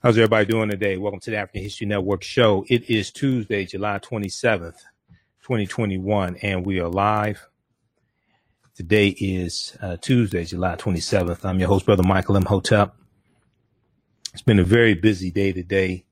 How's 0.00 0.16
everybody 0.16 0.46
doing 0.46 0.68
today? 0.68 0.96
Welcome 0.96 1.18
to 1.18 1.30
the 1.32 1.38
African 1.38 1.60
History 1.60 1.84
Network 1.84 2.22
show. 2.22 2.64
It 2.68 2.88
is 2.88 3.10
Tuesday, 3.10 3.64
July 3.64 3.98
27th, 3.98 4.76
2021, 5.42 6.36
and 6.36 6.64
we 6.64 6.78
are 6.78 6.88
live. 6.88 7.48
Today 8.76 9.08
is 9.08 9.76
uh, 9.82 9.96
Tuesday, 9.96 10.44
July 10.44 10.76
27th. 10.76 11.44
I'm 11.44 11.58
your 11.58 11.68
host, 11.68 11.84
Brother 11.84 12.04
Michael 12.04 12.36
Imhotep. 12.36 12.94
It's 14.32 14.42
been 14.42 14.60
a 14.60 14.64
very 14.64 14.94
busy 14.94 15.32
day 15.32 15.52
today, 15.52 16.04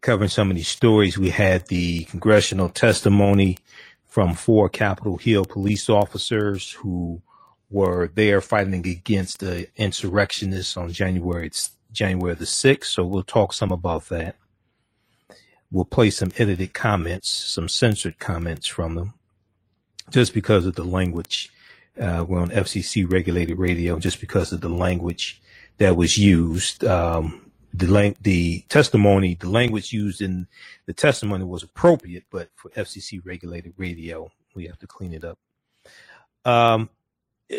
covering 0.00 0.30
some 0.30 0.52
of 0.52 0.56
these 0.56 0.68
stories. 0.68 1.18
We 1.18 1.30
had 1.30 1.66
the 1.66 2.04
congressional 2.04 2.68
testimony 2.68 3.58
from 4.06 4.34
four 4.34 4.68
Capitol 4.68 5.16
Hill 5.16 5.44
police 5.44 5.90
officers 5.90 6.70
who 6.70 7.20
were 7.68 8.12
there 8.14 8.40
fighting 8.40 8.86
against 8.86 9.40
the 9.40 9.66
insurrectionists 9.74 10.76
on 10.76 10.92
January 10.92 11.50
January 11.92 12.34
the 12.34 12.44
6th. 12.44 12.84
So 12.84 13.04
we'll 13.04 13.22
talk 13.22 13.52
some 13.52 13.70
about 13.70 14.08
that. 14.08 14.36
We'll 15.70 15.84
play 15.84 16.10
some 16.10 16.32
edited 16.36 16.74
comments, 16.74 17.28
some 17.28 17.68
censored 17.68 18.18
comments 18.18 18.66
from 18.66 18.94
them, 18.94 19.14
just 20.10 20.34
because 20.34 20.66
of 20.66 20.74
the 20.74 20.84
language. 20.84 21.50
Uh, 21.98 22.24
we're 22.26 22.40
on 22.40 22.50
FCC 22.50 23.10
regulated 23.10 23.58
radio, 23.58 23.98
just 23.98 24.20
because 24.20 24.52
of 24.52 24.60
the 24.60 24.68
language 24.68 25.40
that 25.78 25.96
was 25.96 26.18
used. 26.18 26.84
Um, 26.84 27.50
the 27.74 27.86
lang- 27.86 28.16
the 28.20 28.60
testimony, 28.68 29.34
the 29.34 29.48
language 29.48 29.92
used 29.92 30.20
in 30.20 30.46
the 30.86 30.92
testimony 30.92 31.44
was 31.44 31.62
appropriate, 31.62 32.24
but 32.30 32.50
for 32.54 32.68
FCC 32.70 33.20
regulated 33.24 33.72
radio, 33.78 34.30
we 34.54 34.66
have 34.66 34.78
to 34.80 34.86
clean 34.86 35.14
it 35.14 35.24
up. 35.24 35.38
Um, 36.44 36.90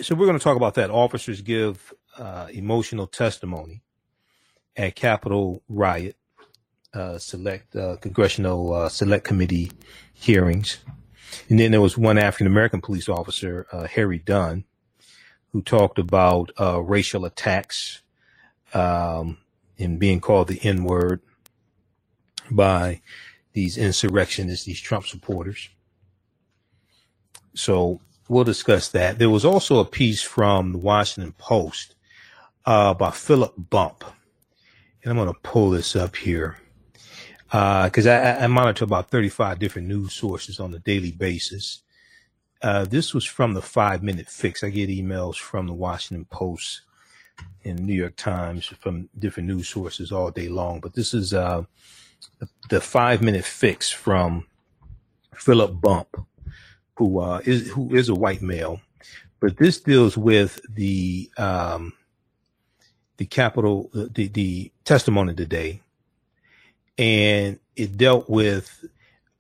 so 0.02 0.16
we're 0.16 0.26
going 0.26 0.38
to 0.38 0.44
talk 0.44 0.58
about 0.58 0.76
that. 0.76 0.92
Officers 0.92 1.42
give 1.42 1.94
uh, 2.18 2.48
emotional 2.52 3.08
testimony 3.08 3.82
at 4.76 4.96
Capitol 4.96 5.62
riot, 5.70 6.16
uh, 6.94 7.18
select 7.18 7.76
uh, 7.76 7.98
congressional 7.98 8.74
uh, 8.74 8.90
select 8.90 9.26
committee 9.26 9.72
hearings, 10.14 10.80
and 11.50 11.60
then 11.60 11.72
there 11.72 11.82
was 11.82 11.98
one 11.98 12.18
African 12.18 12.48
American 12.48 12.82
police 12.82 13.10
officer, 13.10 13.68
uh, 13.72 13.88
Harry 13.88 14.20
Dunn, 14.20 14.66
who 15.52 15.62
talked 15.62 16.00
about 16.00 16.52
uh, 16.60 16.82
racial 16.82 17.26
attacks 17.26 18.02
um, 18.74 19.38
and 19.78 20.00
being 20.00 20.20
called 20.20 20.48
the 20.48 20.60
N 20.64 20.84
word 20.84 21.22
by 22.52 23.02
these 23.54 23.78
insurrectionists, 23.78 24.66
these 24.66 24.82
Trump 24.82 25.06
supporters. 25.06 25.70
So 27.56 28.02
we'll 28.28 28.44
discuss 28.44 28.90
that. 28.90 29.20
There 29.20 29.30
was 29.30 29.46
also 29.46 29.80
a 29.80 29.86
piece 29.86 30.22
from 30.22 30.72
the 30.72 30.78
Washington 30.80 31.34
Post 31.38 31.96
uh, 32.66 32.94
by 32.94 33.12
Philip 33.12 33.54
Bump 33.58 34.04
and 35.04 35.12
I'm 35.12 35.18
going 35.18 35.34
to 35.34 35.40
pull 35.42 35.70
this 35.70 35.96
up 35.96 36.16
here 36.16 36.58
because 37.48 38.08
uh, 38.08 38.38
I, 38.40 38.46
I, 38.46 38.48
monitor 38.48 38.84
about 38.84 39.12
35 39.12 39.60
different 39.60 39.88
news 39.88 40.14
sources 40.14 40.60
on 40.60 40.74
a 40.74 40.80
daily 40.80 41.12
basis. 41.12 41.84
Uh, 42.62 42.86
this 42.86 43.14
was 43.14 43.26
from 43.26 43.54
the 43.54 43.62
Five 43.62 44.02
Minute 44.02 44.28
Fix. 44.28 44.64
I 44.64 44.70
get 44.70 44.90
emails 44.90 45.36
from 45.36 45.68
the 45.68 45.74
Washington 45.74 46.26
Post 46.26 46.82
and 47.66 47.86
New 47.86 47.94
York 47.94 48.16
Times 48.16 48.66
from 48.80 49.10
different 49.20 49.50
news 49.50 49.68
sources 49.68 50.12
all 50.12 50.32
day 50.32 50.48
long. 50.48 50.80
But 50.80 50.94
this 50.94 51.14
is 51.14 51.34
uh, 51.34 51.64
the 52.70 52.82
Five 52.82 53.22
Minute 53.22 53.46
Fix 53.46 53.92
from 53.92 54.48
Philip 55.36 55.80
Bump, 55.80 56.26
who 56.96 57.20
uh, 57.20 57.42
is 57.44 57.70
who 57.70 57.94
is 57.94 58.10
a 58.10 58.16
white 58.16 58.42
male. 58.42 58.80
But 59.42 59.58
this 59.58 59.80
deals 59.82 60.18
with 60.18 60.60
the 60.74 61.30
um, 61.38 61.94
the 63.18 63.26
capital, 63.26 63.90
the, 63.94 64.28
the 64.28 64.73
testimony 64.84 65.34
today, 65.34 65.82
and 66.98 67.60
it 67.76 67.98
dealt 67.98 68.30
with 68.30 68.86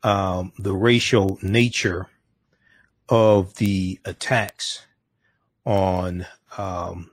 um, 0.03 0.52
the 0.58 0.73
racial 0.73 1.38
nature 1.41 2.08
of 3.09 3.56
the 3.56 4.00
attacks 4.06 4.85
on 5.66 6.25
um, 6.57 7.12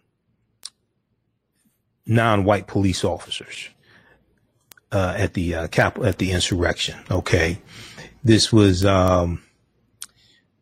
non-white 2.07 2.67
police 2.67 3.05
officers 3.05 3.69
uh, 4.93 5.15
at 5.17 5.35
the 5.35 5.55
uh, 5.55 5.69
cap 5.69 5.99
at 5.99 6.19
the 6.19 6.33
insurrection. 6.33 6.99
Okay, 7.11 7.59
this 8.25 8.53
was. 8.53 8.85
Um, 8.85 9.43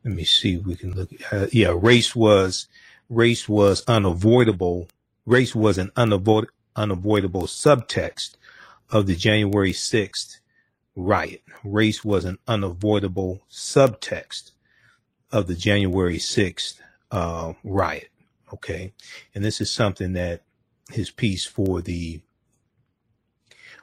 let 0.04 0.14
me 0.14 0.24
see. 0.24 0.54
If 0.54 0.64
we 0.64 0.76
can 0.76 0.92
look. 0.94 1.10
Uh, 1.32 1.46
yeah, 1.52 1.74
race 1.76 2.14
was 2.14 2.68
race 3.10 3.48
was 3.48 3.82
unavoidable 3.88 4.88
race 5.28 5.54
was 5.54 5.78
an 5.78 5.92
unavoid- 5.94 6.48
unavoidable 6.78 7.42
subtext 7.42 8.36
of 8.90 9.06
the 9.06 9.16
January 9.16 9.72
6th 9.72 10.38
riot. 10.94 11.42
Race 11.64 12.04
was 12.04 12.24
an 12.24 12.38
unavoidable 12.46 13.42
subtext 13.50 14.52
of 15.30 15.46
the 15.46 15.54
January 15.54 16.18
6th 16.18 16.80
uh, 17.10 17.52
riot. 17.64 18.10
Okay. 18.54 18.92
And 19.34 19.44
this 19.44 19.60
is 19.60 19.70
something 19.70 20.14
that 20.14 20.42
his 20.90 21.10
piece 21.10 21.44
for 21.44 21.82
the 21.82 22.20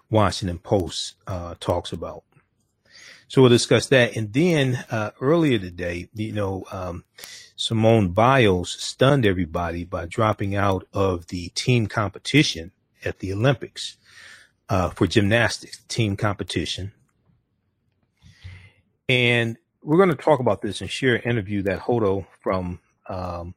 Washington 0.09 0.59
Post 0.59 1.16
uh, 1.28 1.55
talks 1.59 1.91
about. 1.91 2.23
So 3.28 3.41
we'll 3.41 3.50
discuss 3.50 3.88
that. 3.88 4.16
And 4.16 4.34
then 4.34 4.85
uh, 4.89 5.11
earlier 5.19 5.59
today, 5.59 6.09
you 6.13 6.31
know, 6.31 6.66
um, 6.72 7.03
Simone 7.55 8.09
Biles 8.09 8.72
stunned 8.72 9.25
everybody 9.25 9.84
by 9.84 10.05
dropping 10.05 10.55
out 10.55 10.88
of 10.94 11.28
the 11.28 11.50
team 11.50 11.88
competition 11.88 12.72
at 13.05 13.19
the 13.19 13.31
Olympics 13.33 13.97
uh, 14.69 14.89
for 14.89 15.07
gymnastics, 15.07 15.79
team 15.88 16.16
competition. 16.17 16.91
And 19.07 19.57
we're 19.83 19.97
going 19.97 20.09
to 20.09 20.16
talk 20.16 20.39
about 20.39 20.61
this 20.61 20.81
and 20.81 20.89
share 20.89 21.16
an 21.16 21.21
interview 21.21 21.61
that 21.63 21.79
Hoda 21.79 22.25
from 22.41 22.79
um, 23.07 23.53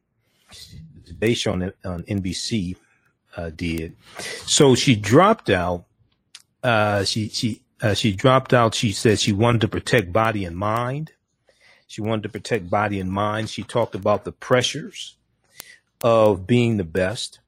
the 1.18 1.34
Show 1.34 1.52
on, 1.52 1.72
on 1.84 2.02
NBC 2.04 2.76
uh, 3.36 3.50
did. 3.50 3.96
So 4.46 4.74
she 4.74 4.94
dropped 4.94 5.48
out. 5.48 5.84
Uh, 6.62 7.04
she 7.04 7.28
she 7.28 7.62
uh, 7.80 7.94
she 7.94 8.12
dropped 8.12 8.52
out. 8.52 8.74
She 8.74 8.92
said 8.92 9.20
she 9.20 9.32
wanted 9.32 9.62
to 9.62 9.68
protect 9.68 10.12
body 10.12 10.44
and 10.44 10.56
mind. 10.56 11.12
She 11.86 12.02
wanted 12.02 12.24
to 12.24 12.28
protect 12.28 12.68
body 12.68 13.00
and 13.00 13.10
mind. 13.10 13.48
She 13.48 13.62
talked 13.62 13.94
about 13.94 14.24
the 14.24 14.32
pressures 14.32 15.16
of 16.02 16.46
being 16.46 16.76
the 16.76 16.84
best. 16.84 17.40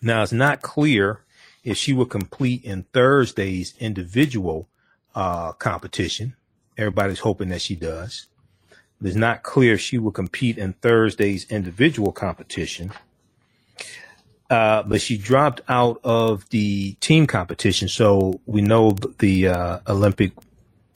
Now, 0.00 0.22
it's 0.22 0.32
not 0.32 0.62
clear 0.62 1.20
if 1.64 1.76
she 1.76 1.92
will 1.92 2.06
complete 2.06 2.64
in 2.64 2.84
Thursday's 2.92 3.74
individual 3.78 4.68
uh, 5.14 5.52
competition. 5.52 6.36
Everybody's 6.76 7.20
hoping 7.20 7.48
that 7.48 7.60
she 7.60 7.74
does. 7.74 8.26
It's 9.02 9.16
not 9.16 9.42
clear 9.42 9.74
if 9.74 9.80
she 9.80 9.98
will 9.98 10.12
compete 10.12 10.58
in 10.58 10.72
Thursday's 10.74 11.50
individual 11.50 12.12
competition. 12.12 12.92
Uh, 14.50 14.82
but 14.82 15.00
she 15.00 15.18
dropped 15.18 15.60
out 15.68 16.00
of 16.04 16.48
the 16.50 16.94
team 16.94 17.26
competition. 17.26 17.88
So 17.88 18.40
we 18.46 18.62
know 18.62 18.92
the 19.18 19.48
uh, 19.48 19.78
Olympic 19.86 20.32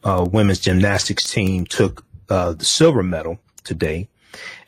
uh, 0.04 0.26
women's 0.30 0.58
gymnastics 0.58 1.30
team 1.30 1.66
took 1.66 2.04
uh, 2.28 2.52
the 2.52 2.64
silver 2.64 3.02
medal 3.02 3.38
today 3.62 4.08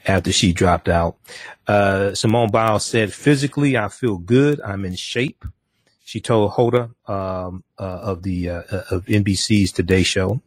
after 0.06 0.32
she 0.32 0.52
dropped 0.52 0.88
out. 0.88 1.16
Uh, 1.66 2.14
Simone 2.14 2.50
Biles 2.50 2.84
said, 2.84 3.12
physically, 3.12 3.76
I 3.76 3.88
feel 3.88 4.18
good. 4.18 4.60
I'm 4.60 4.84
in 4.84 4.94
shape. 4.94 5.44
She 6.04 6.20
told 6.20 6.52
Hoda 6.52 6.90
um, 7.08 7.64
uh, 7.78 7.82
of 7.82 8.22
the 8.22 8.50
of 8.50 9.06
NBC's 9.06 9.72
Today 9.72 10.02
Show. 10.02 10.40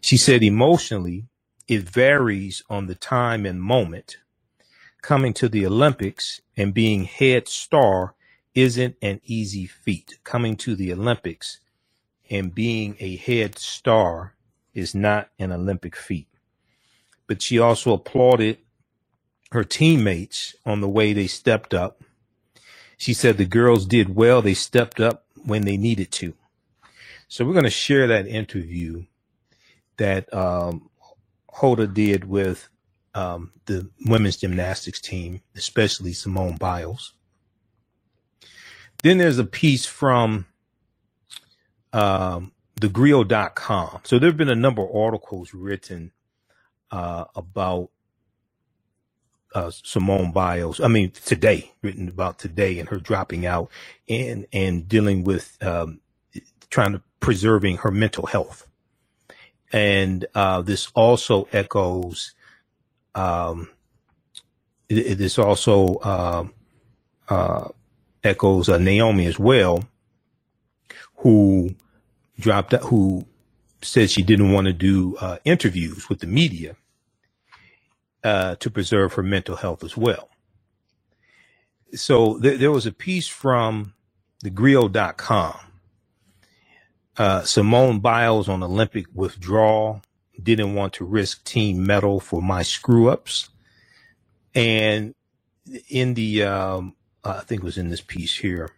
She 0.00 0.16
said, 0.16 0.42
emotionally, 0.42 1.24
it 1.66 1.82
varies 1.82 2.62
on 2.70 2.86
the 2.86 2.94
time 2.94 3.44
and 3.46 3.60
moment 3.60 4.18
coming 5.02 5.34
to 5.34 5.48
the 5.50 5.66
Olympics 5.66 6.40
and 6.56 6.72
being 6.72 7.04
head 7.04 7.46
star 7.48 8.14
isn't 8.54 8.96
an 9.02 9.20
easy 9.24 9.66
feat. 9.66 10.18
Coming 10.24 10.56
to 10.56 10.74
the 10.74 10.92
Olympics 10.92 11.60
and 12.30 12.54
being 12.54 12.96
a 13.00 13.16
head 13.16 13.58
star 13.58 14.34
is 14.72 14.94
not 14.94 15.28
an 15.38 15.52
Olympic 15.52 15.94
feat. 15.94 16.28
But 17.26 17.42
she 17.42 17.58
also 17.58 17.92
applauded 17.92 18.58
her 19.54 19.62
teammates 19.62 20.56
on 20.66 20.80
the 20.80 20.88
way 20.88 21.12
they 21.12 21.28
stepped 21.28 21.72
up. 21.72 22.02
She 22.96 23.14
said 23.14 23.36
the 23.36 23.44
girls 23.44 23.86
did 23.86 24.16
well. 24.16 24.42
They 24.42 24.52
stepped 24.54 24.98
up 24.98 25.26
when 25.44 25.64
they 25.64 25.76
needed 25.76 26.10
to. 26.12 26.34
So 27.28 27.44
we're 27.44 27.52
going 27.52 27.62
to 27.62 27.70
share 27.70 28.08
that 28.08 28.26
interview 28.26 29.04
that 29.96 30.32
um, 30.34 30.90
Hoda 31.48 31.92
did 31.94 32.24
with 32.24 32.68
um, 33.14 33.52
the 33.66 33.88
women's 34.06 34.38
gymnastics 34.38 35.00
team, 35.00 35.40
especially 35.54 36.14
Simone 36.14 36.56
Biles. 36.56 37.12
Then 39.04 39.18
there's 39.18 39.38
a 39.38 39.44
piece 39.44 39.86
from 39.86 40.46
um, 41.92 42.50
thegrio.com. 42.80 44.00
So 44.02 44.18
there 44.18 44.30
have 44.30 44.36
been 44.36 44.48
a 44.48 44.56
number 44.56 44.82
of 44.82 44.92
articles 44.92 45.54
written 45.54 46.10
uh, 46.90 47.26
about 47.36 47.90
uh, 49.54 49.70
Simone 49.70 50.32
Biles. 50.32 50.80
I 50.80 50.88
mean, 50.88 51.12
today, 51.12 51.72
written 51.82 52.08
about 52.08 52.38
today, 52.38 52.78
and 52.78 52.88
her 52.88 52.98
dropping 52.98 53.46
out 53.46 53.70
and 54.08 54.46
and 54.52 54.88
dealing 54.88 55.24
with 55.24 55.56
um, 55.62 56.00
trying 56.70 56.92
to 56.92 57.02
preserving 57.20 57.78
her 57.78 57.90
mental 57.90 58.26
health. 58.26 58.66
And 59.72 60.26
uh, 60.34 60.62
this 60.62 60.90
also 60.94 61.48
echoes. 61.52 62.34
Um, 63.14 63.68
this 64.88 65.38
also 65.38 65.94
uh, 65.96 66.46
uh, 67.28 67.68
echoes 68.22 68.68
uh, 68.68 68.78
Naomi 68.78 69.26
as 69.26 69.38
well, 69.38 69.84
who 71.18 71.74
dropped 72.38 72.72
who 72.74 73.26
said 73.82 74.10
she 74.10 74.22
didn't 74.22 74.52
want 74.52 74.66
to 74.66 74.72
do 74.72 75.16
uh, 75.16 75.38
interviews 75.44 76.08
with 76.08 76.20
the 76.20 76.26
media 76.26 76.76
uh, 78.24 78.56
to 78.56 78.70
preserve 78.70 79.12
her 79.14 79.22
mental 79.22 79.56
health 79.56 79.84
as 79.84 79.96
well. 79.96 80.30
So 81.94 82.38
th- 82.40 82.58
there 82.58 82.72
was 82.72 82.86
a 82.86 82.92
piece 82.92 83.28
from 83.28 83.92
the 84.40 84.50
Grio.com. 84.50 85.54
Uh, 87.16 87.42
Simone 87.42 88.00
Biles 88.00 88.48
on 88.48 88.62
Olympic 88.62 89.06
withdrawal 89.14 90.02
didn't 90.42 90.74
want 90.74 90.94
to 90.94 91.04
risk 91.04 91.44
team 91.44 91.86
medal 91.86 92.18
for 92.18 92.42
my 92.42 92.62
screw 92.62 93.08
ups. 93.08 93.50
And 94.54 95.14
in 95.88 96.14
the, 96.14 96.42
um, 96.44 96.96
I 97.22 97.40
think 97.40 97.62
it 97.62 97.64
was 97.64 97.78
in 97.78 97.90
this 97.90 98.00
piece 98.00 98.36
here, 98.36 98.70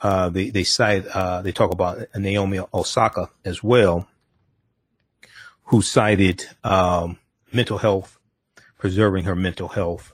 uh, 0.00 0.28
they, 0.28 0.50
they 0.50 0.64
cite, 0.64 1.06
uh, 1.06 1.42
they 1.42 1.52
talk 1.52 1.72
about 1.72 2.06
Naomi 2.14 2.60
Osaka 2.72 3.30
as 3.44 3.62
well, 3.62 4.06
who 5.64 5.82
cited, 5.82 6.46
um, 6.62 7.18
mental 7.52 7.78
health 7.78 8.15
preserving 8.78 9.24
her 9.24 9.36
mental 9.36 9.68
health 9.68 10.12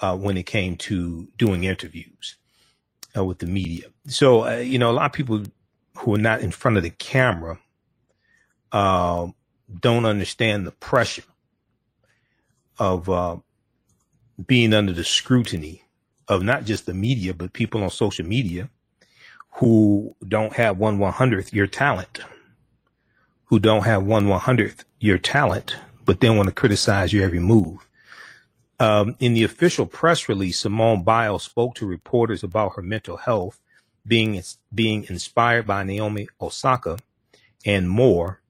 uh, 0.00 0.16
when 0.16 0.36
it 0.36 0.46
came 0.46 0.76
to 0.76 1.28
doing 1.38 1.64
interviews 1.64 2.36
uh, 3.16 3.24
with 3.24 3.38
the 3.38 3.46
media. 3.46 3.86
So, 4.06 4.46
uh, 4.46 4.56
you 4.56 4.78
know, 4.78 4.90
a 4.90 4.92
lot 4.92 5.06
of 5.06 5.12
people 5.12 5.42
who 5.98 6.14
are 6.14 6.18
not 6.18 6.40
in 6.40 6.50
front 6.50 6.76
of 6.76 6.82
the 6.82 6.90
camera 6.90 7.58
uh, 8.72 9.28
don't 9.80 10.04
understand 10.04 10.66
the 10.66 10.72
pressure 10.72 11.24
of 12.78 13.08
uh, 13.08 13.36
being 14.46 14.74
under 14.74 14.92
the 14.92 15.04
scrutiny 15.04 15.82
of 16.28 16.42
not 16.42 16.64
just 16.64 16.86
the 16.86 16.94
media, 16.94 17.34
but 17.34 17.52
people 17.52 17.82
on 17.82 17.90
social 17.90 18.26
media 18.26 18.68
who 19.56 20.16
don't 20.26 20.54
have 20.54 20.78
one 20.78 20.98
one 20.98 21.12
hundredth 21.12 21.52
your 21.52 21.66
talent, 21.66 22.20
who 23.46 23.58
don't 23.58 23.84
have 23.84 24.02
one 24.04 24.26
one 24.28 24.40
hundredth 24.40 24.84
your 24.98 25.18
talent, 25.18 25.76
but 26.04 26.20
then 26.20 26.36
want 26.36 26.48
to 26.48 26.54
criticize 26.54 27.12
your 27.12 27.24
every 27.24 27.40
move. 27.40 27.88
Um, 28.80 29.16
in 29.20 29.34
the 29.34 29.44
official 29.44 29.86
press 29.86 30.28
release, 30.28 30.58
Simone 30.58 31.04
Biles 31.04 31.44
spoke 31.44 31.74
to 31.76 31.86
reporters 31.86 32.42
about 32.42 32.74
her 32.74 32.82
mental 32.82 33.16
health 33.16 33.60
being 34.06 34.42
being 34.74 35.04
inspired 35.08 35.66
by 35.66 35.84
Naomi 35.84 36.28
Osaka 36.40 36.98
and 37.64 37.88
more, 37.88 38.40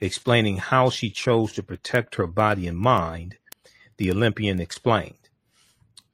explaining 0.00 0.56
how 0.56 0.88
she 0.88 1.10
chose 1.10 1.52
to 1.52 1.62
protect 1.62 2.14
her 2.14 2.26
body 2.26 2.66
and 2.66 2.78
mind. 2.78 3.36
The 3.98 4.10
Olympian 4.10 4.60
explained. 4.60 5.14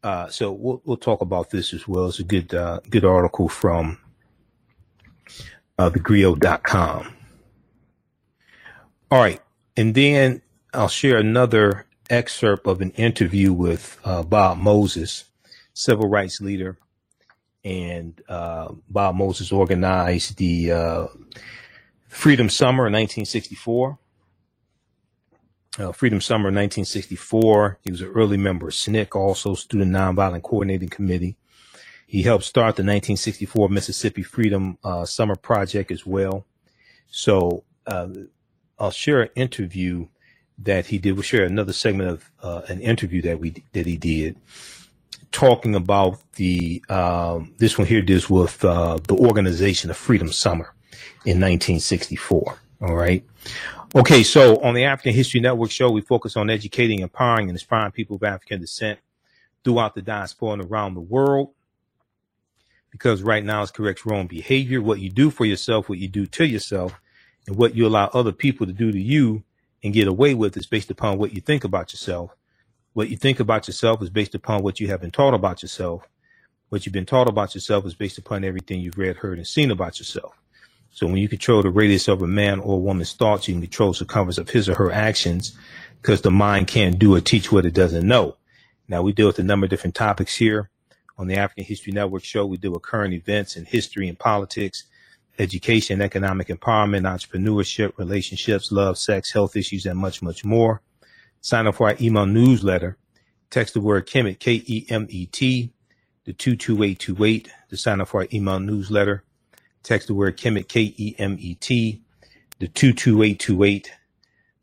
Uh, 0.02 0.28
so 0.28 0.52
we'll 0.52 0.82
we'll 0.84 0.96
talk 0.96 1.20
about 1.20 1.50
this 1.50 1.72
as 1.72 1.86
well. 1.86 2.08
It's 2.08 2.18
a 2.18 2.24
good 2.24 2.52
uh, 2.54 2.80
good 2.90 3.04
article 3.04 3.48
from 3.48 3.98
uh, 5.78 5.90
thegrio.com. 5.90 7.14
All 9.10 9.20
right, 9.20 9.40
and 9.76 9.94
then 9.94 10.42
I'll 10.74 10.88
share 10.88 11.16
another 11.16 11.86
excerpt 12.10 12.66
of 12.66 12.80
an 12.80 12.90
interview 12.92 13.52
with 13.52 13.98
uh, 14.04 14.22
Bob 14.22 14.58
Moses, 14.58 15.24
civil 15.72 16.08
rights 16.08 16.40
leader. 16.40 16.78
And 17.64 18.20
uh, 18.28 18.72
Bob 18.88 19.16
Moses 19.16 19.50
organized 19.50 20.36
the 20.36 20.72
uh, 20.72 21.06
Freedom 22.08 22.48
Summer 22.48 22.86
in 22.86 22.92
1964. 22.92 23.98
Uh, 25.78 25.92
Freedom 25.92 26.20
Summer 26.20 26.44
1964. 26.44 27.78
He 27.82 27.90
was 27.90 28.00
an 28.00 28.08
early 28.08 28.36
member 28.36 28.68
of 28.68 28.74
SNCC, 28.74 29.14
also 29.14 29.54
Student 29.54 29.92
Nonviolent 29.92 30.42
Coordinating 30.42 30.88
Committee. 30.88 31.36
He 32.06 32.22
helped 32.22 32.44
start 32.44 32.76
the 32.76 32.82
1964 32.82 33.68
Mississippi 33.68 34.22
Freedom 34.22 34.78
uh, 34.82 35.04
Summer 35.04 35.36
Project 35.36 35.90
as 35.90 36.04
well. 36.04 36.46
So 37.10 37.64
uh, 37.86 38.08
I'll 38.78 38.90
share 38.90 39.22
an 39.22 39.30
interview 39.34 40.08
that 40.58 40.86
he 40.86 40.98
did. 40.98 41.12
We'll 41.12 41.22
share 41.22 41.44
another 41.44 41.72
segment 41.72 42.10
of 42.10 42.30
uh, 42.42 42.62
an 42.68 42.80
interview 42.80 43.22
that 43.22 43.38
we 43.40 43.62
that 43.72 43.86
he 43.86 43.96
did, 43.96 44.36
talking 45.32 45.74
about 45.74 46.20
the 46.34 46.82
um, 46.88 47.54
this 47.58 47.78
one 47.78 47.86
here 47.86 48.02
deals 48.02 48.28
with 48.28 48.64
uh, 48.64 48.98
the 49.06 49.14
organization 49.14 49.90
of 49.90 49.96
Freedom 49.96 50.32
Summer 50.32 50.74
in 51.24 51.40
1964. 51.40 52.58
All 52.80 52.94
right. 52.94 53.24
Okay, 53.94 54.22
so 54.22 54.60
on 54.62 54.74
the 54.74 54.84
African 54.84 55.14
History 55.14 55.40
Network 55.40 55.70
show, 55.70 55.90
we 55.90 56.02
focus 56.02 56.36
on 56.36 56.50
educating, 56.50 57.00
empowering, 57.00 57.48
and 57.48 57.56
inspiring 57.56 57.92
people 57.92 58.16
of 58.16 58.22
African 58.22 58.60
descent 58.60 58.98
throughout 59.64 59.94
the 59.94 60.02
diaspora 60.02 60.52
and 60.52 60.62
around 60.62 60.94
the 60.94 61.00
world. 61.00 61.54
Because 62.90 63.22
right 63.22 63.44
now 63.44 63.62
it's 63.62 63.70
correct 63.70 64.04
wrong 64.04 64.26
behavior. 64.26 64.82
What 64.82 65.00
you 65.00 65.10
do 65.10 65.30
for 65.30 65.44
yourself, 65.44 65.88
what 65.88 65.98
you 65.98 66.08
do 66.08 66.26
to 66.26 66.44
yourself, 66.44 67.00
and 67.46 67.56
what 67.56 67.74
you 67.74 67.86
allow 67.86 68.06
other 68.12 68.32
people 68.32 68.66
to 68.66 68.72
do 68.72 68.92
to 68.92 69.00
you 69.00 69.42
and 69.82 69.92
get 69.94 70.08
away 70.08 70.34
with 70.34 70.56
is 70.56 70.66
based 70.66 70.90
upon 70.90 71.18
what 71.18 71.32
you 71.32 71.40
think 71.40 71.64
about 71.64 71.92
yourself. 71.92 72.34
What 72.94 73.10
you 73.10 73.16
think 73.16 73.40
about 73.40 73.68
yourself 73.68 74.02
is 74.02 74.10
based 74.10 74.34
upon 74.34 74.62
what 74.62 74.80
you 74.80 74.88
have 74.88 75.00
been 75.00 75.10
taught 75.10 75.34
about 75.34 75.62
yourself. 75.62 76.08
What 76.68 76.84
you've 76.84 76.92
been 76.92 77.06
taught 77.06 77.28
about 77.28 77.54
yourself 77.54 77.86
is 77.86 77.94
based 77.94 78.18
upon 78.18 78.44
everything 78.44 78.80
you've 78.80 78.98
read, 78.98 79.16
heard, 79.16 79.38
and 79.38 79.46
seen 79.46 79.70
about 79.70 79.98
yourself. 79.98 80.34
So 80.90 81.06
when 81.06 81.16
you 81.16 81.28
control 81.28 81.62
the 81.62 81.70
radius 81.70 82.08
of 82.08 82.22
a 82.22 82.26
man 82.26 82.60
or 82.60 82.74
a 82.74 82.80
woman's 82.80 83.12
thoughts, 83.12 83.46
you 83.46 83.54
can 83.54 83.60
control 83.62 83.90
the 83.90 83.98
circumference 83.98 84.38
of 84.38 84.50
his 84.50 84.68
or 84.68 84.74
her 84.74 84.90
actions 84.90 85.56
because 86.02 86.22
the 86.22 86.30
mind 86.30 86.66
can't 86.66 86.98
do 86.98 87.14
or 87.14 87.20
teach 87.20 87.52
what 87.52 87.66
it 87.66 87.74
doesn't 87.74 88.06
know. 88.06 88.36
Now 88.88 89.02
we 89.02 89.12
deal 89.12 89.26
with 89.26 89.38
a 89.38 89.44
number 89.44 89.64
of 89.64 89.70
different 89.70 89.94
topics 89.94 90.36
here 90.36 90.70
on 91.16 91.26
the 91.26 91.36
African 91.36 91.64
History 91.64 91.92
Network 91.92 92.24
show. 92.24 92.46
We 92.46 92.56
deal 92.56 92.72
with 92.72 92.82
current 92.82 93.14
events 93.14 93.56
and 93.56 93.66
history 93.66 94.08
and 94.08 94.18
politics 94.18 94.84
education, 95.38 96.02
economic 96.02 96.48
empowerment, 96.48 97.02
entrepreneurship, 97.02 97.96
relationships, 97.96 98.72
love, 98.72 98.98
sex, 98.98 99.32
health 99.32 99.56
issues, 99.56 99.86
and 99.86 99.98
much, 99.98 100.20
much 100.22 100.44
more. 100.44 100.82
Sign 101.40 101.66
up 101.66 101.76
for 101.76 101.88
our 101.88 101.96
email 102.00 102.26
newsletter. 102.26 102.96
Text 103.50 103.74
the 103.74 103.80
word 103.80 104.06
Kemet, 104.06 104.38
K-E-M-E-T, 104.40 105.72
to 106.24 106.32
22828 106.32 107.50
to 107.70 107.76
sign 107.76 108.00
up 108.00 108.08
for 108.08 108.20
our 108.20 108.28
email 108.32 108.60
newsletter. 108.60 109.24
Text 109.82 110.08
the 110.08 110.14
word 110.14 110.36
Kemet, 110.36 110.68
K-E-M-E-T, 110.68 112.02
to 112.60 112.68
22828 112.68 113.92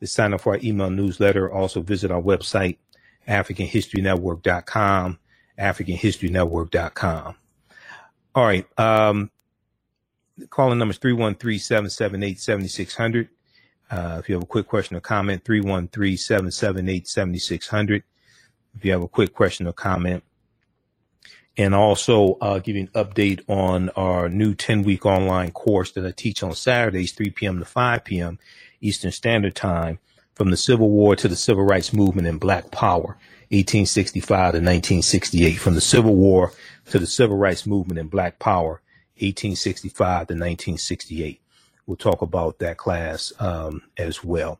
to 0.01 0.07
sign 0.07 0.33
up 0.33 0.41
for 0.41 0.53
our 0.53 0.59
email 0.61 0.89
newsletter. 0.89 1.51
Also 1.51 1.81
visit 1.81 2.11
our 2.11 2.21
website, 2.21 2.77
AfricanHistoryNetwork.com, 3.27 5.19
AfricanHistoryNetwork.com. 5.57 7.35
All 8.35 8.45
right. 8.45 8.67
Um, 8.77 9.31
calling 10.49 10.79
number 10.79 10.91
is 10.91 10.99
313-778-7600. 10.99 13.29
Uh, 13.89 14.17
if 14.19 14.27
you 14.27 14.35
have 14.35 14.43
a 14.43 14.47
quick 14.47 14.67
question 14.67 14.97
or 14.97 15.01
comment, 15.01 15.43
313-778-7600. 15.43 18.03
If 18.75 18.83
you 18.83 18.91
have 18.91 19.03
a 19.03 19.07
quick 19.07 19.33
question 19.33 19.67
or 19.67 19.73
comment. 19.73 20.23
And 21.57 21.73
also 21.73 22.33
uh, 22.41 22.59
give 22.59 22.75
you 22.75 22.81
an 22.81 22.89
update 22.89 23.41
on 23.47 23.87
our 23.91 24.27
new 24.27 24.53
10 24.53 24.83
week 24.83 25.05
online 25.05 25.51
course 25.51 25.91
that 25.91 26.05
I 26.05 26.11
teach 26.11 26.43
on 26.43 26.53
Saturdays, 26.53 27.13
3 27.13 27.29
p.m. 27.29 27.59
to 27.59 27.65
5 27.65 28.03
p.m. 28.03 28.39
Eastern 28.81 29.11
Standard 29.11 29.55
Time 29.55 29.99
from 30.33 30.51
the 30.51 30.57
Civil 30.57 30.89
War 30.89 31.15
to 31.15 31.29
the 31.29 31.35
Civil 31.35 31.63
Rights 31.63 31.93
Movement 31.93 32.27
and 32.27 32.41
Black 32.41 32.71
Power, 32.71 33.17
1865 33.51 34.27
to 34.27 34.57
1968. 34.57 35.53
From 35.53 35.75
the 35.75 35.81
Civil 35.81 36.15
War 36.15 36.51
to 36.87 36.99
the 36.99 37.07
Civil 37.07 37.37
Rights 37.37 37.65
Movement 37.65 37.99
and 37.99 38.11
Black 38.11 38.37
Power, 38.37 38.81
1865 39.17 40.27
to 40.27 40.33
1968. 40.33 41.41
We'll 41.85 41.97
talk 41.97 42.21
about 42.21 42.59
that 42.59 42.77
class 42.77 43.31
um, 43.39 43.81
as 43.97 44.23
well. 44.23 44.59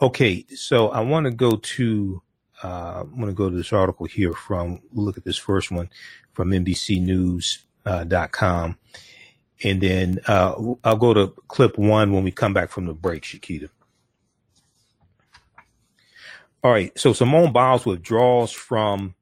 Okay, 0.00 0.46
so 0.54 0.88
I 0.88 1.00
want 1.00 1.24
to 1.26 1.30
go 1.30 1.56
to 1.56 2.22
uh, 2.62 3.02
I'm 3.02 3.16
going 3.16 3.26
to 3.26 3.34
go 3.34 3.50
to 3.50 3.56
this 3.56 3.72
article 3.72 4.06
here 4.06 4.32
from 4.32 4.80
look 4.92 5.18
at 5.18 5.24
this 5.24 5.36
first 5.36 5.70
one 5.70 5.90
from 6.32 6.50
NBCNews.com, 6.50 8.70
uh, 8.70 8.74
and 9.62 9.80
then 9.80 10.18
uh, 10.26 10.54
I'll 10.82 10.96
go 10.96 11.14
to 11.14 11.28
clip 11.48 11.78
one 11.78 12.12
when 12.12 12.24
we 12.24 12.30
come 12.30 12.54
back 12.54 12.70
from 12.70 12.86
the 12.86 12.94
break, 12.94 13.22
Shakita. 13.22 13.68
All 16.62 16.70
right, 16.70 16.98
so 16.98 17.12
Simone 17.12 17.52
Biles 17.52 17.84
withdraws 17.84 18.50
from 18.50 19.14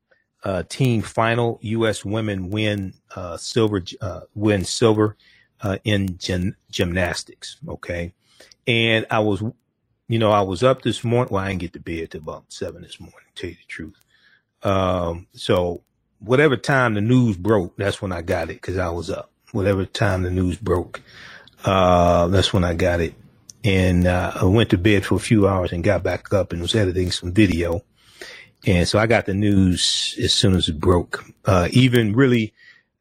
uh, 0.44 0.64
team 0.68 1.02
final. 1.02 1.58
U.S. 1.62 2.04
women 2.04 2.50
win 2.50 2.94
uh, 3.16 3.36
silver, 3.38 3.82
uh, 4.00 4.22
win 4.34 4.64
silver 4.64 5.16
uh, 5.62 5.78
in 5.84 6.18
gym, 6.18 6.56
gymnastics. 6.70 7.58
Okay, 7.68 8.14
and 8.66 9.06
I 9.10 9.20
was, 9.20 9.42
you 10.08 10.18
know, 10.18 10.32
I 10.32 10.42
was 10.42 10.62
up 10.62 10.82
this 10.82 11.04
morning. 11.04 11.34
Well, 11.34 11.44
I 11.44 11.48
didn't 11.50 11.62
get 11.62 11.72
to 11.74 11.80
bed 11.80 12.12
till 12.12 12.22
about 12.22 12.46
seven 12.52 12.82
this 12.82 13.00
morning. 13.00 13.16
To 13.34 13.42
tell 13.42 13.50
you 13.50 13.56
the 13.56 13.68
truth, 13.68 13.96
Um, 14.62 15.28
so 15.34 15.82
whatever 16.20 16.56
time 16.58 16.94
the 16.94 17.02
news 17.02 17.38
broke, 17.38 17.76
that's 17.78 18.02
when 18.02 18.12
I 18.12 18.22
got 18.22 18.50
it 18.50 18.54
because 18.60 18.78
I 18.78 18.90
was 18.90 19.10
up. 19.10 19.32
Whatever 19.52 19.86
time 19.86 20.22
the 20.24 20.30
news 20.30 20.58
broke, 20.58 21.02
uh, 21.64 22.28
that's 22.28 22.52
when 22.52 22.64
I 22.64 22.74
got 22.74 23.00
it. 23.00 23.14
And 23.64 24.06
uh, 24.06 24.32
I 24.36 24.44
went 24.46 24.70
to 24.70 24.78
bed 24.78 25.06
for 25.06 25.16
a 25.16 25.20
few 25.20 25.48
hours 25.48 25.72
and 25.72 25.84
got 25.84 26.02
back 26.04 26.32
up 26.32 26.52
and 26.52 26.62
was 26.62 26.74
editing 26.74 27.12
some 27.12 27.32
video. 27.32 27.82
And 28.66 28.86
so 28.86 28.98
I 28.98 29.06
got 29.06 29.26
the 29.26 29.34
news 29.34 30.16
as 30.22 30.32
soon 30.32 30.54
as 30.54 30.68
it 30.68 30.78
broke. 30.78 31.24
Uh, 31.44 31.68
even 31.72 32.14
really, 32.14 32.54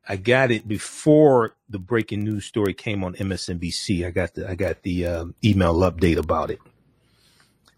I 0.07 0.15
got 0.15 0.49
it 0.49 0.67
before 0.67 1.55
the 1.69 1.77
breaking 1.77 2.23
news 2.23 2.45
story 2.45 2.73
came 2.73 3.03
on 3.03 3.13
MSNBC. 3.15 4.05
I 4.05 4.11
got 4.11 4.33
the 4.33 4.49
I 4.49 4.55
got 4.55 4.81
the 4.81 5.05
uh, 5.05 5.25
email 5.43 5.75
update 5.75 6.17
about 6.17 6.49
it. 6.49 6.59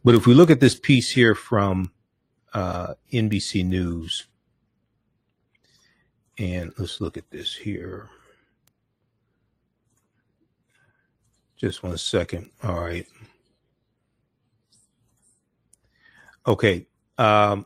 But 0.03 0.15
if 0.15 0.25
we 0.25 0.33
look 0.33 0.49
at 0.49 0.59
this 0.59 0.79
piece 0.79 1.09
here 1.09 1.35
from 1.35 1.91
uh, 2.53 2.93
NBC 3.11 3.65
News, 3.65 4.27
and 6.37 6.73
let's 6.77 6.99
look 7.01 7.17
at 7.17 7.29
this 7.31 7.55
here. 7.55 8.09
Just 11.57 11.83
one 11.83 11.97
second. 11.97 12.49
All 12.63 12.79
right. 12.81 13.07
Okay. 16.45 16.87
Um, 17.17 17.65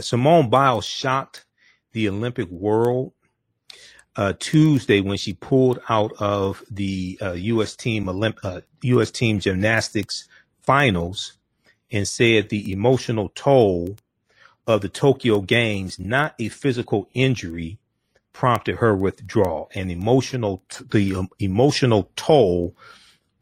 Simone 0.00 0.50
Biles 0.50 0.84
shocked 0.84 1.44
the 1.92 2.08
Olympic 2.08 2.48
world 2.50 3.12
uh, 4.16 4.32
Tuesday 4.38 5.00
when 5.00 5.16
she 5.18 5.32
pulled 5.32 5.80
out 5.88 6.12
of 6.18 6.62
the 6.70 7.18
uh, 7.20 7.32
U.S. 7.32 7.76
team 7.76 8.06
Olymp- 8.06 8.38
uh, 8.44 8.60
U.S. 8.82 9.10
team 9.10 9.40
gymnastics 9.40 10.28
finals 10.62 11.34
and 11.90 12.06
said 12.06 12.48
the 12.48 12.72
emotional 12.72 13.30
toll 13.34 13.96
of 14.66 14.80
the 14.80 14.88
Tokyo 14.88 15.40
Games, 15.40 15.98
not 15.98 16.34
a 16.38 16.48
physical 16.48 17.08
injury, 17.12 17.78
prompted 18.32 18.76
her 18.76 18.96
withdrawal. 18.96 19.70
An 19.74 19.90
emotional, 19.90 20.62
t- 20.68 20.84
the 20.90 21.14
um, 21.16 21.28
emotional 21.38 22.10
toll 22.16 22.74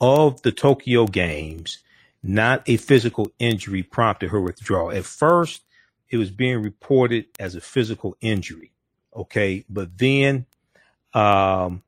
of 0.00 0.42
the 0.42 0.52
Tokyo 0.52 1.06
Games, 1.06 1.78
not 2.22 2.62
a 2.66 2.76
physical 2.76 3.30
injury, 3.38 3.82
prompted 3.82 4.30
her 4.30 4.40
withdrawal. 4.40 4.90
At 4.90 5.04
first, 5.04 5.62
it 6.12 6.18
was 6.18 6.30
being 6.30 6.62
reported 6.62 7.26
as 7.40 7.56
a 7.56 7.60
physical 7.60 8.16
injury. 8.20 8.70
Okay, 9.16 9.64
but 9.68 9.98
then, 9.98 10.46
um, 11.14 11.82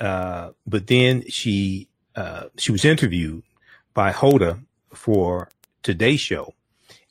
uh, 0.00 0.50
but 0.66 0.86
then 0.86 1.28
she 1.28 1.88
uh, 2.16 2.46
she 2.58 2.72
was 2.72 2.84
interviewed 2.84 3.44
by 3.94 4.10
Hoda 4.10 4.64
for 4.92 5.48
Today 5.82 6.16
Show 6.16 6.54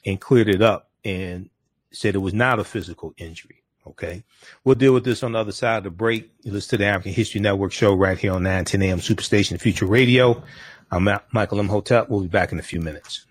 and 0.05 0.19
cleared 0.19 0.49
it 0.49 0.61
up 0.61 0.89
and 1.03 1.49
said 1.91 2.15
it 2.15 2.19
was 2.19 2.33
not 2.33 2.59
a 2.59 2.63
physical 2.63 3.13
injury. 3.17 3.63
Okay. 3.87 4.23
We'll 4.63 4.75
deal 4.75 4.93
with 4.93 5.05
this 5.05 5.21
on 5.21 5.33
the 5.33 5.39
other 5.39 5.51
side 5.51 5.77
of 5.77 5.83
the 5.83 5.91
break. 5.91 6.31
You 6.41 6.51
listen 6.51 6.71
to 6.71 6.77
the 6.77 6.85
African 6.85 7.13
History 7.13 7.39
Network 7.39 7.71
show 7.71 7.93
right 7.93 8.17
here 8.17 8.33
on 8.33 8.41
910 8.41 8.81
AM 8.81 8.99
Superstation 8.99 9.59
Future 9.59 9.85
Radio. 9.85 10.43
I'm 10.91 11.07
Michael 11.31 11.59
Imhotep. 11.59 12.09
We'll 12.09 12.21
be 12.21 12.27
back 12.27 12.51
in 12.51 12.59
a 12.59 12.63
few 12.63 12.79
minutes. 12.79 13.25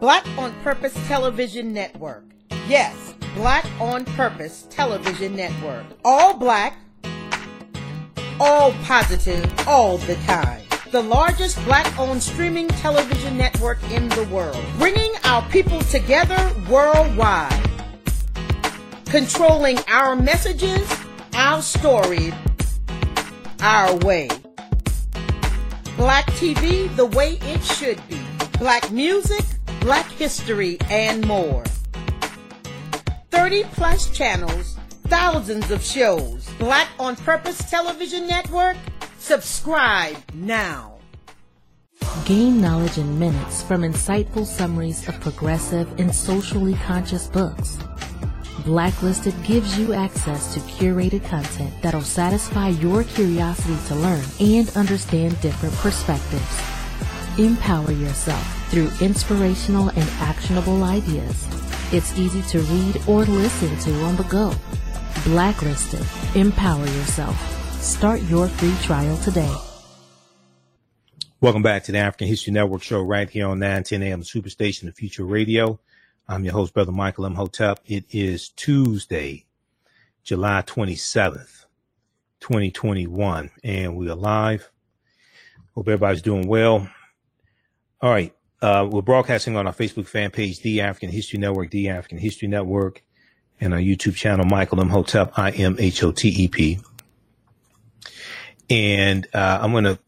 Black 0.00 0.26
on 0.38 0.52
Purpose 0.62 0.94
Television 1.08 1.72
Network. 1.72 2.24
Yes, 2.68 3.14
Black 3.34 3.66
on 3.80 4.04
Purpose 4.04 4.66
Television 4.70 5.34
Network. 5.34 5.84
All 6.04 6.34
black, 6.34 6.76
all 8.40 8.72
positive, 8.84 9.44
all 9.66 9.98
the 9.98 10.14
time 10.26 10.62
the 10.90 11.02
largest 11.02 11.62
black 11.66 11.98
owned 11.98 12.22
streaming 12.22 12.66
television 12.68 13.36
network 13.36 13.78
in 13.90 14.08
the 14.10 14.24
world, 14.32 14.58
bringing 14.78 15.12
our 15.24 15.42
people 15.50 15.80
together 15.82 16.50
worldwide, 16.70 17.52
controlling 19.04 19.78
our 19.88 20.16
messages, 20.16 20.90
our 21.34 21.60
story, 21.60 22.32
our 23.60 23.94
way. 23.98 24.28
Black 25.96 26.24
TV 26.38 26.94
the 26.96 27.06
way 27.06 27.38
it 27.42 27.62
should 27.62 28.00
be. 28.08 28.18
Black 28.58 28.90
music, 28.90 29.44
black 29.80 30.06
history, 30.10 30.78
and 30.90 31.26
more. 31.26 31.64
30 33.30 33.64
plus 33.72 34.10
channels, 34.10 34.76
thousands 35.06 35.70
of 35.70 35.82
shows. 35.82 36.48
Black 36.58 36.88
on 36.98 37.16
Purpose 37.16 37.58
Television 37.70 38.26
Network 38.26 38.76
Subscribe 39.28 40.16
now. 40.32 40.94
Gain 42.24 42.62
knowledge 42.62 42.96
in 42.96 43.18
minutes 43.18 43.62
from 43.62 43.82
insightful 43.82 44.46
summaries 44.46 45.06
of 45.06 45.20
progressive 45.20 46.00
and 46.00 46.14
socially 46.14 46.74
conscious 46.86 47.26
books. 47.26 47.78
Blacklisted 48.64 49.34
gives 49.44 49.78
you 49.78 49.92
access 49.92 50.54
to 50.54 50.60
curated 50.60 51.24
content 51.26 51.74
that'll 51.82 52.00
satisfy 52.00 52.68
your 52.68 53.04
curiosity 53.04 53.76
to 53.88 53.94
learn 53.96 54.24
and 54.40 54.70
understand 54.76 55.38
different 55.40 55.74
perspectives. 55.74 56.77
Empower 57.38 57.92
yourself 57.92 58.68
through 58.68 58.90
inspirational 59.00 59.90
and 59.90 60.10
actionable 60.18 60.82
ideas. 60.82 61.46
It's 61.92 62.18
easy 62.18 62.42
to 62.42 62.58
read 62.58 63.00
or 63.06 63.24
listen 63.26 63.78
to 63.78 64.02
on 64.02 64.16
the 64.16 64.24
go. 64.24 64.52
Blacklisted. 65.22 66.04
Empower 66.34 66.84
yourself. 66.84 67.80
Start 67.80 68.22
your 68.22 68.48
free 68.48 68.74
trial 68.82 69.16
today. 69.18 69.54
Welcome 71.40 71.62
back 71.62 71.84
to 71.84 71.92
the 71.92 71.98
African 71.98 72.26
History 72.26 72.52
Network 72.52 72.82
show 72.82 73.00
right 73.02 73.30
here 73.30 73.46
on 73.46 73.60
910 73.60 74.02
AM 74.02 74.22
Superstation, 74.22 74.86
the 74.86 74.92
Future 74.92 75.24
Radio. 75.24 75.78
I'm 76.26 76.42
your 76.42 76.54
host, 76.54 76.74
Brother 76.74 76.90
Michael 76.90 77.24
Imhotep. 77.24 77.78
It 77.86 78.04
is 78.10 78.48
Tuesday, 78.48 79.46
July 80.24 80.64
27th, 80.66 81.66
2021, 82.40 83.52
and 83.62 83.96
we 83.96 84.10
are 84.10 84.16
live. 84.16 84.72
Hope 85.76 85.86
everybody's 85.86 86.20
doing 86.20 86.48
well. 86.48 86.88
All 88.00 88.10
right. 88.10 88.32
Uh, 88.62 88.88
we're 88.88 89.02
broadcasting 89.02 89.56
on 89.56 89.66
our 89.66 89.72
Facebook 89.72 90.06
fan 90.06 90.30
page, 90.30 90.60
The 90.60 90.82
African 90.82 91.10
History 91.10 91.38
Network, 91.38 91.70
The 91.70 91.88
African 91.88 92.18
History 92.18 92.46
Network, 92.46 93.02
and 93.60 93.74
our 93.74 93.80
YouTube 93.80 94.14
channel, 94.14 94.46
Michael 94.46 94.80
Imhotep, 94.80 95.36
I 95.36 95.50
M 95.50 95.74
H 95.80 96.04
O 96.04 96.12
T 96.12 96.28
E 96.28 96.46
P. 96.46 96.78
And 98.70 99.26
uh, 99.34 99.58
I'm 99.60 99.72
going 99.72 99.84
to 99.84 99.98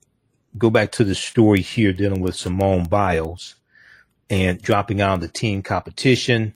go 0.57 0.71
back 0.71 0.93
to 0.93 1.05
the 1.05 1.17
story 1.17 1.63
here 1.63 1.93
dealing 1.93 2.21
with 2.21 2.37
Simone 2.37 2.85
Biles 2.85 3.57
and 4.29 4.63
dropping 4.63 5.01
out 5.01 5.15
of 5.15 5.21
the 5.23 5.29
team 5.29 5.61
competition, 5.63 6.55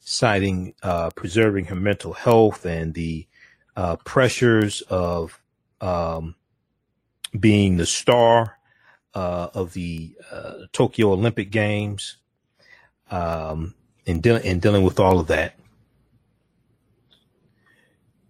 citing 0.00 0.74
uh, 0.82 1.10
preserving 1.10 1.66
her 1.66 1.76
mental 1.76 2.14
health 2.14 2.66
and 2.66 2.94
the 2.94 3.28
uh, 3.76 3.94
pressures 4.04 4.80
of 4.82 5.40
um, 5.80 6.34
being 7.38 7.76
the 7.76 7.86
star 7.86 8.57
uh, 9.18 9.50
of 9.52 9.72
the 9.72 10.14
uh, 10.30 10.52
Tokyo 10.72 11.10
Olympic 11.10 11.50
Games 11.50 12.18
um, 13.10 13.74
and, 14.06 14.22
de- 14.22 14.46
and 14.46 14.62
dealing 14.62 14.84
with 14.84 15.00
all 15.00 15.18
of 15.18 15.26
that. 15.26 15.54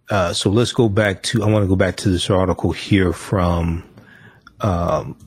Uh, 0.09 0.33
so 0.33 0.49
let's 0.49 0.73
go 0.73 0.89
back 0.89 1.23
to, 1.25 1.43
I 1.45 1.51
want 1.51 1.63
to 1.63 1.69
go 1.69 1.77
back 1.77 1.97
to 1.97 2.09
this 2.09 2.31
article 2.31 2.73
here 2.73 3.13
from, 3.13 3.85
um, 4.63 5.19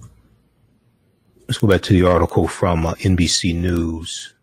let's 1.48 1.60
go 1.60 1.68
back 1.68 1.84
to 1.84 1.94
the 1.94 2.10
article 2.10 2.48
from 2.48 2.88
uh, 2.88 2.94
NBC 2.96 3.53
News. 3.56 4.34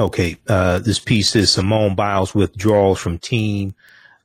Okay, 0.00 0.36
uh, 0.48 0.80
this 0.80 0.98
piece 0.98 1.36
is 1.36 1.52
Simone 1.52 1.94
Biles 1.94 2.34
withdraws 2.34 2.98
from 2.98 3.18
team, 3.18 3.76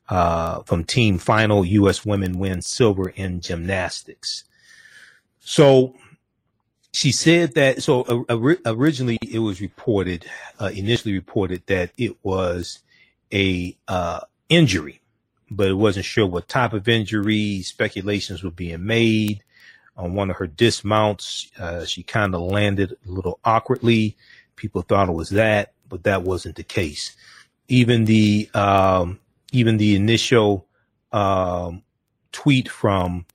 uh, 0.10 0.62
from 0.64 0.84
team 0.84 1.18
final. 1.18 1.66
U.S. 1.66 2.06
women 2.06 2.40
win 2.40 2.62
silver 2.62 3.10
in 3.10 3.42
gymnastics. 3.42 4.44
So 5.40 5.96
she 6.98 7.12
said 7.12 7.54
that 7.54 7.84
so 7.84 8.02
uh, 8.28 8.56
originally 8.66 9.20
it 9.22 9.38
was 9.38 9.62
reported 9.62 10.26
uh, 10.60 10.72
initially 10.74 11.14
reported 11.14 11.62
that 11.68 11.92
it 11.96 12.18
was 12.24 12.80
a 13.32 13.78
uh, 13.88 14.22
injury 14.50 15.00
but 15.52 15.68
it 15.68 15.76
wasn't 15.76 16.06
sure 16.06 16.26
what 16.26 16.48
type 16.48 16.74
of 16.74 16.88
injury 16.88 17.62
speculations 17.62 18.44
were 18.44 18.50
being 18.50 18.84
made 18.84 19.44
on 19.96 20.16
one 20.16 20.32
of 20.32 20.38
her 20.38 20.48
dismounts 20.48 21.52
uh, 21.60 21.86
she 21.86 22.02
kind 22.02 22.34
of 22.34 22.42
landed 22.42 22.92
a 23.06 23.12
little 23.12 23.40
awkwardly 23.46 24.18
people 24.56 24.82
thought 24.82 25.10
it 25.10 25.14
was 25.14 25.30
that 25.30 25.74
but 25.88 26.04
that 26.04 26.24
wasn't 26.24 26.56
the 26.56 26.64
case 26.64 27.16
even 27.68 28.06
the 28.06 28.50
um, 28.56 29.20
even 29.58 29.78
the 29.78 29.96
initial 29.96 30.68
um, 31.12 31.84
tweet 32.32 32.70
from 32.70 33.26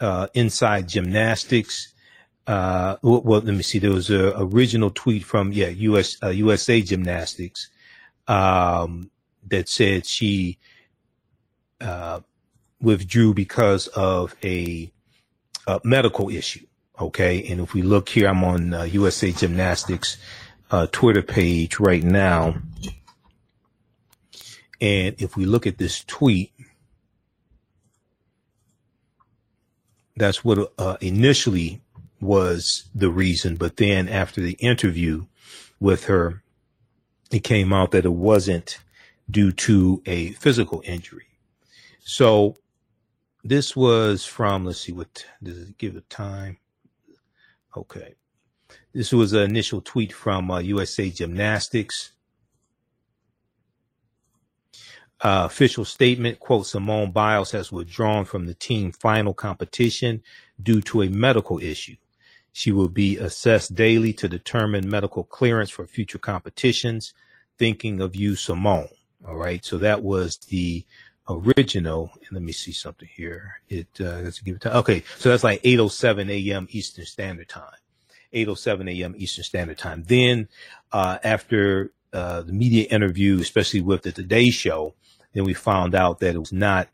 uh, 0.00 0.26
inside 0.34 0.88
gymnastics 0.88 1.94
uh, 2.46 2.96
well, 3.02 3.40
let 3.40 3.54
me 3.54 3.62
see. 3.62 3.78
There 3.78 3.90
was 3.90 4.10
a 4.10 4.38
original 4.38 4.90
tweet 4.90 5.24
from 5.24 5.52
yeah 5.52 5.68
US 5.68 6.22
uh, 6.22 6.28
USA 6.28 6.80
Gymnastics 6.80 7.70
um, 8.28 9.10
that 9.48 9.68
said 9.68 10.04
she 10.04 10.58
uh, 11.80 12.20
withdrew 12.80 13.34
because 13.34 13.86
of 13.88 14.36
a, 14.44 14.92
a, 15.66 15.80
medical 15.84 16.28
issue. 16.28 16.66
Okay. 17.00 17.46
And 17.48 17.60
if 17.60 17.74
we 17.74 17.82
look 17.82 18.08
here, 18.08 18.28
I'm 18.28 18.44
on 18.44 18.74
uh, 18.74 18.82
USA 18.84 19.32
Gymnastics 19.32 20.18
uh, 20.70 20.86
Twitter 20.92 21.22
page 21.22 21.80
right 21.80 22.04
now. 22.04 22.56
And 24.80 25.14
if 25.18 25.36
we 25.36 25.44
look 25.44 25.66
at 25.66 25.78
this 25.78 26.04
tweet, 26.04 26.52
that's 30.16 30.44
what 30.44 30.72
uh, 30.78 30.96
initially 31.00 31.80
was 32.20 32.88
the 32.94 33.10
reason. 33.10 33.56
But 33.56 33.76
then 33.76 34.08
after 34.08 34.40
the 34.40 34.52
interview 34.54 35.26
with 35.80 36.04
her, 36.06 36.42
it 37.30 37.40
came 37.40 37.72
out 37.72 37.90
that 37.92 38.04
it 38.04 38.12
wasn't 38.12 38.78
due 39.30 39.52
to 39.52 40.02
a 40.06 40.32
physical 40.32 40.82
injury. 40.84 41.26
So 42.00 42.56
this 43.42 43.74
was 43.74 44.24
from, 44.24 44.64
let's 44.64 44.80
see, 44.80 44.92
what 44.92 45.26
does 45.42 45.58
it 45.58 45.78
give 45.78 45.96
a 45.96 46.00
time? 46.02 46.58
Okay. 47.76 48.14
This 48.92 49.12
was 49.12 49.32
an 49.32 49.42
initial 49.42 49.80
tweet 49.80 50.12
from 50.12 50.50
uh, 50.50 50.58
USA 50.60 51.10
Gymnastics. 51.10 52.12
Uh, 55.24 55.46
official 55.46 55.86
statement, 55.86 56.38
quote, 56.38 56.66
Simone 56.66 57.10
Biles 57.10 57.50
has 57.52 57.72
withdrawn 57.72 58.26
from 58.26 58.44
the 58.44 58.52
team 58.52 58.92
final 58.92 59.32
competition 59.32 60.22
due 60.62 60.82
to 60.82 61.00
a 61.00 61.08
medical 61.08 61.58
issue. 61.58 61.96
She 62.52 62.72
will 62.72 62.90
be 62.90 63.16
assessed 63.16 63.74
daily 63.74 64.12
to 64.12 64.28
determine 64.28 64.86
medical 64.86 65.24
clearance 65.24 65.70
for 65.70 65.86
future 65.86 66.18
competitions. 66.18 67.14
Thinking 67.58 68.02
of 68.02 68.14
you, 68.14 68.36
Simone. 68.36 68.88
All 69.26 69.36
right. 69.36 69.64
So 69.64 69.78
that 69.78 70.02
was 70.02 70.36
the 70.36 70.84
original. 71.26 72.10
And 72.14 72.32
let 72.32 72.42
me 72.42 72.52
see 72.52 72.72
something 72.72 73.08
here. 73.10 73.60
It, 73.70 73.88
uh, 73.98 74.20
let's 74.20 74.40
give 74.40 74.56
it 74.56 74.60
time. 74.60 74.76
Okay. 74.76 75.04
So 75.16 75.30
that's 75.30 75.42
like 75.42 75.60
807 75.64 76.28
a.m. 76.28 76.68
Eastern 76.68 77.06
Standard 77.06 77.48
Time. 77.48 77.72
807 78.34 78.88
a.m. 78.88 79.14
Eastern 79.16 79.44
Standard 79.44 79.78
Time. 79.78 80.04
Then, 80.06 80.48
uh, 80.92 81.16
after, 81.24 81.92
uh, 82.12 82.42
the 82.42 82.52
media 82.52 82.84
interview, 82.90 83.40
especially 83.40 83.80
with 83.80 84.02
the 84.02 84.12
Today 84.12 84.50
Show, 84.50 84.94
then 85.34 85.44
we 85.44 85.54
found 85.54 85.94
out 85.94 86.20
that 86.20 86.34
it 86.34 86.38
was 86.38 86.52
not 86.52 86.88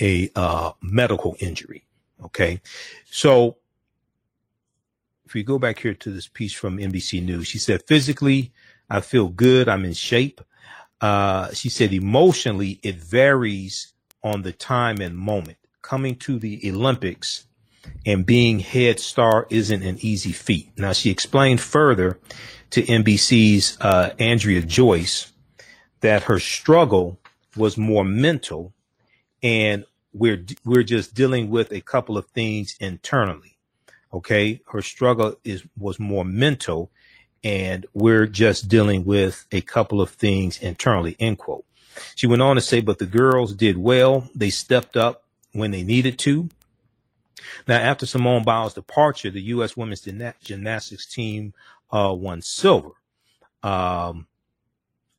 a, 0.00 0.30
uh, 0.34 0.72
medical 0.82 1.36
injury. 1.38 1.86
Okay. 2.24 2.60
So 3.10 3.56
if 5.24 5.34
we 5.34 5.42
go 5.42 5.58
back 5.58 5.78
here 5.78 5.94
to 5.94 6.10
this 6.10 6.26
piece 6.26 6.52
from 6.52 6.78
NBC 6.78 7.22
News, 7.22 7.46
she 7.46 7.58
said, 7.58 7.84
physically, 7.86 8.52
I 8.88 9.00
feel 9.00 9.28
good. 9.28 9.68
I'm 9.68 9.84
in 9.84 9.92
shape. 9.92 10.40
Uh, 11.00 11.52
she 11.52 11.68
said 11.68 11.92
emotionally, 11.92 12.80
it 12.82 12.96
varies 12.96 13.94
on 14.24 14.42
the 14.42 14.52
time 14.52 15.00
and 15.00 15.16
moment. 15.16 15.58
Coming 15.82 16.16
to 16.16 16.38
the 16.38 16.60
Olympics 16.68 17.46
and 18.04 18.26
being 18.26 18.58
head 18.58 19.00
star 19.00 19.46
isn't 19.50 19.82
an 19.82 19.98
easy 20.00 20.32
feat. 20.32 20.70
Now, 20.76 20.92
she 20.92 21.10
explained 21.10 21.60
further 21.60 22.18
to 22.70 22.82
NBC's 22.82 23.78
uh, 23.80 24.10
Andrea 24.18 24.62
Joyce 24.62 25.32
that 26.00 26.24
her 26.24 26.38
struggle 26.38 27.18
was 27.56 27.76
more 27.76 28.04
mental 28.04 28.72
and 29.42 29.84
we're 30.12 30.44
we're 30.64 30.82
just 30.82 31.14
dealing 31.14 31.50
with 31.50 31.72
a 31.72 31.80
couple 31.80 32.16
of 32.18 32.26
things 32.26 32.76
internally 32.80 33.56
okay 34.12 34.60
her 34.66 34.82
struggle 34.82 35.36
is 35.44 35.64
was 35.78 35.98
more 35.98 36.24
mental 36.24 36.90
and 37.42 37.86
we're 37.94 38.26
just 38.26 38.68
dealing 38.68 39.04
with 39.04 39.46
a 39.50 39.60
couple 39.60 40.00
of 40.00 40.10
things 40.10 40.58
internally, 40.60 41.16
end 41.18 41.38
quote. 41.38 41.64
She 42.14 42.26
went 42.26 42.42
on 42.42 42.56
to 42.56 42.62
say, 42.62 42.80
but 42.80 42.98
the 42.98 43.06
girls 43.06 43.54
did 43.54 43.78
well. 43.78 44.28
They 44.34 44.50
stepped 44.50 44.96
up 44.96 45.24
when 45.52 45.70
they 45.70 45.82
needed 45.82 46.18
to. 46.20 46.48
Now, 47.66 47.78
after 47.78 48.06
Simone 48.06 48.44
Biles' 48.44 48.74
departure, 48.74 49.30
the 49.30 49.42
U.S. 49.42 49.76
women's 49.76 50.06
gymnastics 50.42 51.06
team 51.06 51.54
uh, 51.90 52.14
won 52.16 52.42
silver. 52.42 52.90
Um, 53.62 54.26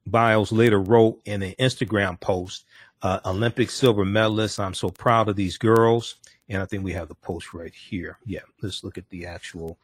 Biles 0.05 0.51
later 0.51 0.79
wrote 0.79 1.21
in 1.25 1.43
an 1.43 1.53
Instagram 1.59 2.19
post, 2.19 2.65
uh, 3.01 3.19
Olympic 3.25 3.69
silver 3.69 4.05
medalists. 4.05 4.59
I'm 4.59 4.73
so 4.73 4.89
proud 4.89 5.29
of 5.29 5.35
these 5.35 5.57
girls. 5.57 6.15
And 6.49 6.61
I 6.61 6.65
think 6.65 6.83
we 6.83 6.93
have 6.93 7.07
the 7.07 7.15
post 7.15 7.53
right 7.53 7.73
here. 7.73 8.17
Yeah, 8.25 8.41
let's 8.61 8.83
look 8.83 8.97
at 8.97 9.09
the 9.09 9.25
actual 9.25 9.77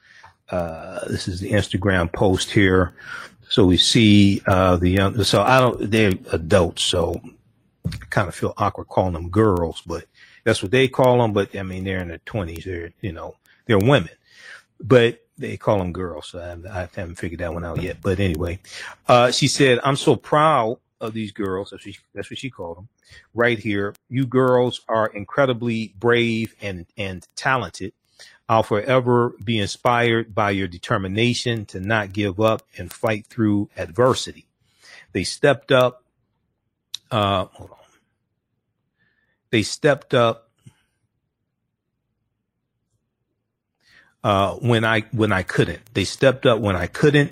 uh, 0.49 1.05
this 1.07 1.27
is 1.27 1.39
the 1.39 1.51
Instagram 1.51 2.11
post 2.11 2.51
here. 2.51 2.93
So 3.49 3.65
we 3.65 3.77
see, 3.77 4.41
uh, 4.45 4.77
the 4.77 4.89
young, 4.89 5.23
so 5.23 5.41
I 5.41 5.59
don't, 5.59 5.89
they're 5.89 6.13
adults. 6.31 6.83
So 6.83 7.21
I 7.85 8.05
kind 8.09 8.27
of 8.27 8.35
feel 8.35 8.53
awkward 8.57 8.87
calling 8.87 9.13
them 9.13 9.29
girls, 9.29 9.81
but 9.85 10.05
that's 10.43 10.61
what 10.61 10.71
they 10.71 10.87
call 10.87 11.19
them. 11.19 11.33
But 11.33 11.55
I 11.55 11.63
mean, 11.63 11.83
they're 11.83 11.99
in 12.01 12.09
their 12.09 12.19
twenties. 12.19 12.65
They're, 12.65 12.91
you 13.01 13.13
know, 13.13 13.35
they're 13.65 13.79
women, 13.79 14.09
but 14.79 15.25
they 15.37 15.57
call 15.57 15.79
them 15.79 15.93
girls. 15.93 16.27
So 16.29 16.39
I, 16.39 16.81
I 16.81 16.89
haven't 16.95 17.15
figured 17.15 17.39
that 17.39 17.53
one 17.53 17.65
out 17.65 17.81
yet. 17.81 17.97
But 18.01 18.19
anyway, 18.19 18.59
uh, 19.07 19.31
she 19.31 19.47
said, 19.47 19.79
I'm 19.83 19.95
so 19.95 20.15
proud 20.15 20.79
of 20.99 21.13
these 21.13 21.31
girls. 21.31 21.69
That's 21.69 21.85
what, 21.85 21.93
she, 21.93 22.01
that's 22.13 22.29
what 22.29 22.39
she 22.39 22.49
called 22.49 22.77
them 22.77 22.89
right 23.33 23.59
here. 23.59 23.93
You 24.09 24.25
girls 24.25 24.81
are 24.87 25.07
incredibly 25.07 25.93
brave 25.99 26.55
and, 26.61 26.85
and 26.97 27.27
talented. 27.35 27.93
I'll 28.49 28.63
forever 28.63 29.33
be 29.43 29.59
inspired 29.59 30.33
by 30.33 30.51
your 30.51 30.67
determination 30.67 31.65
to 31.67 31.79
not 31.79 32.13
give 32.13 32.39
up 32.39 32.63
and 32.77 32.91
fight 32.91 33.27
through 33.27 33.69
adversity. 33.77 34.47
They 35.11 35.23
stepped 35.23 35.71
up. 35.71 36.03
Uh, 37.11 37.45
hold 37.45 37.71
on. 37.71 37.77
They 39.49 39.63
stepped 39.63 40.13
up 40.13 40.46
uh, 44.27 44.55
when 44.55 44.83
I 44.83 45.01
when 45.13 45.31
I 45.31 45.43
couldn't. 45.43 45.79
They 45.93 46.03
stepped 46.03 46.45
up 46.45 46.59
when 46.59 46.75
I 46.75 46.87
couldn't. 46.87 47.31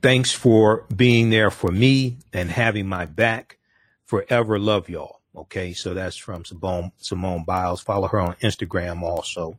Thanks 0.00 0.30
for 0.30 0.84
being 0.94 1.30
there 1.30 1.50
for 1.50 1.72
me 1.72 2.18
and 2.32 2.48
having 2.48 2.86
my 2.86 3.06
back. 3.06 3.58
Forever 4.06 4.56
love 4.56 4.88
y'all. 4.88 5.20
Okay, 5.34 5.72
so 5.72 5.94
that's 5.94 6.16
from 6.16 6.44
Simone 6.44 6.92
Simone 6.98 7.44
Biles. 7.44 7.80
Follow 7.80 8.06
her 8.06 8.20
on 8.20 8.34
Instagram 8.34 9.02
also. 9.02 9.58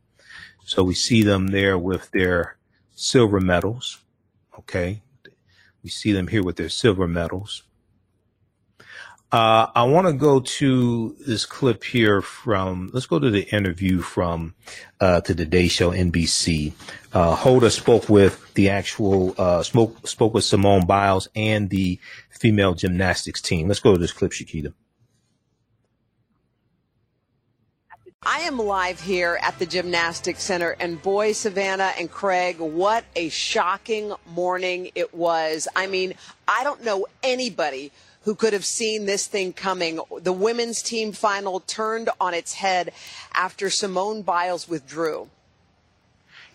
So 0.64 0.84
we 0.84 0.94
see 0.94 1.22
them 1.22 1.48
there 1.48 1.78
with 1.78 2.12
their 2.12 2.56
silver 2.96 3.42
medals. 3.42 3.98
Okay. 4.60 5.02
We 5.84 5.90
see 5.90 6.14
them 6.14 6.28
here 6.28 6.44
with 6.44 6.56
their 6.56 6.70
silver 6.70 7.10
medals. 7.10 7.64
Uh, 9.32 9.68
I 9.76 9.84
want 9.84 10.08
to 10.08 10.14
go 10.14 10.40
to 10.40 11.16
this 11.20 11.46
clip 11.46 11.84
here 11.84 12.20
from, 12.20 12.90
let's 12.94 13.06
go 13.06 13.20
to 13.20 13.30
the 13.30 13.44
interview 13.56 14.02
from, 14.02 14.56
uh, 15.00 15.22
to 15.22 15.36
the 15.36 15.46
Day 15.46 15.68
Show 15.68 15.92
NBC. 15.92 16.74
Uh, 17.14 17.36
Hoda 17.36 17.70
spoke 17.70 18.10
with 18.10 18.52
the 18.56 18.70
actual, 18.70 19.36
uh, 19.38 19.62
spoke, 19.62 20.08
spoke 20.08 20.34
with 20.34 20.46
Simone 20.46 20.88
Biles 20.88 21.28
and 21.36 21.70
the 21.70 22.00
female 22.32 22.74
gymnastics 22.74 23.40
team. 23.40 23.68
Let's 23.68 23.80
go 23.80 23.94
to 23.94 24.00
this 24.00 24.14
clip, 24.14 24.32
Shakita. 24.32 24.74
I 28.24 28.40
am 28.42 28.58
live 28.58 29.00
here 29.00 29.40
at 29.44 29.60
the 29.60 29.66
Gymnastics 29.66 30.44
Center, 30.44 30.76
and 30.80 31.02
boy, 31.02 31.32
Savannah 31.34 31.94
and 31.98 32.12
Craig, 32.12 32.60
what 32.60 33.06
a 33.16 33.30
shocking 33.30 34.12
morning 34.28 34.90
it 34.96 35.14
was. 35.14 35.68
I 35.76 35.88
mean, 35.88 36.16
I 36.48 36.64
don't 36.64 36.84
know 36.84 37.06
anybody 37.24 37.92
who 38.24 38.36
could 38.36 38.54
have 38.54 38.66
seen 38.66 39.06
this 39.06 39.28
thing 39.28 39.54
coming. 39.54 40.00
The 40.22 40.34
women's 40.34 40.82
team 40.82 41.12
final 41.12 41.62
turned 41.62 42.10
on 42.20 42.34
its 42.34 42.54
head 42.54 42.92
after 43.34 43.70
Simone 43.70 44.22
Biles 44.22 44.68
withdrew. 44.68 45.30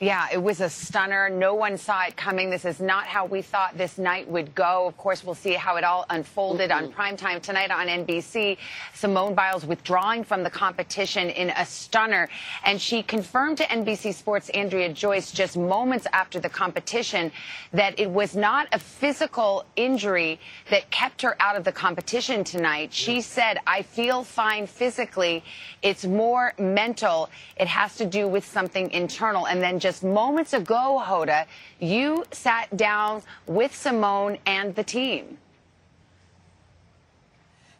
Yeah, 0.01 0.27
it 0.33 0.43
was 0.43 0.61
a 0.61 0.69
stunner. 0.69 1.31
No 1.31 1.55
one 1.55 1.79
saw 1.79 2.03
it 2.03 2.17
coming. 2.17 2.51
This 2.51 2.65
is 2.65 2.81
not 2.81 3.07
how 3.07 3.27
we 3.27 3.43
thought 3.43 3.79
this 3.79 3.97
night 3.97 4.29
would 4.29 4.53
go. 4.53 4.87
Of 4.89 4.97
course, 4.97 5.23
we'll 5.23 5.37
see 5.37 5.53
how 5.53 5.77
it 5.77 5.85
all 5.85 6.05
unfolded 6.11 6.71
mm-hmm. 6.71 6.87
on 6.87 6.93
primetime 6.93 7.41
tonight 7.41 7.71
on 7.71 7.87
NBC. 7.87 8.59
Simone 8.93 9.35
Biles 9.35 9.65
withdrawing 9.65 10.25
from 10.25 10.43
the 10.43 10.51
competition 10.51 11.31
in 11.31 11.51
a 11.51 11.65
stunner. 11.65 12.29
And 12.65 12.81
she 12.81 13.05
confirmed 13.05 13.59
to 13.59 13.65
NBC 13.65 14.15
Sports' 14.15 14.49
Andrea 14.51 14.93
Joyce 14.93 15.31
just 15.31 15.57
moments 15.57 16.09
after 16.13 16.41
the 16.41 16.49
competition 16.49 17.31
that 17.73 17.99
it 17.99 18.11
was 18.11 18.35
not 18.35 18.67
a 18.73 18.81
physical 18.81 19.65
injury 19.77 20.41
that 20.71 20.91
kept 20.91 21.23
her 21.23 21.37
out 21.41 21.55
of 21.55 21.63
the 21.63 21.73
competition 21.73 22.43
tonight. 22.43 22.93
She 22.93 23.21
said, 23.21 23.59
I 23.65 23.83
feel 23.83 24.25
fine 24.25 24.67
physically. 24.67 25.45
It's 25.83 26.05
more 26.05 26.53
mental. 26.59 27.31
It 27.57 27.69
has 27.69 27.95
to 27.97 28.07
do 28.07 28.27
with 28.27 28.45
something 28.45 28.91
internal. 28.91 29.47
And 29.47 29.63
then 29.63 29.79
just 29.85 30.03
moments 30.03 30.55
ago, 30.55 30.99
Hoda, 31.05 31.45
you 31.79 32.25
sat 32.31 32.75
down 32.75 33.21
with 33.47 33.77
Simone 33.77 34.39
and 34.47 34.75
the 34.75 34.83
team. 34.83 35.37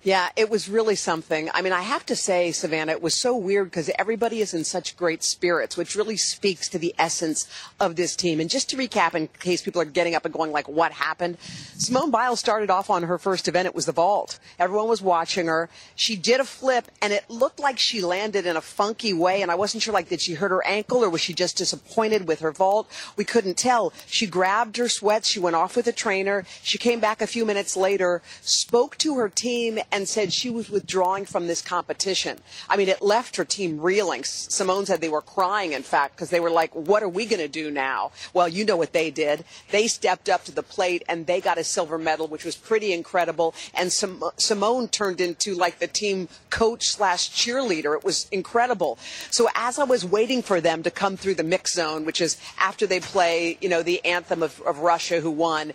Yeah, 0.05 0.29
it 0.37 0.51
was 0.51 0.69
really 0.69 0.97
something. 0.97 1.49
I 1.55 1.63
mean, 1.63 1.73
I 1.73 1.81
have 1.81 2.05
to 2.07 2.15
say, 2.15 2.53
Savannah, 2.53 2.93
it 2.93 3.01
was 3.01 3.15
so 3.15 3.35
weird 3.35 3.71
because 3.71 3.91
everybody 3.99 4.43
is 4.43 4.53
in 4.53 4.63
such 4.63 4.99
great 4.99 5.23
spirits, 5.23 5.79
which 5.79 5.97
really 5.97 6.19
speaks 6.19 6.69
to 6.69 6.79
the 6.79 6.95
essence 6.99 7.49
of 7.81 7.97
this 7.97 8.15
team. 8.15 8.39
And 8.39 8.51
just 8.51 8.69
to 8.69 8.77
recap, 8.77 9.15
in 9.15 9.29
case 9.41 9.63
people 9.63 9.81
are 9.81 9.87
getting 9.87 10.15
up 10.15 10.27
and 10.27 10.35
going 10.35 10.53
like, 10.53 10.69
what 10.69 10.93
happened? 10.93 11.39
Simone 11.79 12.11
Biles 12.11 12.39
started 12.39 12.69
off 12.69 12.91
on 12.91 13.05
her 13.05 13.17
first 13.17 13.49
event. 13.49 13.65
It 13.65 13.75
was 13.75 13.87
the 13.87 13.93
vault. 13.93 14.39
Everyone 14.59 14.89
was 14.89 15.01
watching 15.01 15.47
her. 15.47 15.71
She 15.97 16.17
did 16.17 16.39
a 16.39 16.45
flip 16.45 16.91
and 17.01 17.11
it 17.11 17.25
looked 17.31 17.59
like 17.59 17.79
she 17.79 18.03
landed 18.03 18.45
in 18.45 18.59
a 18.59 18.61
funky 18.61 19.15
way. 19.15 19.41
And 19.41 19.51
I 19.51 19.55
wasn't 19.55 19.83
sure, 19.83 19.95
like, 19.95 20.11
did 20.11 20.21
she 20.21 20.35
hurt 20.35 20.51
her 20.51 20.67
ankle 20.67 21.03
or 21.03 21.09
was 21.09 21.23
she 21.23 21.33
just 21.33 21.57
disappointed 21.57 22.29
with 22.29 22.41
her 22.41 22.53
vault? 22.53 22.91
We 23.17 23.25
couldn't 23.25 23.57
tell. 23.57 23.95
She 24.05 24.27
grabbed 24.27 24.77
her 24.77 24.91
sweats. 24.91 25.29
She 25.29 25.41
went 25.41 25.57
off 25.57 25.77
with 25.77 25.87
a 25.87 25.93
trainer. 25.93 26.45
She 26.63 26.77
came 26.77 27.01
back 27.01 27.23
a 27.23 27.27
few 27.27 27.47
minutes 27.47 27.75
later, 27.75 28.21
spoke 28.43 28.99
to 28.99 29.17
her 29.17 29.31
team 29.31 29.79
and 29.95 30.09
said 30.09 30.33
she 30.33 30.51
was 30.51 30.69
withdrawing 30.69 31.25
from 31.25 31.47
this 31.47 31.63
competition. 31.63 32.37
I 32.69 32.77
mean, 32.77 32.89
it 32.89 33.01
left 33.01 33.37
her 33.37 33.45
team 33.45 33.81
reeling. 33.81 34.25
Simone 34.25 34.87
said 34.87 35.01
they 35.01 35.09
were 35.09 35.23
crying, 35.23 35.73
in 35.73 35.85
fact, 35.85 36.17
because 36.17 36.31
they 36.31 36.41
were 36.41 36.51
like, 36.51 36.75
what 36.75 37.05
are 37.05 37.09
we 37.09 37.27
going 37.27 37.41
to 37.41 37.47
do 37.47 37.71
now? 37.71 38.11
Well, 38.33 38.49
you 38.49 38.65
know 38.65 38.77
what 38.77 38.93
they 38.93 39.13
did. 39.13 39.45
They 39.71 39.87
stepped 39.87 40.29
up 40.29 40.43
to 40.47 40.53
the 40.53 40.65
plate 40.65 41.05
and 41.09 41.29
they 41.29 41.41
got 41.41 41.59
a 41.59 41.65
silver 41.65 41.97
medal, 41.97 42.27
which 42.27 42.45
was 42.45 42.57
pretty 42.57 42.93
incredible. 42.93 43.55
And 43.73 43.93
Sim- 43.93 44.25
Simone 44.37 44.89
turned 44.89 45.21
into 45.21 45.55
like 45.55 45.79
the 45.79 45.87
team 45.87 46.29
coach 46.51 46.89
slash 46.89 47.31
cheerleader. 47.31 47.97
It 47.97 48.03
was 48.03 48.29
incredible. 48.33 48.99
So 49.31 49.49
as 49.55 49.79
I 49.79 49.85
was 49.85 50.05
waiting 50.05 50.43
for 50.43 50.61
them 50.61 50.83
to 50.83 50.91
come 50.91 51.17
through 51.17 51.37
the 51.37 51.45
mix 51.45 51.73
zone, 51.73 52.05
which 52.05 52.21
is 52.21 52.37
after 52.59 52.85
they 52.85 52.99
play, 52.99 53.59
you 53.61 53.69
know, 53.69 53.85
the 53.85 54.05
anthem 54.05 54.43
of, 54.43 54.61
of 54.63 54.81
Russia 54.81 55.21
who 55.21 55.31
won, 55.31 55.73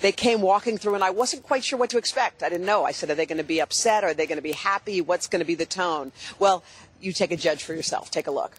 they 0.00 0.12
came 0.12 0.40
walking 0.40 0.78
through 0.78 0.94
and 0.94 1.04
I 1.04 1.10
wasn't 1.10 1.42
quite 1.42 1.64
sure 1.64 1.78
what 1.78 1.90
to 1.90 1.98
expect. 1.98 2.42
I 2.42 2.48
didn't 2.48 2.66
know. 2.66 2.84
I 2.84 2.92
said, 2.92 3.10
are 3.10 3.14
they 3.14 3.26
going 3.26 3.38
to 3.38 3.44
be 3.44 3.60
upset? 3.60 4.04
Are 4.04 4.14
they 4.14 4.26
going 4.26 4.36
to 4.38 4.42
be 4.42 4.52
happy? 4.52 5.00
What's 5.00 5.26
going 5.26 5.40
to 5.40 5.46
be 5.46 5.54
the 5.54 5.66
tone? 5.66 6.12
Well, 6.38 6.62
you 7.00 7.12
take 7.12 7.32
a 7.32 7.36
judge 7.36 7.62
for 7.64 7.74
yourself. 7.74 8.10
Take 8.10 8.26
a 8.26 8.30
look. 8.30 8.52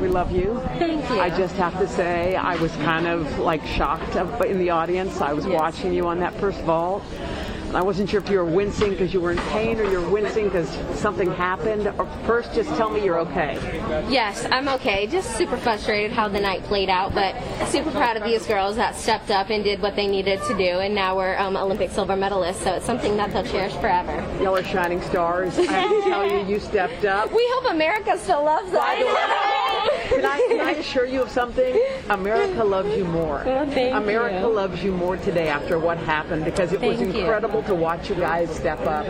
We 0.00 0.08
love 0.08 0.30
you. 0.30 0.60
Thank 0.78 1.08
you. 1.08 1.20
I 1.20 1.30
just 1.30 1.54
have 1.56 1.78
to 1.78 1.88
say, 1.88 2.36
I 2.36 2.56
was 2.56 2.70
kind 2.76 3.06
of 3.06 3.38
like 3.38 3.64
shocked 3.66 4.14
in 4.44 4.58
the 4.58 4.70
audience. 4.70 5.20
I 5.20 5.32
was 5.32 5.46
yes. 5.46 5.54
watching 5.54 5.94
you 5.94 6.06
on 6.06 6.20
that 6.20 6.34
first 6.34 6.60
vault. 6.60 7.02
I 7.76 7.82
wasn't 7.82 8.08
sure 8.08 8.22
if 8.22 8.30
you 8.30 8.38
were 8.38 8.44
wincing 8.46 8.92
because 8.92 9.12
you 9.12 9.20
were 9.20 9.32
in 9.32 9.38
pain 9.50 9.78
or 9.78 9.84
you're 9.84 10.08
wincing 10.08 10.44
because 10.44 10.66
something 10.98 11.30
happened. 11.32 11.86
Or 11.98 12.06
first, 12.24 12.54
just 12.54 12.70
tell 12.70 12.88
me 12.88 13.04
you're 13.04 13.18
okay. 13.18 13.58
Yes, 14.08 14.46
I'm 14.50 14.66
okay. 14.66 15.06
Just 15.06 15.36
super 15.36 15.58
frustrated 15.58 16.10
how 16.10 16.26
the 16.26 16.40
night 16.40 16.62
played 16.62 16.88
out, 16.88 17.14
but 17.14 17.36
super 17.66 17.90
proud 17.90 18.16
of 18.16 18.24
these 18.24 18.46
girls 18.46 18.76
that 18.76 18.96
stepped 18.96 19.30
up 19.30 19.50
and 19.50 19.62
did 19.62 19.82
what 19.82 19.94
they 19.94 20.06
needed 20.06 20.40
to 20.48 20.56
do, 20.56 20.78
and 20.78 20.94
now 20.94 21.18
we're 21.18 21.36
um, 21.36 21.54
Olympic 21.54 21.90
silver 21.90 22.14
medalists. 22.14 22.64
So 22.64 22.72
it's 22.76 22.86
something 22.86 23.14
that 23.18 23.30
they'll 23.34 23.44
cherish 23.44 23.74
forever. 23.74 24.26
Y'all 24.42 24.56
are 24.56 24.64
shining 24.64 25.02
stars. 25.02 25.58
I 25.58 25.64
have 25.64 25.90
to 25.90 26.00
tell 26.08 26.26
you, 26.26 26.46
you 26.50 26.58
stepped 26.58 27.04
up. 27.04 27.30
We 27.30 27.46
hope 27.52 27.72
America 27.72 28.16
still 28.16 28.42
loves 28.42 28.72
us. 28.72 29.55
Can 30.16 30.24
I, 30.24 30.46
can 30.48 30.60
I 30.60 30.70
assure 30.72 31.04
you 31.04 31.22
of 31.22 31.30
something? 31.30 31.78
America 32.08 32.64
loves 32.64 32.96
you 32.96 33.04
more. 33.04 33.42
Well, 33.44 33.70
America 33.96 34.40
you. 34.40 34.48
loves 34.48 34.82
you 34.82 34.92
more 34.92 35.18
today 35.18 35.48
after 35.48 35.78
what 35.78 35.98
happened 35.98 36.44
because 36.44 36.72
it 36.72 36.80
thank 36.80 37.00
was 37.00 37.14
incredible 37.14 37.60
you. 37.60 37.66
to 37.66 37.74
watch 37.74 38.08
you 38.08 38.14
guys 38.16 38.48
step 38.54 38.80
up. 38.86 39.06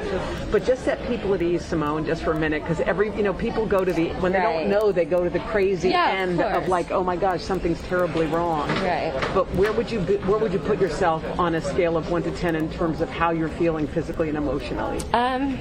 But 0.51 0.65
just 0.65 0.85
set 0.85 1.05
people 1.07 1.33
at 1.35 1.43
ease, 1.43 1.65
Simone, 1.65 2.05
just 2.05 2.25
for 2.25 2.33
a 2.33 2.39
minute, 2.39 2.63
because 2.63 2.81
every 2.81 3.15
you 3.17 3.23
know 3.23 3.33
people 3.33 3.67
go 3.67 3.85
to 3.85 3.93
the 3.93 4.09
when 4.15 4.33
they 4.33 4.39
right. 4.39 4.61
don't 4.61 4.69
know 4.69 4.91
they 4.91 5.05
go 5.05 5.23
to 5.23 5.31
the 5.31 5.41
crazy 5.41 5.91
yeah, 5.91 6.09
end 6.09 6.41
of, 6.41 6.65
of, 6.65 6.69
like 6.69 6.91
oh 6.91 7.05
my 7.05 7.17
gosh 7.17 7.43
something's 7.43 7.81
terribly 7.83 8.27
wrong. 8.27 8.69
Right. 8.83 9.13
But 9.33 9.47
where 9.55 9.73
would 9.73 9.91
you 9.91 10.01
be, 10.01 10.17
where 10.17 10.39
would 10.39 10.53
you 10.53 10.59
put 10.59 10.81
yourself 10.81 11.25
on 11.39 11.55
a 11.55 11.61
scale 11.61 11.97
of 11.97 12.11
one 12.11 12.25
to 12.25 12.33
ten 12.33 12.57
in 12.57 12.69
terms 12.73 13.01
of 13.01 13.09
how 13.09 13.31
you're 13.31 13.49
feeling 13.49 13.87
physically 13.87 14.29
and 14.29 14.37
emotionally? 14.37 14.99
Um. 15.13 15.59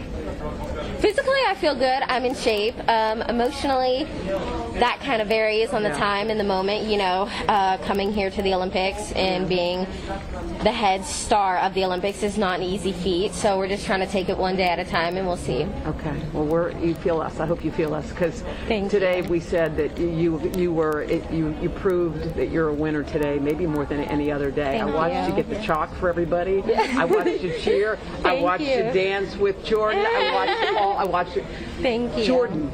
Physically, 1.06 1.38
I 1.48 1.54
feel 1.54 1.76
good. 1.76 2.02
I'm 2.10 2.26
in 2.26 2.34
shape. 2.34 2.74
Um, 2.89 3.22
emotionally, 3.22 4.06
that 4.80 5.00
kind 5.02 5.22
of 5.22 5.28
varies 5.28 5.72
on 5.72 5.84
the 5.84 5.89
Yeah. 5.89 6.00
time 6.00 6.32
and 6.32 6.39
the 6.39 6.44
moment. 6.44 6.86
You 6.86 6.98
know, 6.98 7.30
uh, 7.48 7.78
coming 7.78 8.12
here 8.12 8.32
to 8.32 8.41
the 8.41 8.56
Olympics 8.56 9.12
and 9.12 9.48
being 9.48 9.86
the 10.63 10.72
head 10.72 11.06
star 11.06 11.60
of 11.60 11.76
the 11.76 11.86
Olympics 11.86 12.24
is 12.24 12.39
not 12.39 12.58
an 12.60 12.65
easy 12.65 12.91
feat. 12.91 13.36
So 13.36 13.56
we're 13.60 13.68
just 13.68 13.86
trying 13.86 14.00
to 14.00 14.08
take 14.08 14.30
it 14.30 14.38
one 14.39 14.56
day 14.56 14.63
at 14.68 14.80
a 14.80 14.84
time, 14.84 15.15
and 15.15 15.28
we'll 15.28 15.38
see. 15.38 15.68
Okay. 15.86 16.15
Well, 16.34 16.46
we're 16.46 16.72
you 16.80 16.96
feel 16.96 17.22
us. 17.22 17.39
I 17.39 17.46
hope 17.46 17.63
you 17.63 17.70
feel 17.72 17.94
us 17.94 18.10
because 18.10 18.44
today 18.68 19.22
we 19.22 19.39
said 19.39 19.78
that 19.78 20.00
you 20.00 20.41
you 20.58 20.74
were 20.74 21.04
it, 21.04 21.30
you 21.32 21.56
you 21.62 21.70
proved 21.70 22.34
that 22.34 22.50
you're 22.50 22.70
a 22.70 22.74
winner 22.74 23.04
today, 23.04 23.38
maybe 23.38 23.68
more 23.68 23.86
than 23.86 24.00
any 24.06 24.32
other 24.32 24.50
day. 24.50 24.80
Thank 24.80 24.89
I 24.89 24.96
watched 24.96 25.30
you. 25.30 25.36
you. 25.36 25.44
get 25.44 25.50
the 25.52 25.63
chalk 25.63 25.94
for 25.98 26.10
everybody. 26.10 26.63
I 26.98 27.06
watched 27.06 27.44
you 27.44 27.54
cheer. 27.60 28.00
I 28.24 28.41
watched 28.41 28.63
you. 28.63 28.86
you. 28.86 28.91
dance 28.91 29.36
with 29.38 29.63
Jordan. 29.63 30.04
I 30.04 30.34
watched 30.34 30.82
all. 30.82 30.94
I 30.95 31.03
watched 31.05 31.38
it. 31.38 31.45
Thank 31.81 32.17
you. 32.17 32.25
Jordan. 32.25 32.71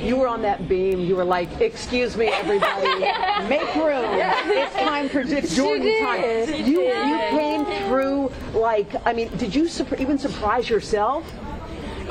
You 0.00 0.16
were 0.16 0.28
on 0.28 0.40
that 0.42 0.66
beam. 0.66 1.00
You 1.00 1.14
were 1.14 1.24
like, 1.24 1.60
"Excuse 1.60 2.16
me, 2.16 2.28
everybody, 2.28 3.00
make 3.50 3.74
room. 3.74 4.02
It's 4.16 4.74
time 4.76 5.10
for 5.10 5.20
it's 5.20 5.54
Jordan 5.54 6.02
time." 6.02 6.64
You 6.66 6.80
you 6.80 7.18
came 7.30 7.66
through 7.86 8.32
like 8.58 8.88
I 9.06 9.12
mean, 9.12 9.28
did 9.36 9.54
you 9.54 9.68
sur- 9.68 9.94
even 9.98 10.16
surprise 10.18 10.70
yourself? 10.70 11.30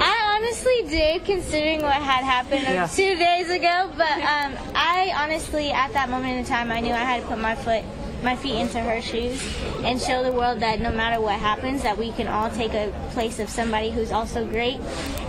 I 0.01 0.37
honestly 0.37 0.83
did, 0.87 1.25
considering 1.25 1.81
what 1.81 1.93
had 1.93 2.23
happened 2.23 2.61
Yeah. 2.61 2.85
two 2.87 3.15
days 3.15 3.49
ago. 3.49 3.89
But 3.97 4.17
um, 4.21 4.55
I 4.75 5.11
honestly, 5.17 5.71
at 5.71 5.91
that 5.93 6.09
moment 6.09 6.37
in 6.37 6.45
time, 6.45 6.71
I 6.71 6.79
knew 6.81 6.93
I 6.93 6.97
had 7.03 7.23
to 7.23 7.27
put 7.27 7.39
my 7.39 7.55
foot, 7.55 7.83
my 8.23 8.35
feet 8.35 8.55
into 8.55 8.79
her 8.79 9.01
shoes, 9.01 9.41
and 9.83 9.99
show 9.99 10.23
the 10.23 10.31
world 10.31 10.59
that 10.59 10.79
no 10.79 10.91
matter 10.91 11.21
what 11.21 11.39
happens, 11.39 11.83
that 11.83 11.97
we 11.97 12.11
can 12.11 12.27
all 12.27 12.49
take 12.49 12.73
a 12.73 12.93
place 13.11 13.39
of 13.39 13.49
somebody 13.49 13.91
who's 13.91 14.11
also 14.11 14.45
great. 14.45 14.79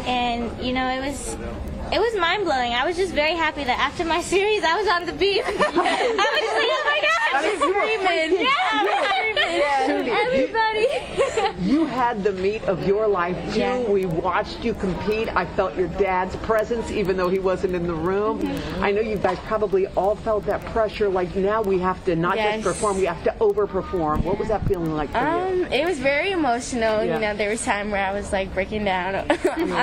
And 0.07 0.50
you 0.64 0.72
know, 0.72 0.88
it 0.88 1.07
was. 1.07 1.37
It 1.92 1.98
was 1.98 2.14
mind 2.20 2.44
blowing. 2.44 2.72
I 2.72 2.87
was 2.87 2.96
just 2.96 3.12
very 3.14 3.35
happy 3.35 3.64
that 3.64 3.79
after 3.79 4.05
my 4.05 4.20
series, 4.35 4.62
I 4.62 4.76
was 4.81 4.88
on 4.88 5.07
the 5.07 5.12
beam. 5.12 5.42
I 5.46 5.48
was 5.48 5.55
just 5.64 5.74
like, 5.74 6.70
oh 6.70 6.83
my 6.87 7.00
god, 7.03 7.44
I'm 7.44 7.57
screaming. 7.59 8.40
Yeah, 8.44 8.50
I 8.72 8.85
was 8.85 8.98
screaming. 9.85 10.11
Everybody. 10.11 11.61
You 11.70 11.85
had 11.87 12.22
the 12.22 12.33
meet 12.33 12.62
of 12.64 12.87
your 12.87 13.07
life 13.09 13.37
too. 13.55 13.61
Yeah. 13.61 13.81
We 13.88 14.07
watched 14.07 14.64
you 14.64 14.74
compete. 14.74 15.29
I 15.35 15.44
felt 15.55 15.76
your 15.76 15.88
dad's 15.88 16.37
presence, 16.37 16.90
even 16.90 17.16
though 17.16 17.29
he 17.29 17.38
wasn't 17.38 17.74
in 17.74 17.87
the 17.87 17.94
room. 17.94 18.40
Mm-hmm. 18.40 18.85
I 18.85 18.90
know 18.92 19.00
you 19.00 19.16
guys 19.16 19.38
probably 19.46 19.87
all 19.88 20.14
felt 20.16 20.46
that 20.46 20.64
pressure. 20.66 21.09
Like 21.09 21.35
now 21.37 21.62
we 21.62 21.79
have 21.81 22.03
to 22.05 22.14
not 22.16 22.37
Yes. 22.37 22.62
just 22.62 22.66
perform, 22.74 22.96
we 22.98 23.05
have 23.07 23.22
to 23.24 23.31
overperform. 23.40 24.22
What 24.24 24.38
was 24.38 24.48
that 24.48 24.66
feeling 24.66 24.94
like 24.94 25.11
for 25.12 25.18
you? 25.18 25.64
Um, 25.64 25.72
it 25.72 25.85
was 25.85 25.98
very 25.98 26.31
emotional. 26.31 27.05
Yeah. 27.05 27.14
You 27.14 27.20
know, 27.20 27.35
there 27.37 27.50
was 27.50 27.64
time 27.64 27.90
where 27.90 28.05
I 28.05 28.12
was 28.12 28.33
like 28.33 28.53
breaking 28.55 28.85
down 28.85 29.14
on 29.16 29.26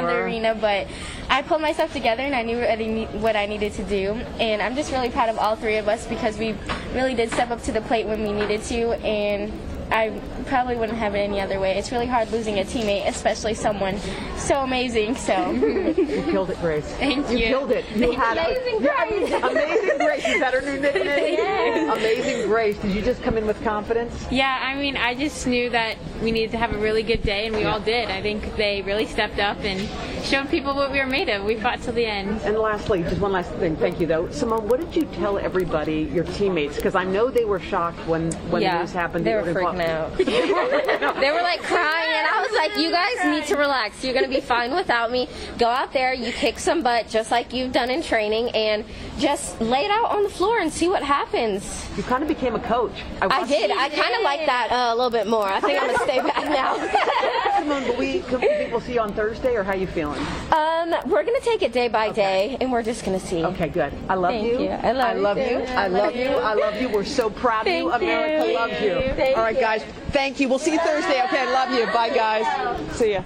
the 0.06 0.15
arena, 0.15 0.56
but 0.60 0.88
I 1.30 1.41
pulled 1.41 1.62
myself 1.62 1.91
together 1.97 2.21
and 2.21 2.36
I 2.36 2.43
knew 2.43 2.57
what 2.60 2.69
I, 2.69 2.75
need, 2.75 3.07
what 3.21 3.36
I 3.36 3.45
needed 3.47 3.73
to 3.73 3.83
do. 3.83 4.13
And 4.39 4.62
I'm 4.62 4.75
just 4.75 4.91
really 4.91 5.10
proud 5.10 5.29
of 5.29 5.38
all 5.39 5.55
three 5.55 5.77
of 5.77 5.88
us 5.88 6.05
because 6.05 6.38
we 6.38 6.55
really 6.93 7.15
did 7.15 7.31
step 7.31 7.49
up 7.49 7.62
to 7.63 7.71
the 7.71 7.81
plate 7.81 8.05
when 8.05 8.21
we 8.21 8.31
needed 8.31 8.62
to. 8.63 8.91
And 9.03 9.51
I 9.91 10.19
probably 10.45 10.75
wouldn't 10.75 10.97
have 10.97 11.15
it 11.15 11.19
any 11.19 11.39
other 11.39 11.60
way. 11.60 11.77
It's 11.77 11.91
really 11.91 12.05
hard 12.05 12.29
losing 12.31 12.60
a 12.60 12.63
teammate, 12.63 13.07
especially 13.07 13.53
someone 13.53 13.97
so 14.38 14.62
amazing. 14.62 15.15
So 15.15 15.51
You 15.51 15.93
killed 16.29 16.49
it, 16.51 16.60
Grace. 16.60 16.86
Thank 16.95 17.29
You 17.31 17.38
you. 17.38 17.47
killed 17.47 17.71
it. 17.71 17.86
You 17.95 18.12
had 18.12 18.38
Amazing 18.38 18.83
yeah, 18.83 19.07
Grace. 19.07 19.43
Amazing 19.43 19.97
Grace. 19.97 20.27
Is 20.27 20.39
that 20.39 20.53
her 20.53 20.62
new 20.62 20.79
nickname? 20.79 21.89
Amazing 21.89 22.47
Grace. 22.47 22.77
Did 22.79 22.91
you 22.91 23.01
just 23.01 23.23
come 23.23 23.38
in 23.38 23.47
with 23.47 23.62
confidence? 23.63 24.13
Yeah, 24.29 24.60
I 24.62 24.75
mean, 24.75 24.97
I 24.97 25.15
just 25.15 25.47
knew 25.47 25.69
that 25.71 25.97
we 26.21 26.31
needed 26.31 26.51
to 26.51 26.57
have 26.57 26.73
a 26.73 26.77
really 26.77 27.03
good 27.03 27.23
day, 27.23 27.47
and 27.47 27.55
we 27.55 27.63
all 27.63 27.79
did. 27.79 28.10
I 28.10 28.21
think 28.21 28.55
they 28.57 28.81
really 28.81 29.07
stepped 29.07 29.39
up 29.39 29.57
and 29.63 29.79
showed 30.27 30.49
people 30.49 30.75
what 30.75 30.91
we 30.91 30.99
were 30.99 31.05
made 31.05 31.29
of. 31.29 31.43
We 31.43 31.55
fought 31.55 31.81
till 31.81 31.93
the 31.93 32.05
end. 32.05 32.41
And 32.43 32.57
lastly, 32.57 33.01
just 33.03 33.21
one 33.21 33.31
last 33.31 33.51
thing. 33.53 33.77
Thank 33.77 33.99
you, 33.99 34.07
though. 34.07 34.29
Simone, 34.29 34.67
what 34.67 34.79
did 34.79 34.95
you 34.95 35.05
tell 35.13 35.37
everybody, 35.37 36.09
your 36.13 36.25
teammates? 36.25 36.75
Because 36.75 36.95
I 36.95 37.05
know 37.05 37.29
they 37.29 37.45
were 37.45 37.59
shocked 37.59 37.99
when, 38.07 38.31
when 38.49 38.61
the 38.61 38.67
yeah, 38.67 38.79
news 38.79 38.91
happened. 38.91 39.25
they 39.25 39.35
were 39.35 39.43
freaking 39.43 39.79
involved- 39.79 39.81
out. 39.81 40.17
they 41.21 41.31
were 41.31 41.41
like 41.41 41.61
crying, 41.61 42.11
and 42.13 42.27
I 42.27 42.45
was 42.45 42.51
like, 42.57 42.77
"You 42.77 42.91
guys 42.91 43.25
need 43.25 43.45
to 43.47 43.55
relax. 43.57 44.03
You're 44.03 44.13
gonna 44.13 44.27
be 44.27 44.41
fine 44.41 44.75
without 44.75 45.11
me. 45.11 45.29
Go 45.57 45.67
out 45.67 45.93
there, 45.93 46.13
you 46.13 46.31
kick 46.31 46.59
some 46.59 46.83
butt, 46.83 47.07
just 47.07 47.31
like 47.31 47.53
you've 47.53 47.71
done 47.71 47.89
in 47.89 48.01
training, 48.03 48.49
and 48.49 48.83
just 49.17 49.59
lay 49.61 49.85
it 49.85 49.91
out 49.91 50.11
on 50.11 50.23
the 50.23 50.29
floor 50.29 50.59
and 50.59 50.71
see 50.71 50.87
what 50.89 51.03
happens." 51.03 51.87
You 51.95 52.03
kind 52.03 52.21
of 52.21 52.27
became 52.27 52.55
a 52.55 52.59
coach. 52.59 52.91
I 53.21 53.27
watched 53.27 53.49
did. 53.49 53.71
I 53.71 53.89
kind 53.89 54.15
of 54.15 54.21
like 54.23 54.45
that 54.45 54.71
uh, 54.71 54.93
a 54.93 54.95
little 54.95 55.09
bit 55.09 55.27
more. 55.27 55.47
I 55.47 55.59
think 55.61 55.81
I'm 55.81 55.87
gonna 55.87 56.03
stay 56.03 56.21
back 56.21 56.43
now. 56.49 56.75
Simone, 57.57 57.87
will 57.87 57.97
we, 57.97 58.19
can 58.21 58.39
people 58.39 58.81
see 58.81 58.93
you 58.93 58.99
on 58.99 59.13
Thursday, 59.13 59.55
or 59.55 59.63
how 59.63 59.73
you 59.73 59.87
feeling? 59.87 60.16
Um, 60.51 60.93
we're 61.10 61.23
gonna 61.23 61.39
take 61.41 61.62
it 61.62 61.71
day 61.71 61.88
by 61.88 62.12
day, 62.12 62.58
and 62.60 62.71
we're 62.71 62.84
just 62.84 63.06
gonna 63.06 63.19
see. 63.19 63.43
Okay, 63.43 63.69
good. 63.69 63.93
I 64.10 64.15
love 64.15 64.32
Thank 64.32 64.47
you. 64.47 64.60
you. 64.62 64.69
I 64.69 64.91
love 64.91 65.17
you 65.17 65.21
love 65.23 65.38
too. 65.38 65.43
you. 65.43 65.58
I 65.58 65.88
love 65.88 66.15
you. 66.15 66.27
I 66.27 66.53
love 66.53 66.82
you. 66.82 66.89
We're 66.89 67.03
so 67.03 67.30
proud 67.30 67.67
of 67.67 67.73
you. 67.73 67.91
America 67.91 68.47
you. 68.47 68.53
loves 68.56 68.82
you. 68.82 69.13
Thank 69.15 69.38
All 69.38 69.43
right, 69.43 69.60
guys. 69.60 69.84
Thank 70.12 70.39
you. 70.39 70.49
We'll 70.49 70.60
see 70.60 70.73
you 70.73 70.80
Thursday. 70.80 71.23
Okay, 71.23 71.39
I 71.39 71.51
love 71.51 71.71
you. 71.71 71.86
Bye, 71.93 72.10
guys. 72.10 72.97
See 72.97 73.13
ya. 73.13 73.23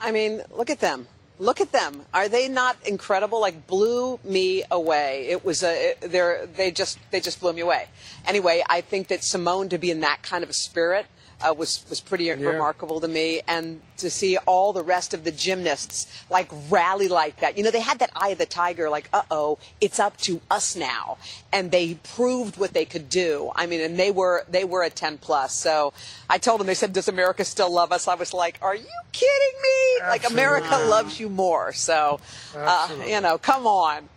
I 0.00 0.12
mean, 0.12 0.42
look 0.56 0.70
at 0.70 0.80
them. 0.80 1.06
Look 1.40 1.60
at 1.60 1.70
them. 1.70 2.02
Are 2.12 2.28
they 2.28 2.48
not 2.48 2.76
incredible? 2.86 3.40
Like 3.40 3.66
blew 3.66 4.18
me 4.24 4.64
away. 4.70 5.26
It 5.28 5.44
was 5.44 5.62
a 5.62 5.94
they're 6.00 6.46
they 6.46 6.70
just 6.70 6.98
they 7.10 7.20
just 7.20 7.40
blew 7.40 7.52
me 7.52 7.60
away. 7.60 7.86
Anyway, 8.26 8.64
I 8.68 8.80
think 8.80 9.08
that 9.08 9.22
Simone 9.22 9.68
to 9.68 9.78
be 9.78 9.90
in 9.90 10.00
that 10.00 10.22
kind 10.22 10.42
of 10.42 10.50
a 10.50 10.54
spirit 10.54 11.06
uh, 11.46 11.54
was 11.54 11.84
was 11.88 12.00
pretty 12.00 12.24
yeah. 12.24 12.34
remarkable 12.34 13.00
to 13.00 13.08
me, 13.08 13.40
and 13.46 13.80
to 13.98 14.10
see 14.10 14.36
all 14.38 14.72
the 14.72 14.82
rest 14.82 15.14
of 15.14 15.24
the 15.24 15.30
gymnasts 15.30 16.06
like 16.30 16.48
rally 16.68 17.08
like 17.08 17.40
that. 17.40 17.56
You 17.56 17.64
know, 17.64 17.70
they 17.70 17.80
had 17.80 17.98
that 18.00 18.10
eye 18.16 18.30
of 18.30 18.38
the 18.38 18.46
tiger, 18.46 18.88
like, 18.88 19.08
uh 19.12 19.22
oh, 19.30 19.58
it's 19.80 19.98
up 19.98 20.16
to 20.18 20.40
us 20.50 20.76
now, 20.76 21.18
and 21.52 21.70
they 21.70 21.94
proved 21.94 22.56
what 22.56 22.72
they 22.72 22.84
could 22.84 23.08
do. 23.08 23.50
I 23.54 23.66
mean, 23.66 23.80
and 23.80 23.98
they 23.98 24.10
were 24.10 24.44
they 24.48 24.64
were 24.64 24.82
a 24.82 24.90
10 24.90 25.18
plus. 25.18 25.54
So 25.54 25.92
I 26.28 26.38
told 26.38 26.60
them, 26.60 26.66
they 26.66 26.74
said, 26.74 26.92
"Does 26.92 27.08
America 27.08 27.44
still 27.44 27.72
love 27.72 27.92
us?" 27.92 28.08
I 28.08 28.14
was 28.14 28.34
like, 28.34 28.58
"Are 28.62 28.74
you 28.74 29.00
kidding 29.12 29.62
me? 29.62 30.00
Absolutely. 30.02 30.08
Like 30.10 30.30
America 30.30 30.88
loves 30.88 31.20
you 31.20 31.28
more." 31.28 31.72
So, 31.72 32.20
uh, 32.56 32.88
you 33.06 33.20
know, 33.20 33.38
come 33.38 33.66
on. 33.66 34.08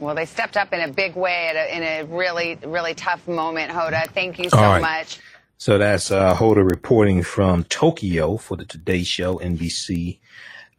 Well, 0.00 0.14
they 0.14 0.24
stepped 0.24 0.56
up 0.56 0.72
in 0.72 0.80
a 0.80 0.88
big 0.88 1.14
way 1.14 1.52
a, 1.54 1.76
in 1.76 1.82
a 1.82 2.04
really, 2.04 2.58
really 2.64 2.94
tough 2.94 3.28
moment, 3.28 3.70
Hoda. 3.70 4.08
Thank 4.08 4.38
you 4.38 4.48
so 4.48 4.56
right. 4.56 4.80
much. 4.80 5.20
So 5.60 5.76
that's 5.76 6.10
uh, 6.10 6.34
Hoda 6.34 6.66
reporting 6.66 7.22
from 7.22 7.64
Tokyo 7.64 8.38
for 8.38 8.56
the 8.56 8.64
Today 8.64 9.02
Show, 9.02 9.36
NBC, 9.40 10.18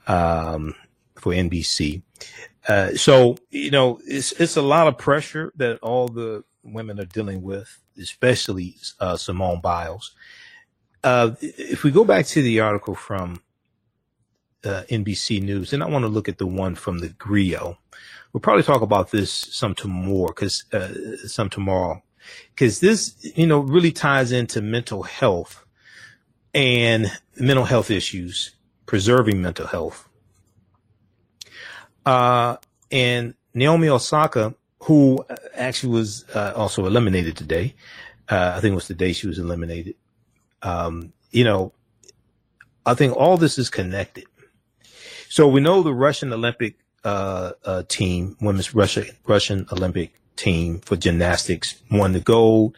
um, 0.07 0.73
for 1.13 1.33
NBC. 1.33 2.01
Uh, 2.67 2.95
so 2.95 3.37
you 3.51 3.69
know, 3.69 3.99
it's 4.07 4.31
it's 4.31 4.57
a 4.57 4.61
lot 4.63 4.87
of 4.87 4.97
pressure 4.97 5.53
that 5.57 5.77
all 5.83 6.07
the 6.07 6.43
women 6.63 6.99
are 6.99 7.05
dealing 7.05 7.43
with, 7.43 7.79
especially 7.99 8.75
uh, 8.99 9.15
Simone 9.17 9.61
Biles. 9.61 10.15
Uh, 11.03 11.35
if 11.41 11.83
we 11.83 11.91
go 11.91 12.03
back 12.03 12.25
to 12.25 12.41
the 12.41 12.59
article 12.59 12.95
from 12.95 13.39
uh, 14.63 14.81
NBC 14.89 15.43
News, 15.43 15.73
and 15.73 15.83
I 15.83 15.89
want 15.89 16.05
to 16.05 16.09
look 16.09 16.27
at 16.27 16.39
the 16.39 16.47
one 16.47 16.73
from 16.73 16.97
the 16.97 17.09
Grio. 17.09 17.77
We'll 18.33 18.41
probably 18.41 18.63
talk 18.63 18.81
about 18.81 19.11
this 19.11 19.31
some 19.31 19.75
tomorrow, 19.75 20.29
because 20.29 20.65
uh, 20.73 21.17
some 21.27 21.51
tomorrow, 21.51 22.01
because 22.53 22.79
this, 22.79 23.15
you 23.35 23.47
know, 23.47 23.59
really 23.59 23.91
ties 23.91 24.31
into 24.31 24.61
mental 24.61 25.03
health 25.03 25.65
and 26.53 27.11
mental 27.37 27.65
health 27.65 27.89
issues, 27.91 28.55
preserving 28.85 29.41
mental 29.41 29.67
health. 29.67 30.07
Uh, 32.05 32.57
and 32.91 33.35
Naomi 33.53 33.89
Osaka, 33.89 34.55
who 34.79 35.23
actually 35.55 35.93
was 35.93 36.25
uh, 36.33 36.53
also 36.55 36.85
eliminated 36.85 37.37
today, 37.37 37.75
uh, 38.29 38.53
I 38.55 38.59
think 38.59 38.73
it 38.73 38.75
was 38.75 38.87
the 38.87 38.93
day 38.93 39.13
she 39.13 39.27
was 39.27 39.39
eliminated. 39.39 39.95
Um, 40.61 41.13
you 41.31 41.43
know, 41.43 41.73
I 42.85 42.93
think 42.93 43.15
all 43.15 43.37
this 43.37 43.57
is 43.57 43.69
connected. 43.69 44.25
So 45.29 45.47
we 45.47 45.61
know 45.61 45.81
the 45.83 45.93
Russian 45.93 46.33
Olympic 46.33 46.75
uh, 47.03 47.51
uh, 47.63 47.83
team, 47.87 48.35
women's 48.41 48.75
Russia, 48.75 49.05
Russian 49.25 49.67
Olympic 49.71 50.13
team 50.35 50.79
for 50.79 50.95
gymnastics 50.95 51.81
won 51.89 52.13
the 52.13 52.19
gold. 52.19 52.77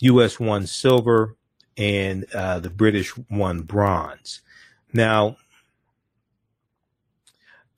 U.S. 0.00 0.40
won 0.40 0.66
silver 0.66 1.36
and 1.76 2.26
uh, 2.34 2.58
the 2.58 2.70
British 2.70 3.12
won 3.30 3.62
bronze. 3.62 4.40
Now, 4.92 5.36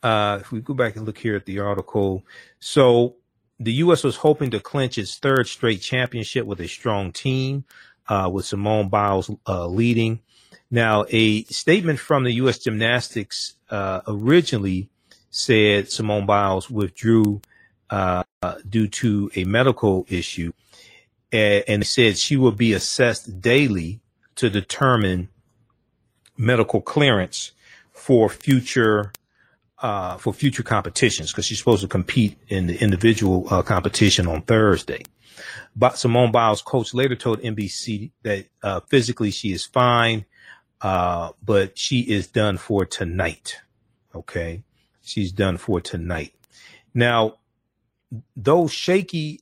uh, 0.02 0.38
if 0.40 0.50
we 0.50 0.60
go 0.60 0.74
back 0.74 0.96
and 0.96 1.06
look 1.06 1.18
here 1.18 1.36
at 1.36 1.46
the 1.46 1.60
article, 1.60 2.24
so 2.58 3.16
the 3.60 3.72
U.S. 3.74 4.02
was 4.02 4.16
hoping 4.16 4.50
to 4.50 4.60
clinch 4.60 4.98
its 4.98 5.16
third 5.18 5.46
straight 5.46 5.80
championship 5.80 6.46
with 6.46 6.60
a 6.60 6.68
strong 6.68 7.12
team, 7.12 7.64
uh, 8.08 8.28
with 8.32 8.44
Simone 8.44 8.88
Biles 8.88 9.30
uh, 9.46 9.66
leading. 9.66 10.20
Now, 10.70 11.04
a 11.10 11.44
statement 11.44 11.98
from 11.98 12.24
the 12.24 12.32
U.S. 12.34 12.58
Gymnastics 12.58 13.54
uh, 13.70 14.00
originally 14.06 14.88
said 15.30 15.90
Simone 15.90 16.26
Biles 16.26 16.70
withdrew 16.70 17.40
uh, 17.92 18.24
due 18.68 18.88
to 18.88 19.30
a 19.36 19.44
medical 19.44 20.06
issue, 20.08 20.50
and, 21.30 21.86
said 21.86 22.16
she 22.16 22.36
will 22.36 22.52
be 22.52 22.72
assessed 22.72 23.40
daily 23.40 24.00
to 24.34 24.48
determine 24.48 25.28
medical 26.36 26.80
clearance 26.80 27.52
for 27.92 28.28
future 28.30 29.12
uh, 29.78 30.16
for 30.16 30.32
future 30.32 30.62
competitions 30.62 31.32
because 31.32 31.44
she's 31.44 31.58
supposed 31.58 31.82
to 31.82 31.88
compete 31.88 32.38
in 32.48 32.66
the 32.66 32.80
individual 32.80 33.46
uh, 33.50 33.62
competition 33.62 34.26
on 34.26 34.40
Thursday. 34.42 35.02
But 35.74 35.98
Simone 35.98 36.30
Biles' 36.30 36.62
coach 36.62 36.94
later 36.94 37.16
told 37.16 37.40
NBC 37.40 38.12
that 38.22 38.46
uh, 38.62 38.80
physically 38.88 39.30
she 39.30 39.52
is 39.52 39.66
fine, 39.66 40.24
uh, 40.80 41.32
but 41.44 41.76
she 41.76 42.00
is 42.00 42.28
done 42.28 42.56
for 42.58 42.86
tonight. 42.86 43.60
Okay, 44.14 44.62
she's 45.02 45.32
done 45.32 45.56
for 45.56 45.80
tonight. 45.80 46.32
Now, 46.94 47.38
though 48.36 48.66
shaky 48.66 49.40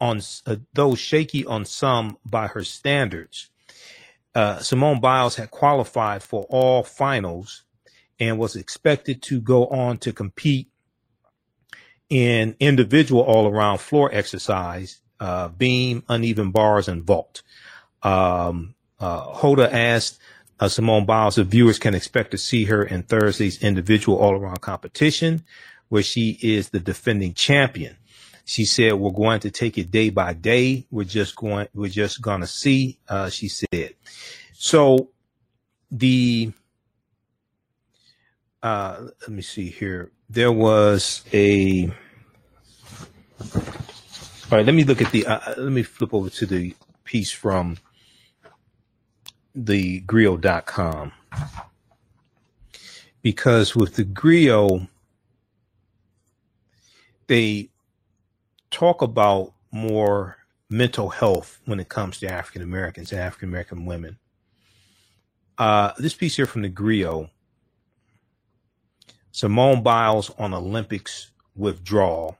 on 0.00 0.20
uh, 0.46 0.56
though 0.74 0.94
shaky 0.94 1.44
on 1.44 1.64
some 1.64 2.18
by 2.24 2.46
her 2.48 2.64
standards, 2.64 3.50
uh, 4.34 4.58
Simone 4.58 5.00
Biles 5.00 5.36
had 5.36 5.50
qualified 5.50 6.22
for 6.22 6.44
all 6.50 6.82
finals 6.82 7.64
and 8.20 8.38
was 8.38 8.56
expected 8.56 9.22
to 9.22 9.40
go 9.40 9.66
on 9.68 9.98
to 9.98 10.12
compete 10.12 10.68
in 12.08 12.56
individual 12.58 13.22
all 13.22 13.46
around 13.46 13.78
floor 13.78 14.10
exercise, 14.12 15.00
uh, 15.20 15.48
beam, 15.48 16.02
uneven 16.08 16.50
bars, 16.50 16.88
and 16.88 17.04
vault. 17.04 17.42
Um, 18.02 18.74
uh, 19.00 19.32
Hoda 19.34 19.70
asked 19.72 20.18
uh, 20.60 20.68
Simone 20.68 21.04
Biles 21.04 21.38
if 21.38 21.48
viewers 21.48 21.78
can 21.78 21.94
expect 21.94 22.30
to 22.32 22.38
see 22.38 22.64
her 22.64 22.82
in 22.82 23.02
Thursday's 23.02 23.62
individual 23.62 24.18
all 24.18 24.34
around 24.34 24.60
competition, 24.60 25.44
where 25.88 26.02
she 26.02 26.38
is 26.42 26.70
the 26.70 26.80
defending 26.80 27.34
champion. 27.34 27.96
She 28.44 28.64
said, 28.64 28.94
we're 28.94 29.10
going 29.10 29.40
to 29.40 29.50
take 29.50 29.76
it 29.76 29.90
day 29.90 30.10
by 30.10 30.32
day. 30.32 30.86
We're 30.90 31.04
just 31.04 31.36
going, 31.36 31.68
we're 31.74 31.90
just 31.90 32.22
going 32.22 32.40
to 32.40 32.46
see, 32.46 32.98
uh, 33.08 33.28
she 33.28 33.48
said. 33.48 33.94
So 34.54 35.10
the, 35.90 36.52
uh, 38.62 39.08
let 39.20 39.30
me 39.30 39.42
see 39.42 39.68
here. 39.68 40.10
There 40.30 40.52
was 40.52 41.24
a. 41.32 41.88
All 43.40 44.56
right, 44.56 44.64
let 44.64 44.74
me 44.74 44.84
look 44.84 45.02
at 45.02 45.12
the. 45.12 45.26
Uh, 45.26 45.54
let 45.58 45.72
me 45.72 45.82
flip 45.82 46.12
over 46.12 46.30
to 46.30 46.46
the 46.46 46.74
piece 47.04 47.30
from 47.30 47.78
the 49.54 50.00
Grio.com 50.00 51.12
because 53.22 53.74
with 53.74 53.96
the 53.96 54.04
Grio, 54.04 54.88
they 57.28 57.70
talk 58.70 59.00
about 59.00 59.54
more 59.70 60.36
mental 60.68 61.10
health 61.10 61.60
when 61.64 61.80
it 61.80 61.88
comes 61.88 62.18
to 62.20 62.30
African 62.30 62.62
Americans 62.62 63.12
and 63.12 63.20
African 63.20 63.48
American 63.48 63.86
women. 63.86 64.18
Uh, 65.56 65.92
this 65.98 66.14
piece 66.14 66.36
here 66.36 66.46
from 66.46 66.62
the 66.62 66.68
Grio 66.68 67.30
Simone 69.30 69.82
Biles 69.84 70.30
on 70.38 70.52
Olympics 70.52 71.30
withdrawal. 71.54 72.38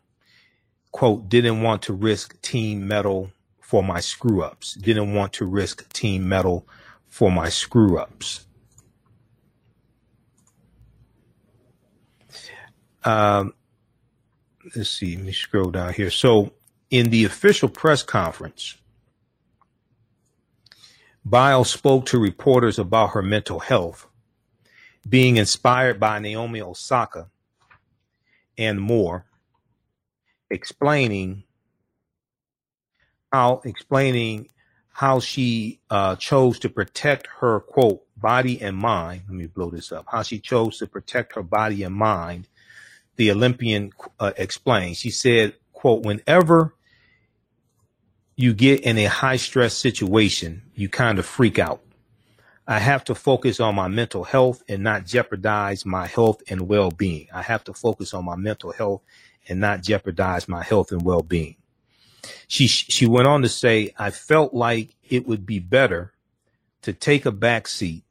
Quote, 0.91 1.29
didn't 1.29 1.63
want 1.63 1.83
to 1.83 1.93
risk 1.93 2.41
team 2.43 2.89
medal 2.89 3.31
for 3.61 3.83
my 3.83 4.01
screw 4.01 4.43
ups. 4.43 4.75
Didn't 4.75 5.15
want 5.15 5.33
to 5.35 5.47
risk 5.47 5.93
team 5.93 6.29
medal 6.29 6.67
for 7.09 7.31
my 7.31 7.51
screw 7.51 7.99
ups. 7.99 8.47
Um, 13.05 13.55
let's 14.77 14.91
see, 14.91 15.17
let 15.17 15.25
me 15.27 15.33
scroll 15.33 15.71
down 15.71 15.93
here. 15.95 16.11
So, 16.11 16.53
in 16.91 17.11
the 17.11 17.25
official 17.25 17.69
press 17.69 18.03
conference, 18.03 18.77
Biles 21.25 21.71
spoke 21.71 22.07
to 22.07 22.19
reporters 22.19 22.79
about 22.79 23.11
her 23.11 23.23
mental 23.23 23.61
health 23.61 24.07
being 25.09 25.37
inspired 25.37 26.01
by 26.01 26.19
Naomi 26.19 26.61
Osaka 26.61 27.29
and 28.57 28.81
more, 28.81 29.27
explaining 30.51 31.45
how 33.33 33.61
explaining 33.65 34.49
how 34.93 35.21
she 35.21 35.81
uh, 35.91 36.17
chose 36.17 36.59
to 36.59 36.69
protect 36.69 37.29
her 37.41 37.61
quote 37.61 38.03
body 38.17 38.61
and 38.61 38.77
mind. 38.77 39.23
Let 39.29 39.37
me 39.37 39.47
blow 39.47 39.71
this 39.71 39.93
up. 39.93 40.07
How 40.11 40.23
she 40.23 40.41
chose 40.41 40.79
to 40.79 40.87
protect 40.87 41.35
her 41.35 41.43
body 41.43 41.83
and 41.85 41.95
mind. 41.95 42.49
The 43.19 43.33
Olympian 43.33 43.93
uh, 44.21 44.33
explained. 44.37 44.97
She 44.97 45.11
said, 45.11 45.55
"quote 45.73 46.05
Whenever 46.05 46.75
you 48.37 48.55
get 48.55 48.83
in 48.83 48.97
a 48.97 49.07
high 49.07 49.37
stress 49.37 49.75
situation, 49.75 50.63
you 50.77 50.89
kind 50.89 51.19
of 51.19 51.27
freak 51.27 51.59
out. 51.59 51.83
I 52.69 52.79
have 52.79 53.03
to 53.05 53.17
focus 53.17 53.59
on 53.59 53.75
my 53.75 53.89
mental 53.89 54.23
health 54.23 54.63
and 54.69 54.85
not 54.85 55.05
jeopardize 55.05 55.85
my 55.85 56.07
health 56.07 56.43
and 56.49 56.69
well 56.69 56.93
being. 56.93 57.27
I 57.35 57.43
have 57.43 57.65
to 57.65 57.75
focus 57.75 58.15
on 58.15 58.25
my 58.25 58.37
mental 58.37 58.73
health 58.73 59.03
and 59.49 59.59
not 59.59 59.83
jeopardize 59.83 60.47
my 60.47 60.63
health 60.63 60.93
and 60.93 61.03
well 61.03 61.23
being. 61.23 61.57
She, 62.47 62.69
she 62.69 63.07
went 63.07 63.27
on 63.27 63.43
to 63.43 63.49
say, 63.49 63.93
I 63.99 64.11
felt 64.11 64.55
like 64.55 64.95
it 65.09 65.27
would 65.27 65.45
be 65.45 65.59
better 65.59 66.13
to 66.83 66.93
take 66.93 67.27
a 67.27 67.33
back 67.33 67.67
seat. 67.67 68.05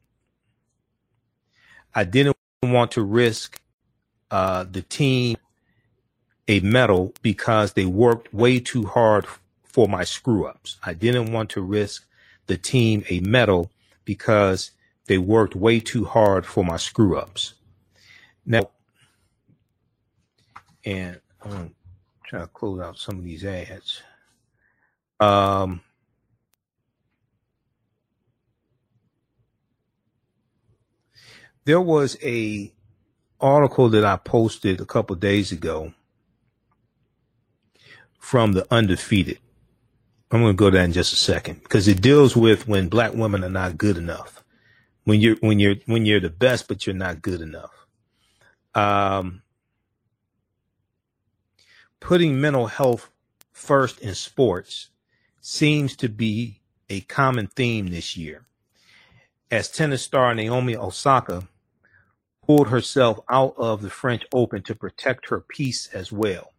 I 1.95 2.03
didn't 2.03 2.35
want 2.61 2.91
to 2.91 3.03
risk 3.03 3.61
uh, 4.31 4.65
the 4.69 4.81
team 4.81 5.37
a 6.47 6.59
medal 6.61 7.13
because 7.21 7.73
they 7.73 7.85
worked 7.85 8.33
way 8.33 8.59
too 8.59 8.85
hard 8.85 9.25
for 9.63 9.87
my 9.87 10.03
screw 10.03 10.45
ups. 10.45 10.77
I 10.83 10.93
didn't 10.93 11.31
want 11.31 11.49
to 11.51 11.61
risk 11.61 12.05
the 12.47 12.57
team 12.57 13.03
a 13.09 13.19
medal 13.19 13.71
because 14.05 14.71
they 15.07 15.17
worked 15.17 15.55
way 15.55 15.79
too 15.79 16.05
hard 16.05 16.45
for 16.45 16.63
my 16.63 16.77
screw 16.77 17.17
ups. 17.17 17.53
Now, 18.45 18.69
and 20.85 21.19
I'm 21.43 21.75
trying 22.25 22.43
to 22.43 22.47
close 22.47 22.79
out 22.79 22.97
some 22.97 23.17
of 23.17 23.23
these 23.23 23.43
ads. 23.43 24.01
Um, 25.19 25.81
there 31.65 31.81
was 31.81 32.17
a 32.23 32.71
article 33.39 33.89
that 33.89 34.03
I 34.05 34.17
posted 34.17 34.81
a 34.81 34.85
couple 34.85 35.15
days 35.15 35.51
ago 35.51 35.93
from 38.19 38.53
the 38.53 38.65
undefeated. 38.71 39.39
I'm 40.31 40.41
going 40.41 40.53
to 40.53 40.57
go 40.57 40.69
there 40.69 40.83
in 40.83 40.91
just 40.91 41.13
a 41.13 41.17
second 41.17 41.63
because 41.63 41.87
it 41.87 42.01
deals 42.01 42.35
with 42.35 42.67
when 42.67 42.89
black 42.89 43.13
women 43.13 43.43
are 43.43 43.49
not 43.49 43.77
good 43.77 43.97
enough. 43.97 44.43
When 45.05 45.21
you're 45.21 45.37
when 45.37 45.59
you're 45.59 45.75
when 45.85 46.05
you're 46.05 46.19
the 46.19 46.29
best, 46.29 46.67
but 46.67 46.85
you're 46.85 46.95
not 46.95 47.21
good 47.21 47.39
enough. 47.39 47.85
Um, 48.75 49.41
putting 52.01 52.41
mental 52.41 52.67
health 52.67 53.09
first 53.53 53.99
in 54.01 54.13
sports 54.15 54.89
seems 55.39 55.95
to 55.95 56.09
be 56.09 56.61
a 56.89 56.99
common 57.01 57.47
theme 57.47 57.87
this 57.87 58.17
year. 58.17 58.45
As 59.49 59.71
tennis 59.71 60.01
star 60.01 60.35
Naomi 60.35 60.75
Osaka 60.75 61.47
pulled 62.47 62.69
herself 62.69 63.19
out 63.29 63.53
of 63.57 63.81
the 63.81 63.89
French 63.89 64.25
Open 64.33 64.63
to 64.63 64.73
protect 64.73 65.29
her 65.29 65.41
peace 65.41 65.89
as 65.93 66.11
well. 66.11 66.53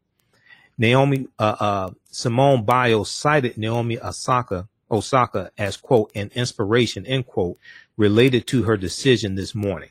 Naomi 0.77 1.27
uh, 1.38 1.57
uh, 1.59 1.90
Simone 2.11 2.64
Biles 2.64 3.11
cited 3.11 3.57
Naomi 3.59 3.98
Osaka 3.98 4.68
Osaka 4.90 5.51
as 5.59 5.77
quote 5.77 6.11
an 6.14 6.31
inspiration 6.35 7.05
end 7.07 7.27
quote 7.27 7.59
related 7.96 8.46
to 8.46 8.62
her 8.62 8.77
decision 8.77 9.35
this 9.35 9.55
morning, 9.55 9.90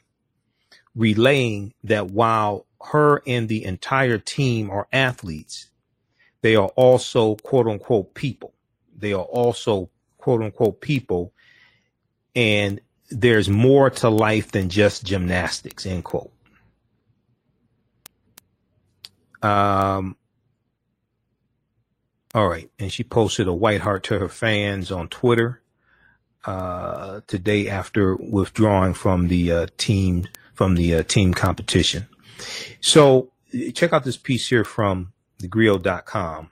relaying 0.96 1.74
that 1.84 2.12
while 2.12 2.66
her 2.92 3.22
and 3.28 3.50
the 3.50 3.66
entire 3.66 4.18
team 4.18 4.70
are 4.70 4.88
athletes, 4.94 5.70
they 6.42 6.56
are 6.56 6.70
also 6.70 7.36
quote 7.36 7.68
unquote 7.68 8.14
people. 8.14 8.54
They 8.96 9.14
are 9.14 9.24
also 9.24 9.90
quote 10.18 10.42
unquote 10.42 10.80
people, 10.80 11.34
and 12.36 12.80
there's 13.10 13.50
more 13.50 13.90
to 13.90 14.10
life 14.10 14.52
than 14.52 14.70
just 14.70 15.06
gymnastics 15.06 15.86
end 15.86 16.04
quote. 16.04 16.32
Um, 19.42 20.18
all 22.34 22.48
right. 22.48 22.70
And 22.80 22.92
she 22.92 23.04
posted 23.04 23.48
a 23.48 23.54
white 23.54 23.82
heart 23.82 24.04
to 24.06 24.20
her 24.20 24.30
fans 24.30 24.92
on 24.92 25.08
Twitter 25.08 25.62
uh, 26.46 27.22
today 27.28 27.70
after 27.70 28.16
withdrawing 28.16 28.94
from 28.94 29.28
the 29.28 29.52
uh, 29.52 29.68
team 29.78 30.28
from 30.54 30.76
the 30.76 30.96
uh, 30.96 31.04
team 31.04 31.34
competition. 31.34 32.08
So 32.82 33.32
check 33.74 33.94
out 33.94 34.04
this 34.04 34.18
piece 34.18 34.48
here 34.50 34.64
from 34.64 35.14
thegrio.com. 35.40 36.50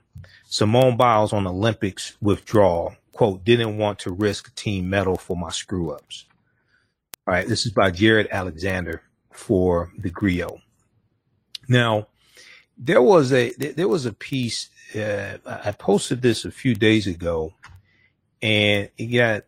Simone 0.47 0.95
Biles 0.95 1.33
on 1.33 1.47
Olympics 1.47 2.15
withdrawal. 2.21 2.95
Quote, 3.13 3.43
didn't 3.43 3.77
want 3.77 3.99
to 3.99 4.11
risk 4.11 4.53
team 4.55 4.89
medal 4.89 5.17
for 5.17 5.35
my 5.35 5.49
screw 5.49 5.91
ups. 5.91 6.25
All 7.27 7.33
right. 7.33 7.47
This 7.47 7.65
is 7.65 7.71
by 7.71 7.91
Jared 7.91 8.27
Alexander 8.31 9.01
for 9.31 9.91
the 9.97 10.09
Grio. 10.09 10.59
Now, 11.67 12.07
there 12.77 13.01
was 13.01 13.33
a 13.33 13.51
there 13.51 13.87
was 13.87 14.05
a 14.05 14.13
piece 14.13 14.69
uh, 14.95 15.37
I 15.45 15.71
posted 15.71 16.21
this 16.21 16.45
a 16.45 16.51
few 16.51 16.75
days 16.75 17.07
ago, 17.07 17.53
and 18.41 18.89
it 18.97 19.05
got 19.07 19.43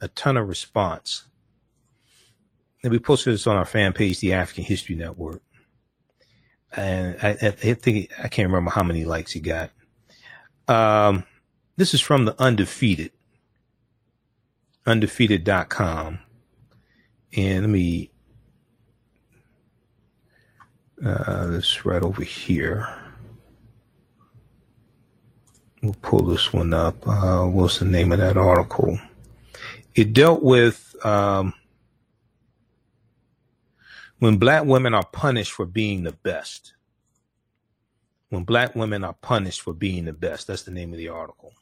a 0.00 0.08
ton 0.08 0.36
of 0.36 0.48
response. 0.48 1.24
And 2.82 2.92
we 2.92 2.98
posted 2.98 3.34
this 3.34 3.46
on 3.46 3.56
our 3.56 3.64
fan 3.64 3.92
page, 3.92 4.20
the 4.20 4.32
African 4.32 4.64
History 4.64 4.96
Network, 4.96 5.42
and 6.72 7.16
I, 7.22 7.30
I 7.30 7.50
think 7.50 8.12
I 8.18 8.28
can't 8.28 8.48
remember 8.48 8.70
how 8.70 8.82
many 8.82 9.04
likes 9.04 9.32
he 9.32 9.40
got. 9.40 9.70
Um, 10.68 11.24
this 11.76 11.94
is 11.94 12.00
from 12.00 12.24
the 12.26 12.40
Undefeated, 12.40 13.12
undefeated.com, 14.86 16.18
and 17.36 17.62
let 17.62 17.70
me. 17.70 18.10
Uh, 21.04 21.46
this 21.48 21.84
right 21.84 22.02
over 22.02 22.22
here. 22.22 22.88
We'll 25.82 25.94
pull 26.00 26.24
this 26.24 26.52
one 26.52 26.72
up. 26.72 27.06
Uh, 27.06 27.44
what's 27.44 27.78
the 27.78 27.84
name 27.84 28.12
of 28.12 28.18
that 28.18 28.38
article? 28.38 28.98
It 29.94 30.14
dealt 30.14 30.42
with 30.42 30.96
um, 31.04 31.52
when 34.18 34.38
black 34.38 34.64
women 34.64 34.94
are 34.94 35.06
punished 35.06 35.52
for 35.52 35.66
being 35.66 36.02
the 36.02 36.12
best. 36.12 36.72
When 38.30 38.44
black 38.44 38.74
women 38.74 39.04
are 39.04 39.12
punished 39.12 39.60
for 39.60 39.74
being 39.74 40.06
the 40.06 40.12
best. 40.12 40.46
That's 40.46 40.62
the 40.62 40.70
name 40.70 40.92
of 40.92 40.98
the 40.98 41.08
article. 41.08 41.52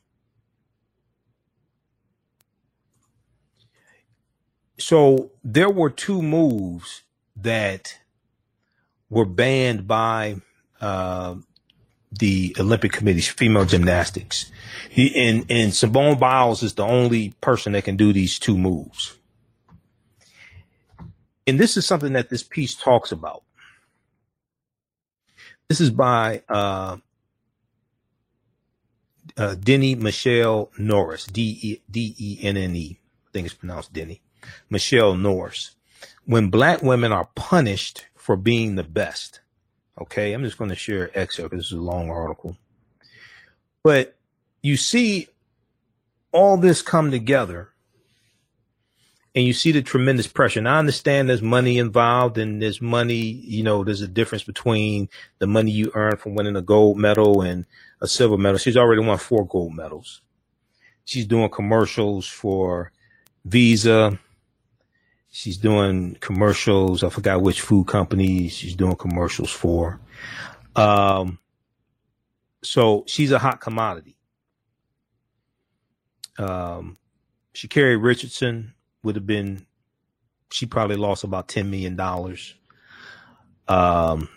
So 4.78 5.30
there 5.42 5.70
were 5.70 5.90
two 5.90 6.20
moves 6.20 7.02
that 7.36 7.98
were 9.08 9.24
banned 9.24 9.86
by 9.86 10.36
uh, 10.80 11.36
the 12.10 12.56
Olympic 12.58 12.92
Committee's 12.92 13.28
female 13.28 13.64
gymnastics. 13.64 14.50
He, 14.90 15.14
and, 15.16 15.46
and 15.48 15.74
Simone 15.74 16.18
Biles 16.18 16.62
is 16.62 16.74
the 16.74 16.84
only 16.84 17.30
person 17.40 17.72
that 17.72 17.84
can 17.84 17.96
do 17.96 18.12
these 18.12 18.38
two 18.38 18.58
moves. 18.58 19.16
And 21.46 21.60
this 21.60 21.76
is 21.76 21.86
something 21.86 22.14
that 22.14 22.30
this 22.30 22.42
piece 22.42 22.74
talks 22.74 23.12
about. 23.12 23.42
This 25.68 25.80
is 25.80 25.90
by 25.90 26.42
uh, 26.48 26.98
uh, 29.36 29.54
Denny 29.54 29.94
Michelle 29.94 30.70
Norris, 30.78 31.26
D 31.26 31.80
E 31.92 32.38
N 32.42 32.56
N 32.56 32.76
E. 32.76 32.98
I 33.00 33.30
think 33.32 33.46
it's 33.46 33.54
pronounced 33.54 33.92
Denny. 33.92 34.22
Michelle 34.70 35.14
Norris. 35.14 35.72
When 36.26 36.48
black 36.48 36.82
women 36.82 37.12
are 37.12 37.28
punished 37.34 38.06
for 38.16 38.36
being 38.36 38.76
the 38.76 38.84
best, 38.84 39.40
Okay, 40.00 40.32
I'm 40.32 40.42
just 40.42 40.58
going 40.58 40.70
to 40.70 40.76
share 40.76 41.04
an 41.04 41.10
excerpt. 41.14 41.54
This 41.54 41.66
is 41.66 41.72
a 41.72 41.80
long 41.80 42.10
article. 42.10 42.56
But 43.82 44.16
you 44.60 44.76
see 44.76 45.28
all 46.32 46.56
this 46.56 46.82
come 46.82 47.12
together 47.12 47.68
and 49.36 49.44
you 49.44 49.52
see 49.52 49.70
the 49.70 49.82
tremendous 49.82 50.26
pressure. 50.26 50.58
And 50.58 50.68
I 50.68 50.78
understand 50.78 51.28
there's 51.28 51.42
money 51.42 51.78
involved 51.78 52.38
and 52.38 52.60
there's 52.60 52.80
money, 52.80 53.14
you 53.14 53.62
know, 53.62 53.84
there's 53.84 54.00
a 54.00 54.08
difference 54.08 54.42
between 54.42 55.08
the 55.38 55.46
money 55.46 55.70
you 55.70 55.92
earn 55.94 56.16
from 56.16 56.34
winning 56.34 56.56
a 56.56 56.62
gold 56.62 56.98
medal 56.98 57.42
and 57.42 57.64
a 58.00 58.08
silver 58.08 58.36
medal. 58.36 58.58
She's 58.58 58.76
already 58.76 59.02
won 59.02 59.18
four 59.18 59.46
gold 59.46 59.74
medals. 59.74 60.22
She's 61.04 61.26
doing 61.26 61.50
commercials 61.50 62.26
for 62.26 62.90
Visa, 63.44 64.18
She's 65.36 65.56
doing 65.56 66.16
commercials. 66.20 67.02
I 67.02 67.08
forgot 67.08 67.42
which 67.42 67.60
food 67.60 67.88
company 67.88 68.46
she's 68.46 68.76
doing 68.76 68.94
commercials 68.94 69.50
for. 69.50 69.98
Um, 70.76 71.40
so 72.62 73.02
she's 73.08 73.32
a 73.32 73.40
hot 73.40 73.60
commodity. 73.60 74.16
Um, 76.38 76.98
Sha'Carri 77.52 78.00
Richardson 78.00 78.74
would 79.02 79.16
have 79.16 79.26
been, 79.26 79.66
she 80.52 80.66
probably 80.66 80.94
lost 80.94 81.24
about 81.24 81.48
$10 81.48 81.68
million, 81.68 81.98
um, 83.66 84.28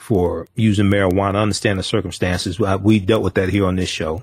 for 0.00 0.46
using 0.54 0.86
marijuana. 0.86 1.34
I 1.34 1.42
understand 1.42 1.78
the 1.78 1.82
circumstances. 1.82 2.58
We 2.58 3.00
dealt 3.00 3.22
with 3.22 3.34
that 3.34 3.50
here 3.50 3.66
on 3.66 3.76
this 3.76 3.90
show 3.90 4.22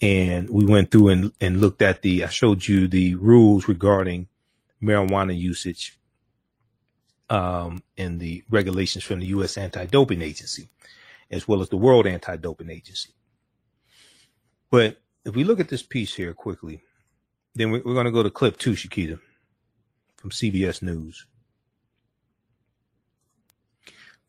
and 0.00 0.50
we 0.50 0.64
went 0.64 0.90
through 0.90 1.08
and, 1.08 1.32
and 1.40 1.60
looked 1.60 1.82
at 1.82 2.02
the, 2.02 2.24
I 2.24 2.28
showed 2.28 2.66
you 2.66 2.88
the 2.88 3.14
rules 3.14 3.68
regarding 3.68 4.28
marijuana 4.82 5.36
usage 5.36 5.98
um, 7.30 7.82
and 7.96 8.20
the 8.20 8.44
regulations 8.50 9.04
from 9.04 9.20
the 9.20 9.26
U.S. 9.26 9.56
Anti-Doping 9.56 10.22
Agency, 10.22 10.68
as 11.30 11.48
well 11.48 11.62
as 11.62 11.68
the 11.68 11.76
World 11.76 12.06
Anti-Doping 12.06 12.70
Agency. 12.70 13.10
But 14.70 15.00
if 15.24 15.34
we 15.34 15.44
look 15.44 15.60
at 15.60 15.68
this 15.68 15.82
piece 15.82 16.14
here 16.14 16.34
quickly, 16.34 16.82
then 17.54 17.70
we're, 17.70 17.82
we're 17.84 17.94
going 17.94 18.06
to 18.06 18.12
go 18.12 18.22
to 18.22 18.30
clip 18.30 18.58
two, 18.58 18.72
Shakita, 18.72 19.18
from 20.16 20.30
CBS 20.30 20.82
News. 20.82 21.26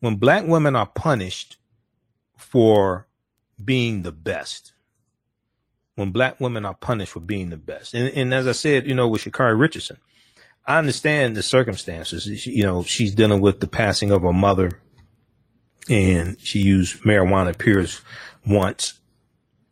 When 0.00 0.16
black 0.16 0.46
women 0.46 0.76
are 0.76 0.86
punished 0.86 1.56
for 2.36 3.08
being 3.62 4.02
the 4.02 4.12
best, 4.12 4.72
when 5.96 6.12
black 6.12 6.40
women 6.40 6.64
are 6.64 6.74
punished 6.74 7.12
for 7.12 7.20
being 7.20 7.50
the 7.50 7.56
best. 7.58 7.94
And, 7.94 8.08
and 8.16 8.32
as 8.32 8.46
I 8.46 8.52
said, 8.52 8.86
you 8.86 8.94
know, 8.94 9.08
with 9.08 9.22
Sha'Carri 9.24 9.58
Richardson, 9.58 9.98
I 10.66 10.78
understand 10.78 11.36
the 11.36 11.42
circumstances. 11.42 12.46
You 12.46 12.62
know, 12.62 12.82
she's 12.84 13.14
dealing 13.14 13.40
with 13.40 13.60
the 13.60 13.68
passing 13.68 14.10
of 14.10 14.22
her 14.22 14.32
mother 14.32 14.80
and 15.88 16.40
she 16.40 16.60
used 16.60 17.02
marijuana 17.02 17.50
appears 17.50 18.00
once. 18.46 18.94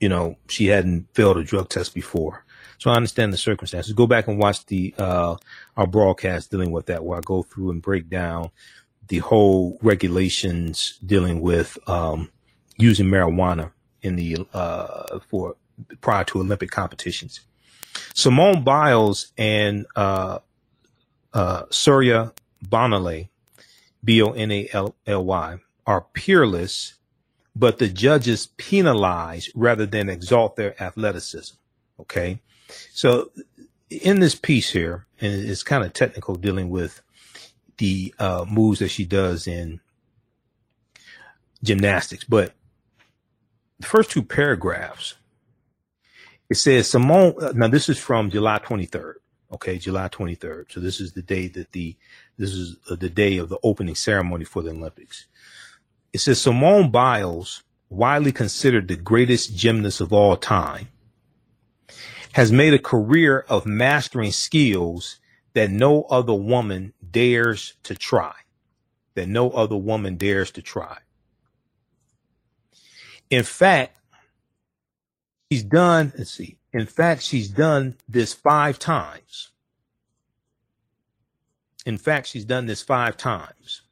you 0.00 0.08
know, 0.08 0.36
she 0.48 0.66
hadn't 0.66 1.08
failed 1.14 1.38
a 1.38 1.44
drug 1.44 1.68
test 1.70 1.94
before. 1.94 2.44
So 2.78 2.90
I 2.90 2.96
understand 2.96 3.32
the 3.32 3.38
circumstances. 3.38 3.92
Go 3.94 4.06
back 4.06 4.28
and 4.28 4.38
watch 4.38 4.66
the 4.66 4.94
uh, 4.98 5.36
our 5.76 5.86
broadcast 5.86 6.50
dealing 6.50 6.72
with 6.72 6.86
that, 6.86 7.04
where 7.04 7.18
I 7.18 7.22
go 7.24 7.42
through 7.42 7.70
and 7.70 7.80
break 7.80 8.10
down 8.10 8.50
the 9.08 9.18
whole 9.18 9.78
regulations 9.82 10.98
dealing 11.04 11.40
with 11.40 11.78
um, 11.88 12.30
using 12.76 13.06
marijuana 13.06 13.72
in 14.02 14.16
the 14.16 14.46
uh, 14.52 15.20
for 15.30 15.56
prior 16.00 16.24
to 16.24 16.40
Olympic 16.40 16.70
competitions. 16.70 17.40
Simone 18.14 18.64
Biles 18.64 19.32
and 19.38 19.86
uh, 19.96 20.38
uh, 21.32 21.64
Surya 21.70 22.32
Bonaly, 22.64 23.28
B 24.02 24.22
O 24.22 24.32
N 24.32 24.50
A 24.50 24.68
L 24.72 24.94
L 25.06 25.24
Y, 25.24 25.58
are 25.86 26.06
peerless, 26.12 26.94
but 27.54 27.78
the 27.78 27.88
judges 27.88 28.46
penalize 28.56 29.48
rather 29.54 29.86
than 29.86 30.08
exalt 30.08 30.56
their 30.56 30.80
athleticism. 30.82 31.56
Okay. 32.00 32.40
So 32.92 33.30
in 33.90 34.20
this 34.20 34.34
piece 34.34 34.70
here, 34.70 35.06
and 35.20 35.32
it's 35.32 35.62
kind 35.62 35.84
of 35.84 35.92
technical 35.92 36.34
dealing 36.34 36.70
with 36.70 37.00
the 37.78 38.14
uh, 38.18 38.44
moves 38.48 38.78
that 38.78 38.88
she 38.88 39.04
does 39.04 39.46
in 39.46 39.80
gymnastics, 41.62 42.24
but 42.24 42.52
the 43.80 43.86
first 43.86 44.10
two 44.10 44.22
paragraphs, 44.22 45.14
it 46.50 46.56
says 46.56 46.90
Simone. 46.90 47.34
uh, 47.40 47.52
Now 47.54 47.68
this 47.68 47.88
is 47.88 47.98
from 47.98 48.30
July 48.30 48.58
23rd. 48.58 49.14
Okay, 49.52 49.78
July 49.78 50.08
23rd. 50.08 50.72
So 50.72 50.80
this 50.80 51.00
is 51.00 51.12
the 51.12 51.22
day 51.22 51.48
that 51.48 51.72
the 51.72 51.96
this 52.38 52.52
is 52.52 52.76
uh, 52.90 52.96
the 52.96 53.10
day 53.10 53.38
of 53.38 53.48
the 53.48 53.58
opening 53.62 53.94
ceremony 53.94 54.44
for 54.44 54.62
the 54.62 54.70
Olympics. 54.70 55.26
It 56.12 56.18
says 56.20 56.40
Simone 56.40 56.90
Biles, 56.90 57.62
widely 57.88 58.32
considered 58.32 58.88
the 58.88 58.96
greatest 58.96 59.56
gymnast 59.56 60.00
of 60.00 60.12
all 60.12 60.36
time, 60.36 60.88
has 62.32 62.50
made 62.52 62.74
a 62.74 62.78
career 62.78 63.44
of 63.48 63.66
mastering 63.66 64.32
skills 64.32 65.20
that 65.54 65.70
no 65.70 66.02
other 66.04 66.34
woman 66.34 66.92
dares 67.10 67.74
to 67.84 67.94
try. 67.94 68.34
That 69.14 69.28
no 69.28 69.50
other 69.50 69.76
woman 69.76 70.16
dares 70.16 70.50
to 70.52 70.62
try. 70.62 70.98
In 73.30 73.44
fact, 73.44 73.96
she's 75.54 75.62
done, 75.62 76.12
let's 76.18 76.32
see, 76.32 76.58
in 76.72 76.84
fact, 76.84 77.22
she's 77.22 77.48
done 77.48 77.96
this 78.08 78.32
five 78.32 78.80
times. 78.80 79.52
In 81.86 81.96
fact, 81.96 82.26
she's 82.26 82.44
done 82.44 82.66
this 82.66 82.82
five 82.82 83.16
times. 83.16 83.82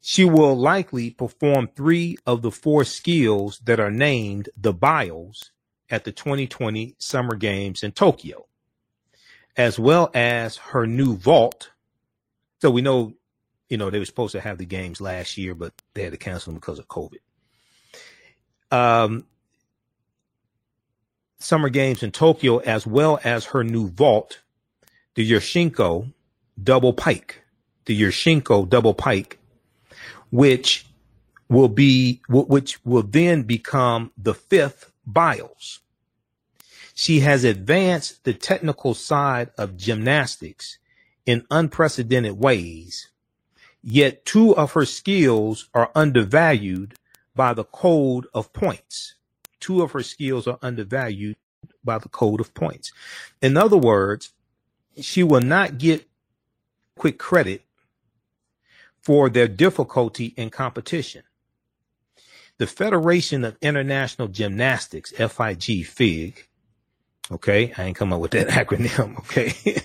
She 0.00 0.24
will 0.24 0.56
likely 0.56 1.10
perform 1.10 1.68
three 1.68 2.16
of 2.26 2.42
the 2.42 2.50
four 2.50 2.82
skills 2.82 3.60
that 3.64 3.78
are 3.78 3.92
named 3.92 4.48
the 4.56 4.72
Biles 4.72 5.52
at 5.88 6.02
the 6.02 6.10
2020 6.10 6.96
Summer 6.98 7.36
Games 7.36 7.84
in 7.84 7.92
Tokyo, 7.92 8.46
as 9.56 9.78
well 9.78 10.10
as 10.14 10.56
her 10.56 10.84
new 10.84 11.14
vault. 11.16 11.70
So 12.60 12.72
we 12.72 12.82
know, 12.82 13.12
you 13.68 13.76
know, 13.76 13.90
they 13.90 14.00
were 14.00 14.04
supposed 14.04 14.32
to 14.32 14.40
have 14.40 14.58
the 14.58 14.66
games 14.66 15.00
last 15.00 15.38
year, 15.38 15.54
but 15.54 15.72
they 15.94 16.02
had 16.02 16.12
to 16.12 16.18
cancel 16.18 16.52
them 16.52 16.58
because 16.58 16.80
of 16.80 16.88
COVID. 16.88 17.20
Um, 18.72 19.24
Summer 21.40 21.68
Games 21.68 22.02
in 22.02 22.10
Tokyo, 22.10 22.58
as 22.58 22.86
well 22.86 23.20
as 23.22 23.46
her 23.46 23.62
new 23.62 23.88
vault, 23.88 24.40
the 25.14 25.28
Yurchenko 25.28 26.12
double 26.62 26.92
pike, 26.92 27.42
the 27.84 28.00
Yurchenko 28.00 28.68
double 28.68 28.94
pike, 28.94 29.38
which 30.30 30.86
will 31.48 31.68
be, 31.68 32.20
which 32.28 32.84
will 32.84 33.02
then 33.04 33.42
become 33.44 34.10
the 34.18 34.34
fifth 34.34 34.90
Biles. 35.06 35.80
She 36.94 37.20
has 37.20 37.44
advanced 37.44 38.24
the 38.24 38.34
technical 38.34 38.92
side 38.92 39.50
of 39.56 39.76
gymnastics 39.76 40.78
in 41.24 41.46
unprecedented 41.50 42.38
ways, 42.38 43.08
yet 43.82 44.24
two 44.24 44.56
of 44.56 44.72
her 44.72 44.84
skills 44.84 45.68
are 45.72 45.92
undervalued 45.94 46.94
by 47.36 47.54
the 47.54 47.64
code 47.64 48.26
of 48.34 48.52
points. 48.52 49.14
Two 49.60 49.82
of 49.82 49.92
her 49.92 50.02
skills 50.02 50.46
are 50.46 50.58
undervalued 50.62 51.36
by 51.84 51.98
the 51.98 52.08
code 52.08 52.40
of 52.40 52.54
points. 52.54 52.92
In 53.42 53.56
other 53.56 53.76
words, 53.76 54.32
she 55.00 55.22
will 55.22 55.40
not 55.40 55.78
get 55.78 56.08
quick 56.96 57.18
credit 57.18 57.62
for 59.00 59.30
their 59.30 59.48
difficulty 59.48 60.34
in 60.36 60.50
competition. 60.50 61.22
The 62.58 62.66
Federation 62.66 63.44
of 63.44 63.56
International 63.62 64.28
Gymnastics, 64.28 65.12
FIG, 65.12 65.86
FIG, 65.86 66.48
okay, 67.30 67.72
I 67.78 67.84
ain't 67.84 67.96
come 67.96 68.12
up 68.12 68.20
with 68.20 68.32
that 68.32 68.48
acronym, 68.60 69.18
okay. 69.20 69.82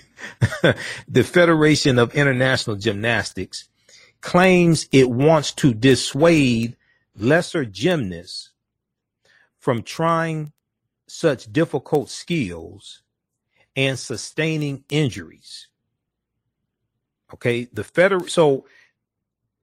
the 1.08 1.22
Federation 1.24 1.98
of 1.98 2.14
International 2.14 2.76
Gymnastics 2.76 3.68
claims 4.20 4.88
it 4.90 5.10
wants 5.10 5.52
to 5.52 5.72
dissuade 5.72 6.76
lesser 7.16 7.64
gymnasts 7.64 8.50
from 9.64 9.82
trying 9.82 10.52
such 11.06 11.50
difficult 11.50 12.10
skills 12.10 13.00
and 13.74 13.98
sustaining 13.98 14.84
injuries. 14.90 15.68
Okay, 17.32 17.64
the 17.72 17.82
federal 17.82 18.28
so 18.28 18.66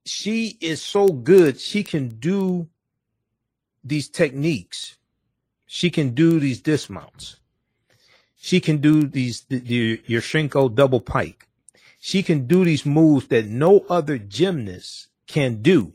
she 0.04 0.58
is 0.60 0.82
so 0.82 1.08
good 1.08 1.60
she 1.60 1.84
can 1.84 2.10
do 2.18 2.68
these 3.84 4.10
techniques. 4.10 4.98
She 5.68 5.92
can 5.92 6.16
do 6.16 6.40
these 6.40 6.62
dismounts. 6.62 7.40
She 8.36 8.60
can 8.60 8.78
do 8.78 9.04
these 9.04 9.42
the, 9.42 9.60
the 9.60 9.98
Yurchenko 10.00 10.74
double 10.74 11.02
pike. 11.02 11.48
She 12.00 12.24
can 12.24 12.48
do 12.48 12.66
these 12.66 12.88
moves 12.88 13.28
that 13.28 13.46
no 13.46 13.86
other 13.88 14.18
gymnast 14.18 15.10
can 15.28 15.62
do. 15.62 15.94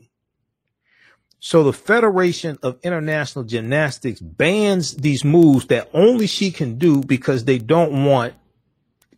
So 1.39 1.63
the 1.63 1.73
Federation 1.73 2.57
of 2.63 2.79
International 2.83 3.45
Gymnastics 3.45 4.19
bans 4.19 4.95
these 4.95 5.23
moves 5.23 5.67
that 5.67 5.89
only 5.93 6.27
she 6.27 6.51
can 6.51 6.77
do 6.77 7.01
because 7.01 7.45
they 7.45 7.59
don't 7.59 8.05
want 8.05 8.33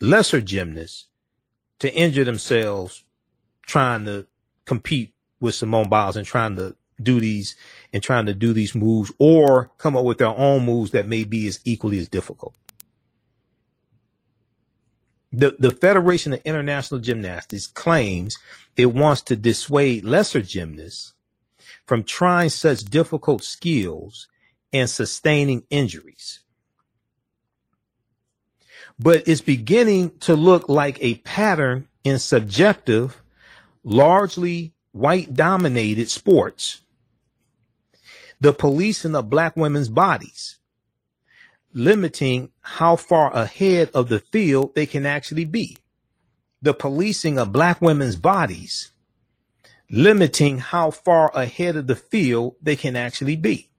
lesser 0.02 0.42
gymnasts 0.42 1.08
to 1.80 1.94
injure 1.94 2.26
themselves 2.26 3.04
trying 3.66 4.06
to 4.06 4.28
compete 4.66 5.14
with 5.40 5.56
Simone 5.56 5.88
Biles 5.88 6.18
and 6.18 6.28
trying 6.28 6.56
to 6.58 6.76
do 7.02 7.22
these 7.22 7.56
and 7.94 8.04
trying 8.04 8.26
to 8.26 8.34
do 8.34 8.52
these 8.52 8.76
moves 8.76 9.12
or 9.20 9.72
come 9.78 9.96
up 9.96 10.04
with 10.04 10.18
their 10.18 10.28
own 10.28 10.66
moves 10.66 10.92
that 10.92 11.08
may 11.08 11.24
be 11.24 11.48
as 11.48 11.62
equally 11.64 12.00
as 12.00 12.10
difficult. 12.10 12.54
The, 15.32 15.56
the 15.60 15.72
Federation 15.72 16.34
of 16.34 16.42
International 16.44 17.00
Gymnastics 17.00 17.68
claims 17.68 18.38
it 18.76 18.88
wants 18.88 19.22
to 19.24 19.36
dissuade 19.36 20.04
lesser 20.04 20.42
gymnasts 20.42 21.14
from 21.90 22.04
trying 22.04 22.50
such 22.50 22.84
difficult 22.84 23.44
skills 23.44 24.28
and 24.72 24.88
sustaining 24.88 25.64
injuries. 25.72 26.42
But 29.00 29.28
it's 29.28 29.42
beginning 29.42 30.12
to 30.20 30.36
look 30.36 30.70
like 30.70 31.00
a 31.02 31.16
pattern 31.16 31.88
in 32.04 32.20
subjective, 32.20 33.24
largely 33.84 34.76
white 34.92 35.34
dominated 35.34 36.12
sports. 36.12 36.82
The 38.40 38.54
policing 38.54 39.16
of 39.16 39.32
black 39.32 39.58
women's 39.58 39.90
bodies, 39.90 40.60
limiting 41.74 42.52
how 42.62 42.98
far 42.98 43.36
ahead 43.36 43.90
of 43.96 44.10
the 44.10 44.20
field 44.20 44.76
they 44.76 44.86
can 44.86 45.08
actually 45.08 45.46
be. 45.46 45.76
The 46.62 46.76
policing 46.76 47.40
of 47.40 47.52
black 47.52 47.82
women's 47.82 48.16
bodies, 48.16 48.92
limiting 49.90 50.60
how 50.60 50.92
far 50.92 51.32
ahead 51.36 51.76
of 51.76 51.88
the 51.88 51.96
field 51.96 52.56
they 52.62 52.76
can 52.76 52.96
actually 52.96 53.36
be. 53.36 53.70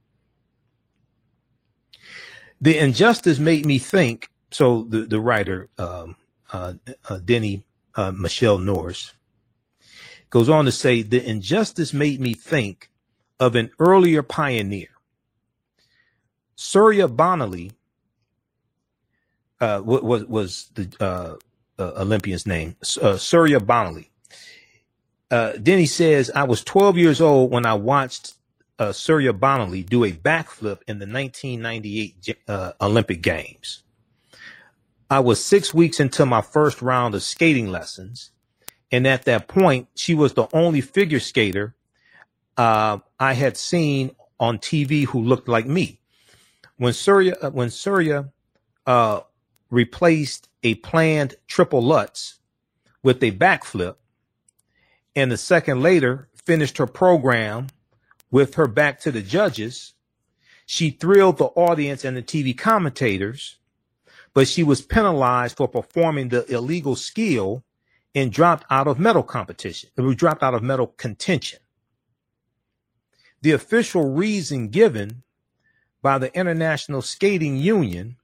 The 2.61 2.79
injustice 2.79 3.39
made 3.39 3.67
me 3.67 3.79
think. 3.79 4.29
So 4.51 4.85
the 4.89 5.03
the 5.03 5.21
writer 5.21 5.69
um, 5.79 6.17
uh, 6.53 6.75
uh, 7.09 7.19
Denny 7.19 7.65
uh, 7.95 8.13
Michelle 8.13 8.59
Norris 8.59 9.15
goes 10.31 10.49
on 10.49 10.65
to 10.67 10.73
say 10.73 11.03
the 11.03 11.25
injustice 11.25 11.93
made 11.95 12.21
me 12.21 12.35
think 12.35 12.91
of 13.39 13.55
an 13.57 13.71
earlier 13.79 14.23
pioneer, 14.23 14.89
Surya 16.57 17.09
Bonaly. 17.09 17.73
Uh, 19.61 19.81
was 19.85 20.25
was 20.25 20.71
the 20.75 20.91
uh, 21.01 21.37
uh, 21.83 21.93
Olympian's 22.03 22.47
name? 22.47 22.77
Uh, 23.01 23.17
Surya 23.17 23.61
Bonaly 23.61 24.10
uh, 25.31 25.53
then 25.57 25.79
he 25.79 25.87
says, 25.87 26.31
I 26.35 26.45
was 26.45 26.65
12 26.65 26.99
years 26.99 27.21
old 27.21 27.53
when 27.53 27.67
I 27.67 27.75
watched 27.75 28.35
uh, 28.79 28.93
Surya 28.93 29.33
Bonaly 29.35 29.87
do 29.87 30.05
a 30.05 30.13
backflip 30.13 30.81
in 30.89 30.99
the 31.01 31.07
1998 31.07 32.39
uh, 32.49 32.73
Olympic 32.81 33.23
Games. 33.23 33.85
I 35.11 35.21
was 35.21 35.45
six 35.45 35.75
weeks 35.75 36.01
into 36.01 36.27
my 36.27 36.43
first 36.43 36.83
round 36.83 37.15
of 37.15 37.23
skating 37.23 37.71
lessons. 37.71 38.33
And 38.93 39.07
at 39.07 39.25
that 39.25 39.49
point, 39.49 39.89
she 39.97 40.15
was 40.15 40.35
the 40.35 40.49
only 40.55 40.81
figure 40.81 41.21
skater 41.21 41.75
uh, 42.57 42.99
I 43.21 43.35
had 43.35 43.57
seen 43.57 44.13
on 44.41 44.59
TV 44.59 45.07
who 45.07 45.23
looked 45.23 45.49
like 45.49 45.67
me. 45.67 45.99
when 46.79 46.93
Surya 46.93 47.37
uh, 47.43 47.51
when 47.51 47.71
Surya 47.71 48.31
uh, 48.87 49.21
replaced 49.71 50.49
a 50.63 50.77
planned 50.77 51.37
triple 51.49 51.83
Lutz 51.83 52.41
with 53.03 53.23
a 53.25 53.33
backflip, 53.33 53.97
and 55.15 55.33
a 55.33 55.37
second 55.37 55.83
later 55.83 56.29
finished 56.45 56.79
her 56.79 56.87
program 56.87 57.69
with 58.31 58.55
her 58.55 58.67
back 58.67 59.01
to 59.01 59.11
the 59.11 59.23
judges, 59.23 59.95
she 60.67 60.91
thrilled 60.91 61.39
the 61.39 61.47
audience 61.47 62.05
and 62.05 62.17
the 62.17 62.23
TV 62.23 62.57
commentators, 62.57 63.59
but 64.35 64.47
she 64.47 64.63
was 64.63 64.83
penalized 64.83 65.57
for 65.57 65.67
performing 65.67 66.29
the 66.29 66.47
illegal 66.53 66.95
skill 66.95 67.65
and 68.15 68.33
dropped 68.33 68.65
out 68.71 68.87
of 68.87 68.99
medal 68.99 69.23
competition. 69.23 69.91
It 69.97 70.03
was 70.03 70.17
dropped 70.17 70.43
out 70.43 70.55
of 70.55 70.63
medal 70.63 70.87
contention. 70.87 71.59
The 73.43 73.53
official 73.53 74.13
reason 74.13 74.69
given 74.69 75.23
by 76.03 76.19
the 76.19 76.35
International 76.37 77.03
Skating 77.03 77.57
Union 77.57 78.17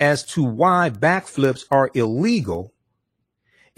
as 0.00 0.22
to 0.24 0.44
why 0.44 0.90
backflips 0.90 1.64
are 1.70 1.90
illegal 1.94 2.72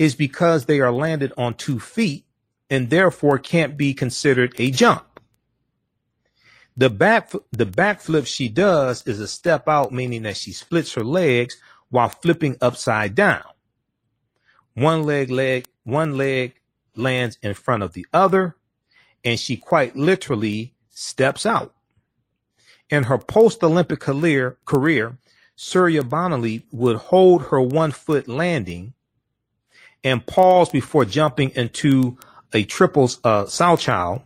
is 0.01 0.15
because 0.15 0.65
they 0.65 0.81
are 0.81 0.91
landed 0.91 1.31
on 1.37 1.53
two 1.53 1.79
feet 1.79 2.25
and 2.71 2.89
therefore 2.89 3.39
can't 3.39 3.77
be 3.77 3.93
considered 3.93 4.55
a 4.57 4.71
jump. 4.71 5.21
The 6.75 6.89
back 6.89 7.31
the 7.53 7.67
backflip 7.67 8.27
she 8.27 8.49
does 8.49 9.07
is 9.07 9.21
a 9.21 9.29
step 9.29 9.69
out, 9.69 9.93
meaning 9.93 10.23
that 10.23 10.39
she 10.39 10.53
splits 10.53 10.95
her 10.95 11.05
legs 11.05 11.59
while 11.91 12.09
flipping 12.09 12.57
upside 12.63 13.15
down. 13.15 13.45
One 14.73 15.03
leg 15.03 15.31
leg 15.31 15.67
one 15.85 16.17
leg 16.17 16.55
lands 16.97 17.37
in 17.43 17.53
front 17.53 17.83
of 17.83 17.93
the 17.93 18.07
other, 18.11 18.57
and 19.23 19.39
she 19.39 19.59
quite 19.59 19.97
literally 19.97 20.73
steps 20.89 21.45
out. 21.45 21.75
In 22.89 23.03
her 23.03 23.19
post-Olympic 23.19 24.01
career, 24.01 24.57
career, 24.65 25.19
Surya 25.57 26.03
Bonaly 26.03 26.63
would 26.73 26.97
hold 26.97 27.43
her 27.49 27.61
one 27.61 27.93
foot 27.93 28.27
landing 28.27 28.95
and 30.05 30.25
pause 30.27 30.71
before 30.71 31.05
jumping 31.05 31.51
into 31.51 32.19
a 32.53 32.65
triples 32.65 33.21
uh, 33.25 33.45
Salchow 33.45 34.23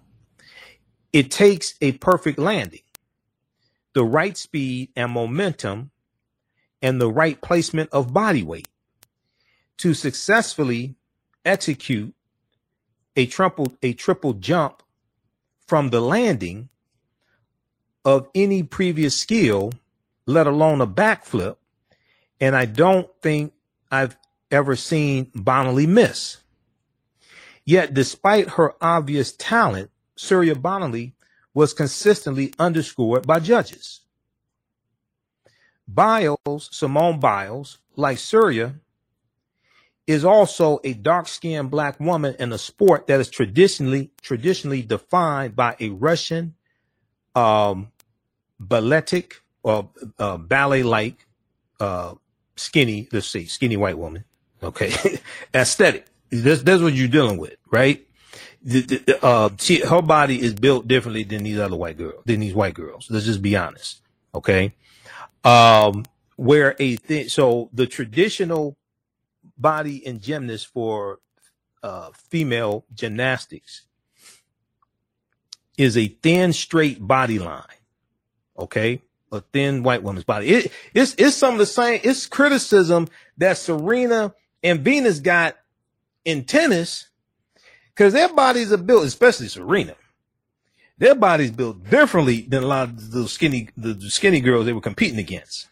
it 1.15 1.31
takes 1.31 1.75
a 1.81 1.93
perfect 1.93 2.41
landing, 2.41 2.83
the 3.93 4.05
right 4.05 4.37
speed 4.37 4.91
and 4.97 5.13
momentum, 5.13 5.93
and 6.83 7.01
the 7.01 7.09
right 7.09 7.41
placement 7.41 7.89
of 7.93 8.13
body 8.13 8.43
weight 8.43 8.67
to 9.79 9.95
successfully 9.95 10.97
execute 11.45 12.13
a 13.15 13.27
triple 13.27 13.77
a 13.81 13.93
triple 13.93 14.33
jump 14.33 14.83
from 15.69 15.91
the 15.91 16.01
landing 16.01 16.69
of 18.05 18.29
any 18.35 18.65
previous 18.65 19.17
skill, 19.17 19.73
let 20.27 20.49
alone 20.49 20.81
a 20.81 20.87
backflip. 20.87 21.57
And 22.41 22.57
I 22.57 22.65
don't 22.65 23.09
think 23.23 23.53
I've 23.89 24.17
ever 24.55 24.77
seen 24.77 25.27
Bonaly 25.27 25.87
miss. 25.87 26.39
Yet, 27.65 27.95
despite 27.95 28.51
her 28.51 28.75
obvious 28.81 29.33
talent, 29.33 29.91
Surya 30.17 30.55
Bonaly 30.55 31.13
was 31.53 31.73
consistently 31.73 32.53
underscored 32.59 33.27
by 33.27 33.41
judges. 33.41 34.01
Biles, 35.87 36.69
Simone 36.73 37.21
Biles, 37.21 37.79
like 37.97 38.19
Surya, 38.19 38.75
is 40.07 40.25
also 40.25 40.81
a 40.85 40.93
dark-skinned 40.93 41.71
black 41.71 41.99
woman 41.99 42.35
in 42.39 42.53
a 42.53 42.59
sport 42.59 43.07
that 43.07 43.21
is 43.21 43.31
traditionally 43.31 44.11
traditionally 44.21 44.83
defined 44.83 45.57
by 45.57 45.77
a 45.81 45.89
Russian 45.91 46.55
um, 47.35 47.91
balletic 48.61 49.41
or 49.63 49.89
uh, 50.19 50.37
ballet-like 50.37 51.27
uh, 51.81 52.15
skinny, 52.57 53.09
let's 53.13 53.29
see, 53.29 53.47
skinny 53.47 53.77
white 53.77 53.97
woman. 53.97 54.25
Okay, 54.65 54.93
aesthetic. 55.55 56.07
That's, 56.31 56.63
that's 56.63 56.83
what 56.83 56.95
you're 56.95 57.09
dealing 57.09 57.39
with, 57.39 57.57
right? 57.71 58.05
the, 58.65 58.81
the, 58.81 59.25
uh, 59.25 59.51
she, 59.59 59.81
her 59.81 60.03
body 60.03 60.41
is 60.41 60.55
built 60.55 60.89
differently 60.89 61.23
than 61.23 61.45
these 61.45 61.59
other 61.59 61.77
white 61.77 61.99
girls, 61.99 62.23
than 62.25 62.41
these 62.41 62.55
white 62.55 62.75
girls. 62.75 63.09
Let's 63.11 63.27
just 63.27 63.43
be 63.43 63.57
honest. 63.57 64.01
Okay. 64.35 64.75
Um, 65.45 66.05
where 66.37 66.75
a 66.79 66.97
thing, 66.97 67.29
so 67.29 67.69
the 67.73 67.87
traditional 67.87 68.77
body 69.59 70.05
and 70.07 70.21
gymnast 70.21 70.69
for, 70.69 71.21
uh, 71.83 72.11
female 72.15 72.87
gymnastics 72.95 73.83
is 75.77 75.99
a 75.99 76.09
thin, 76.09 76.55
straight 76.55 77.07
body 77.07 77.39
line. 77.39 77.63
Okay. 78.59 79.03
A 79.31 79.43
thin 79.43 79.83
white 79.83 80.03
woman's 80.03 80.25
body. 80.25 80.49
It, 80.49 80.73
it's, 80.95 81.15
it's 81.19 81.37
some 81.37 81.53
of 81.53 81.59
the 81.59 81.67
same, 81.67 82.01
it's 82.03 82.27
criticism 82.27 83.09
that 83.37 83.59
Serena 83.59 84.33
and 84.65 84.81
Venus 84.81 85.21
got 85.21 85.57
in 86.25 86.45
tennis 86.45 87.09
because 87.91 88.15
their 88.15 88.33
bodies 88.33 88.73
are 88.73 88.79
built, 88.79 89.05
especially 89.05 89.47
Serena. 89.47 89.95
Their 90.97 91.15
bodies 91.15 91.51
built 91.51 91.89
differently 91.91 92.43
than 92.43 92.65
a 92.65 92.67
lot 92.67 92.89
of 92.89 93.11
the 93.11 93.29
skinny, 93.29 93.69
the 93.77 94.01
skinny 94.11 94.41
girls 94.41 94.65
they 94.65 94.73
were 94.73 94.81
competing 94.81 95.19
against. 95.19 95.69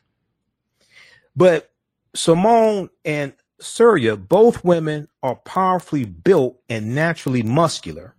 But 1.34 1.72
Simone 2.14 2.90
and 3.05 3.32
Surya, 3.61 4.16
both 4.16 4.64
women 4.64 5.09
are 5.22 5.36
powerfully 5.36 6.05
built 6.05 6.61
and 6.68 6.95
naturally 6.95 7.43
muscular. 7.43 8.14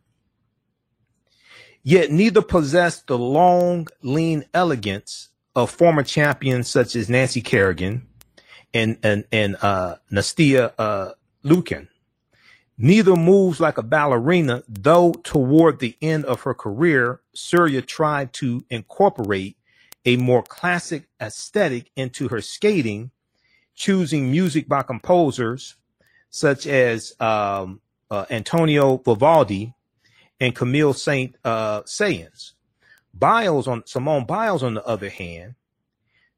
Yet 1.84 2.12
neither 2.12 2.42
possess 2.42 3.02
the 3.02 3.18
long, 3.18 3.90
lean 4.02 4.46
elegance 4.54 5.30
of 5.56 5.70
former 5.70 6.04
champions 6.04 6.70
such 6.70 6.96
as 6.96 7.10
Nancy 7.10 7.42
Kerrigan 7.42 8.08
and 8.74 8.98
and 9.04 9.26
and 9.32 9.56
uh, 9.62 9.96
Nastia 10.12 10.74
uh, 10.78 11.12
Liukin. 11.44 11.88
Neither 12.78 13.16
moves 13.16 13.60
like 13.60 13.78
a 13.78 13.84
ballerina, 13.84 14.64
though 14.68 15.14
toward 15.24 15.80
the 15.80 15.96
end 16.02 16.26
of 16.26 16.42
her 16.42 16.56
career, 16.56 17.22
Surya 17.34 17.84
tried 17.84 18.34
to 18.34 18.66
incorporate 18.70 19.58
a 20.06 20.18
more 20.18 20.44
classic 20.44 21.08
aesthetic 21.22 21.92
into 21.96 22.28
her 22.30 22.42
skating, 22.42 23.12
choosing 23.76 24.32
music 24.32 24.68
by 24.68 24.82
composers 24.82 25.76
such 26.30 26.66
as 26.66 27.14
um, 27.20 27.80
uh, 28.10 28.26
Antonio 28.32 28.98
Vivaldi 28.98 29.74
and 30.40 30.56
Camille 30.56 30.94
Saint 30.94 31.36
uh, 31.46 31.84
Saëns. 31.84 32.54
Biles 33.14 33.68
on 33.68 33.86
Simone 33.86 34.26
Biles, 34.26 34.64
on 34.64 34.74
the 34.74 34.84
other 34.86 35.10
hand, 35.10 35.54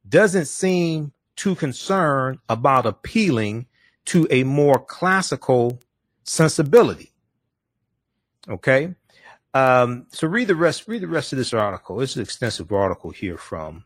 doesn't 0.08 0.48
seem 0.48 1.14
too 1.36 1.56
concerned 1.56 2.40
about 2.50 2.86
appealing 2.86 3.68
to 4.06 4.28
a 4.30 4.44
more 4.44 4.80
classical 4.80 5.80
sensibility. 6.24 7.12
Okay. 8.48 8.96
Um, 9.54 10.08
so 10.12 10.28
read 10.28 10.48
the 10.48 10.56
rest, 10.56 10.88
read 10.88 11.02
the 11.02 11.08
rest 11.08 11.32
of 11.32 11.38
this 11.38 11.54
article. 11.54 12.02
It's 12.02 12.16
an 12.16 12.22
extensive 12.22 12.72
article 12.72 13.12
here 13.12 13.38
from 13.38 13.86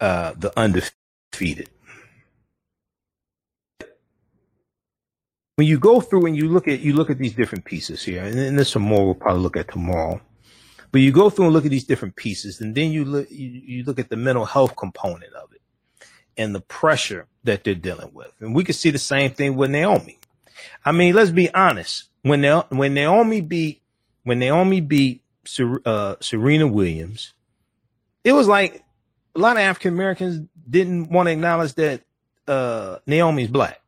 uh, 0.00 0.34
the 0.36 0.52
undefeated. 0.58 1.70
When 5.56 5.66
you 5.66 5.78
go 5.78 6.00
through 6.00 6.26
and 6.26 6.36
you 6.36 6.48
look 6.48 6.68
at 6.68 6.80
you 6.80 6.94
look 6.94 7.10
at 7.10 7.18
these 7.18 7.34
different 7.34 7.66
pieces 7.66 8.02
here, 8.02 8.24
and 8.24 8.34
then 8.34 8.56
there's 8.56 8.70
some 8.70 8.82
more 8.82 9.04
we'll 9.04 9.14
probably 9.14 9.42
look 9.42 9.58
at 9.58 9.70
tomorrow. 9.70 10.20
But 10.92 11.00
you 11.02 11.12
go 11.12 11.30
through 11.30 11.46
and 11.46 11.54
look 11.54 11.64
at 11.64 11.70
these 11.70 11.84
different 11.84 12.16
pieces, 12.16 12.60
and 12.60 12.74
then 12.74 12.90
you 12.90 13.04
look 13.04 13.30
you, 13.30 13.48
you 13.48 13.84
look 13.84 13.98
at 13.98 14.10
the 14.10 14.16
mental 14.16 14.44
health 14.44 14.76
component 14.76 15.32
of 15.34 15.52
it 15.52 15.60
and 16.36 16.54
the 16.54 16.60
pressure 16.60 17.26
that 17.44 17.64
they're 17.64 17.74
dealing 17.74 18.12
with. 18.12 18.32
And 18.40 18.54
we 18.54 18.64
can 18.64 18.74
see 18.74 18.90
the 18.90 18.98
same 18.98 19.32
thing 19.32 19.56
with 19.56 19.70
Naomi. 19.70 20.18
I 20.84 20.92
mean, 20.92 21.14
let's 21.14 21.30
be 21.30 21.52
honest. 21.54 22.04
When 22.22 22.42
Na- 22.42 22.64
when 22.70 22.94
Naomi 22.94 23.40
beat 23.40 23.82
when 24.24 24.38
Naomi 24.38 24.80
beat 24.80 25.22
Ser- 25.44 25.82
uh, 25.84 26.16
Serena 26.20 26.66
Williams, 26.66 27.34
it 28.24 28.32
was 28.32 28.48
like 28.48 28.82
a 29.34 29.38
lot 29.38 29.56
of 29.56 29.62
African 29.62 29.94
Americans 29.94 30.46
didn't 30.68 31.10
want 31.10 31.28
to 31.28 31.32
acknowledge 31.32 31.74
that 31.74 32.02
uh, 32.46 32.98
Naomi's 33.06 33.48
black. 33.48 33.80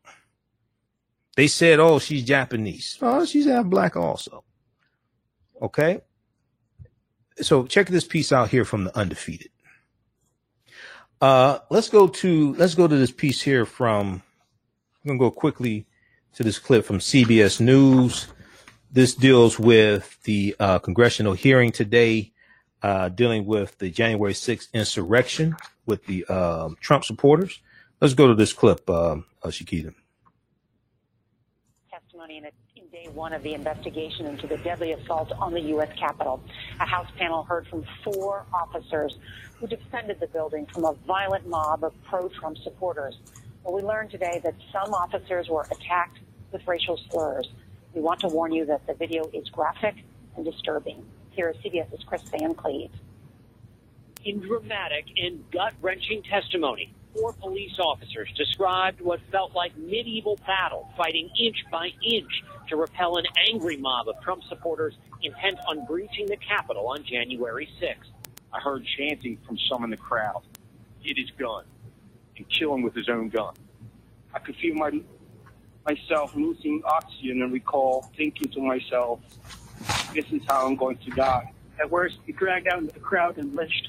They 1.36 1.46
said, 1.46 1.80
"Oh, 1.80 1.98
she's 1.98 2.24
Japanese. 2.24 2.98
Oh, 3.03 3.24
she's 3.24 3.46
half 3.46 3.66
black 3.66 3.96
also." 3.96 4.44
Okay. 5.61 6.00
So 7.41 7.66
check 7.66 7.89
this 7.89 8.05
piece 8.05 8.33
out 8.33 8.51
here 8.51 8.64
from 8.64 8.85
the 8.85 8.97
undefeated. 8.97 9.51
Uh, 11.20 11.61
let's 11.70 11.89
go 11.89 12.09
to 12.09 12.55
let's 12.55 12.74
go 12.74 12.89
to 12.89 12.97
this 12.97 13.12
piece 13.12 13.41
here 13.41 13.64
from. 13.64 14.22
I'm 15.05 15.09
gonna 15.09 15.18
go 15.18 15.30
quickly 15.30 15.87
to 16.35 16.43
this 16.43 16.59
clip 16.59 16.85
from 16.85 16.99
CBS 16.99 17.61
News. 17.61 18.28
This 18.91 19.14
deals 19.14 19.59
with 19.59 20.18
the 20.24 20.55
uh, 20.61 20.78
congressional 20.78 21.33
hearing 21.33 21.72
today, 21.72 22.33
uh, 22.83 23.09
dealing 23.09 23.47
with 23.47 23.78
the 23.78 23.91
January 23.91 24.35
6th 24.35 24.72
insurrection 24.72 25.57
with 25.87 26.05
the 26.07 26.24
um, 26.26 26.76
Trump 26.80 27.05
supporters. 27.05 27.61
Let's 28.01 28.14
go 28.14 28.28
to 28.28 28.35
this 28.35 28.53
clip, 28.53 28.89
um, 28.91 29.24
uh, 29.43 29.49
Shakita. 29.49 29.95
Testimony 32.23 32.39
in, 32.39 32.45
a, 32.45 32.81
in 32.81 32.89
day 32.91 33.09
one 33.14 33.33
of 33.33 33.43
the 33.43 33.53
investigation 33.53 34.27
into 34.27 34.47
the 34.47 34.57
deadly 34.59 34.93
assault 34.93 35.33
on 35.41 35.53
the 35.53 35.61
U.S. 35.61 35.89
Capitol. 35.99 36.41
A 36.79 36.87
House 36.87 37.09
panel 37.18 37.43
heard 37.43 37.66
from 37.66 37.85
four 38.05 38.47
officers 38.53 39.18
who 39.59 39.66
defended 39.66 40.20
the 40.20 40.29
building 40.29 40.66
from 40.66 40.85
a 40.85 40.93
violent 41.05 41.49
mob 41.49 41.83
of 41.83 41.93
pro-Trump 42.05 42.59
supporters. 42.59 43.18
Well, 43.64 43.75
we 43.75 43.83
learned 43.83 44.11
today 44.11 44.41
that 44.45 44.55
some 44.70 44.95
officers 44.95 45.49
were 45.49 45.66
attacked 45.73 46.20
with 46.53 46.66
racial 46.68 46.97
slurs. 47.11 47.49
We 47.93 48.01
want 48.01 48.20
to 48.20 48.29
warn 48.29 48.53
you 48.53 48.66
that 48.66 48.87
the 48.87 48.95
video 48.95 49.29
is 49.33 49.49
graphic 49.49 49.97
and 50.37 50.45
disturbing. 50.45 51.05
Here 51.31 51.49
is 51.49 51.57
CBS's 51.57 52.05
Chris 52.05 52.23
Van 52.23 52.55
Cleave. 52.55 52.91
In 54.25 54.39
dramatic 54.39 55.07
and 55.16 55.43
gut-wrenching 55.51 56.23
testimony, 56.23 56.95
four 57.15 57.33
police 57.35 57.79
officers 57.79 58.29
described 58.37 59.01
what 59.01 59.21
felt 59.31 59.55
like 59.55 59.77
medieval 59.77 60.39
battle, 60.47 60.89
fighting 60.97 61.29
inch 61.41 61.57
by 61.71 61.91
inch 62.05 62.31
to 62.69 62.77
repel 62.77 63.17
an 63.17 63.25
angry 63.51 63.77
mob 63.77 64.09
of 64.09 64.21
Trump 64.23 64.43
supporters 64.49 64.95
intent 65.23 65.59
on 65.69 65.85
breaching 65.87 66.27
the 66.27 66.37
Capitol 66.37 66.89
on 66.89 67.05
January 67.05 67.69
6th. 67.81 68.11
I 68.53 68.61
heard 68.61 68.85
chanting 68.99 69.39
from 69.47 69.59
some 69.71 69.85
in 69.85 69.91
the 69.91 69.97
crowd, 69.97 70.43
get 71.05 71.17
his 71.17 71.31
gun, 71.39 71.65
and 72.37 72.47
kill 72.49 72.75
him 72.75 72.83
with 72.83 72.95
his 72.95 73.09
own 73.09 73.29
gun. 73.29 73.55
I 74.35 74.39
could 74.39 74.57
feel 74.57 74.75
my 74.75 74.91
myself 75.87 76.35
losing 76.37 76.81
oxygen 76.85 77.43
and 77.43 77.53
recall 77.53 78.11
thinking 78.17 78.49
to 78.53 78.61
myself, 78.61 79.21
this 80.15 80.25
is 80.31 80.41
how 80.47 80.67
I'm 80.67 80.77
going 80.77 80.97
to 80.99 81.11
die. 81.11 81.53
At 81.81 81.91
worst, 81.91 82.19
he 82.25 82.33
dragged 82.33 82.69
out 82.69 82.79
into 82.79 82.95
the 82.95 83.01
crowd 83.01 83.39
and 83.39 83.55
lynched. 83.55 83.89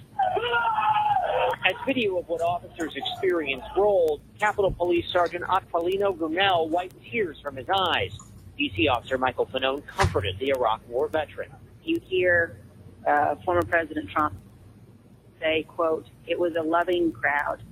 As 1.66 1.74
video 1.86 2.18
of 2.18 2.28
what 2.28 2.42
officers 2.42 2.94
experienced 2.96 3.68
rolled, 3.78 4.22
Capitol 4.40 4.72
Police 4.72 5.06
Sergeant 5.12 5.44
Aquilino 5.46 6.16
Gonell 6.18 6.70
wiped 6.70 7.02
tears 7.04 7.40
from 7.42 7.56
his 7.56 7.68
eyes. 7.70 8.12
DC 8.60 8.90
officer 8.90 9.18
Michael 9.18 9.46
Fanone 9.46 9.86
comforted 9.88 10.38
the 10.40 10.50
Iraq 10.50 10.82
War 10.88 11.08
veteran. 11.08 11.50
You 11.84 12.00
hear 12.04 12.58
uh, 13.08 13.36
former 13.46 13.64
President 13.64 14.10
Trump 14.10 14.36
say, 15.40 15.64
quote, 15.64 16.06
it 16.28 16.40
was 16.40 16.54
a 16.56 16.62
loving 16.62 17.12
crowd. 17.12 17.64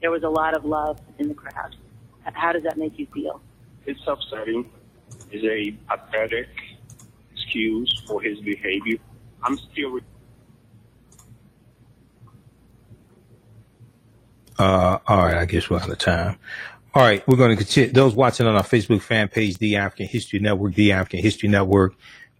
There 0.00 0.10
was 0.10 0.22
a 0.22 0.28
lot 0.28 0.54
of 0.54 0.64
love 0.64 0.98
in 1.18 1.28
the 1.28 1.34
crowd. 1.34 1.76
How 2.24 2.52
does 2.52 2.62
that 2.64 2.76
make 2.76 2.98
you 2.98 3.06
feel? 3.12 3.40
It's 3.86 4.00
upsetting. 4.06 4.70
It's 5.30 5.44
a 5.44 5.96
pathetic 5.96 6.48
excuse 7.32 8.02
for 8.06 8.22
his 8.22 8.38
behavior. 8.40 8.98
I'm 9.42 9.58
still. 9.58 9.98
Uh, 14.58 14.98
all 15.06 15.18
right, 15.18 15.36
I 15.36 15.44
guess 15.44 15.70
we're 15.70 15.78
out 15.78 15.88
of 15.88 15.98
time. 15.98 16.38
All 16.94 17.02
right, 17.02 17.26
we're 17.26 17.36
going 17.36 17.50
to 17.50 17.56
continue. 17.56 17.90
Those 17.90 18.14
watching 18.14 18.46
on 18.46 18.54
our 18.54 18.62
Facebook 18.62 19.00
fan 19.00 19.28
page, 19.28 19.58
The 19.58 19.76
African 19.76 20.06
History 20.06 20.38
Network, 20.38 20.74
The 20.74 20.92
African 20.92 21.20
History 21.20 21.48
Network, 21.48 21.94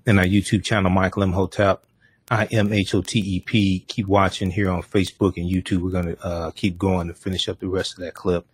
and 0.06 0.18
our 0.18 0.24
YouTube 0.24 0.62
channel, 0.62 0.90
Michael 0.90 1.22
Imhotep, 1.22 1.84
I 2.30 2.46
M 2.46 2.72
H 2.72 2.94
O 2.94 3.02
T 3.02 3.18
E 3.18 3.40
P. 3.40 3.84
Keep 3.88 4.06
watching 4.06 4.50
here 4.50 4.70
on 4.70 4.82
Facebook 4.82 5.36
and 5.36 5.50
YouTube. 5.50 5.78
We're 5.78 5.90
going 5.90 6.16
to 6.16 6.24
uh, 6.24 6.50
keep 6.50 6.78
going 6.78 7.08
to 7.08 7.14
finish 7.14 7.48
up 7.48 7.60
the 7.60 7.68
rest 7.68 7.94
of 7.94 8.00
that 8.00 8.14
clip. 8.14 8.46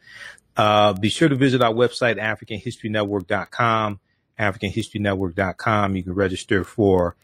Uh, 0.56 0.92
be 0.92 1.08
sure 1.08 1.28
to 1.28 1.36
visit 1.36 1.62
our 1.62 1.72
website, 1.72 2.18
AfricanHistoryNetwork.com, 2.18 4.00
AfricanHistoryNetwork.com. 4.38 5.96
You 5.96 6.02
can 6.02 6.14
register 6.14 6.64
for 6.64 7.16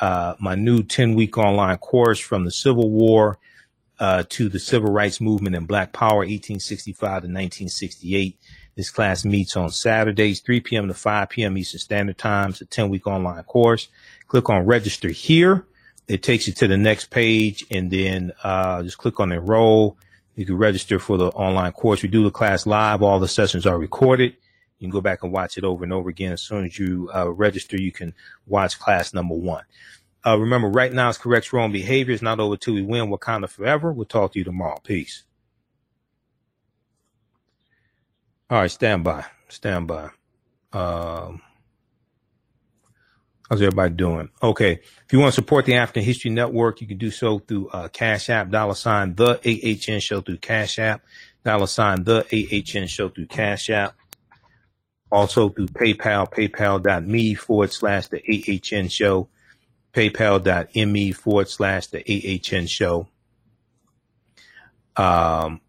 uh, 0.00 0.34
my 0.38 0.54
new 0.54 0.82
10 0.82 1.14
week 1.14 1.38
online 1.38 1.78
course 1.78 2.18
from 2.18 2.44
the 2.44 2.50
Civil 2.50 2.90
War 2.90 3.38
uh, 3.98 4.24
to 4.28 4.48
the 4.48 4.58
Civil 4.58 4.90
Rights 4.90 5.20
Movement 5.20 5.56
and 5.56 5.68
Black 5.68 5.92
Power, 5.92 6.18
1865 6.18 6.98
to 6.98 7.12
1968. 7.12 8.38
This 8.76 8.90
class 8.90 9.24
meets 9.24 9.56
on 9.56 9.70
Saturdays, 9.70 10.40
3 10.40 10.60
p.m. 10.60 10.88
to 10.88 10.94
5 10.94 11.28
p.m. 11.28 11.56
Eastern 11.56 11.78
Standard 11.78 12.18
Time. 12.18 12.50
It's 12.50 12.60
a 12.60 12.66
10 12.66 12.88
week 12.88 13.06
online 13.06 13.42
course. 13.44 13.88
Click 14.26 14.50
on 14.50 14.66
register 14.66 15.08
here. 15.08 15.66
It 16.08 16.22
takes 16.22 16.46
you 16.46 16.52
to 16.54 16.66
the 16.66 16.76
next 16.76 17.10
page 17.10 17.64
and 17.70 17.90
then 17.90 18.32
uh, 18.42 18.82
just 18.82 18.98
click 18.98 19.20
on 19.20 19.32
enroll. 19.32 19.96
You 20.34 20.44
can 20.44 20.56
register 20.56 20.98
for 20.98 21.16
the 21.16 21.28
online 21.28 21.72
course. 21.72 22.02
We 22.02 22.08
do 22.08 22.24
the 22.24 22.30
class 22.30 22.66
live. 22.66 23.02
All 23.02 23.20
the 23.20 23.28
sessions 23.28 23.64
are 23.66 23.78
recorded. 23.78 24.36
You 24.78 24.88
can 24.88 24.90
go 24.90 25.00
back 25.00 25.22
and 25.22 25.32
watch 25.32 25.56
it 25.56 25.64
over 25.64 25.84
and 25.84 25.92
over 25.92 26.10
again. 26.10 26.32
As 26.32 26.42
soon 26.42 26.64
as 26.64 26.78
you 26.78 27.08
uh, 27.14 27.30
register, 27.30 27.80
you 27.80 27.92
can 27.92 28.12
watch 28.46 28.78
class 28.78 29.14
number 29.14 29.34
one. 29.34 29.64
Uh, 30.26 30.38
remember, 30.38 30.68
right 30.68 30.92
now 30.92 31.08
it's 31.08 31.18
correct 31.18 31.52
wrong 31.52 31.72
behavior. 31.72 32.14
It's 32.14 32.22
not 32.22 32.40
over 32.40 32.56
till 32.56 32.74
we 32.74 32.82
win 32.82 33.10
Wakanda 33.10 33.48
forever. 33.48 33.92
We'll 33.92 34.06
talk 34.06 34.32
to 34.32 34.38
you 34.38 34.44
tomorrow. 34.44 34.78
Peace. 34.82 35.24
All 38.50 38.60
right, 38.60 38.70
stand 38.70 39.04
by. 39.04 39.24
Stand 39.48 39.86
by. 39.88 40.10
Um, 40.72 41.42
how's 43.48 43.62
everybody 43.62 43.94
doing? 43.94 44.30
Okay. 44.42 44.72
If 44.72 45.12
you 45.12 45.18
want 45.18 45.32
to 45.32 45.40
support 45.40 45.66
the 45.66 45.74
African 45.74 46.02
History 46.02 46.30
Network, 46.30 46.80
you 46.80 46.86
can 46.86 46.98
do 46.98 47.10
so 47.10 47.38
through 47.38 47.68
uh, 47.68 47.88
Cash 47.88 48.30
App, 48.30 48.50
dollar 48.50 48.74
sign 48.74 49.14
the 49.14 49.40
AHN 49.44 50.00
show 50.00 50.20
through 50.20 50.38
Cash 50.38 50.78
App, 50.78 51.02
dollar 51.44 51.66
sign 51.66 52.04
the 52.04 52.24
AHN 52.32 52.86
show 52.86 53.08
through 53.08 53.26
Cash 53.26 53.70
App. 53.70 53.94
Also 55.12 55.48
through 55.48 55.68
PayPal, 55.68 56.30
paypal.me 56.30 57.34
forward 57.34 57.72
slash 57.72 58.08
the 58.08 58.20
AHN 58.72 58.88
show, 58.88 59.28
paypal.me 59.94 61.12
forward 61.12 61.48
slash 61.48 61.86
the 61.88 62.00
AHN 62.00 62.66
show. 62.66 63.08
Um, 64.96 65.60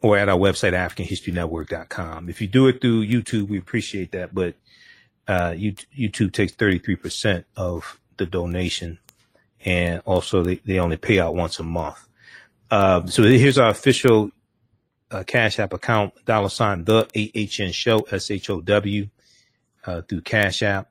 or 0.00 0.18
at 0.18 0.28
our 0.28 0.38
website, 0.38 0.72
AfricanHistoryNetwork.com. 0.72 2.28
If 2.28 2.40
you 2.40 2.46
do 2.46 2.68
it 2.68 2.80
through 2.80 3.06
YouTube, 3.06 3.48
we 3.48 3.58
appreciate 3.58 4.12
that, 4.12 4.34
but 4.34 4.54
uh, 5.26 5.52
YouTube 5.52 6.32
takes 6.32 6.52
33% 6.52 7.44
of 7.56 7.98
the 8.18 8.26
donation 8.26 8.98
and 9.64 10.02
also 10.04 10.42
they, 10.42 10.56
they 10.56 10.78
only 10.78 10.96
pay 10.96 11.18
out 11.18 11.34
once 11.34 11.58
a 11.58 11.62
month. 11.62 12.06
Uh, 12.70 13.06
so 13.06 13.22
here's 13.22 13.58
our 13.58 13.70
official 13.70 14.30
uh, 15.10 15.22
Cash 15.26 15.58
App 15.58 15.72
account, 15.72 16.12
dollar 16.24 16.48
sign 16.48 16.84
the 16.84 17.06
AHN 17.16 17.72
show, 17.72 18.00
S 18.10 18.30
H 18.30 18.50
O 18.50 18.60
W, 18.60 19.08
uh, 19.86 20.02
through 20.02 20.22
Cash 20.22 20.62
App. 20.62 20.88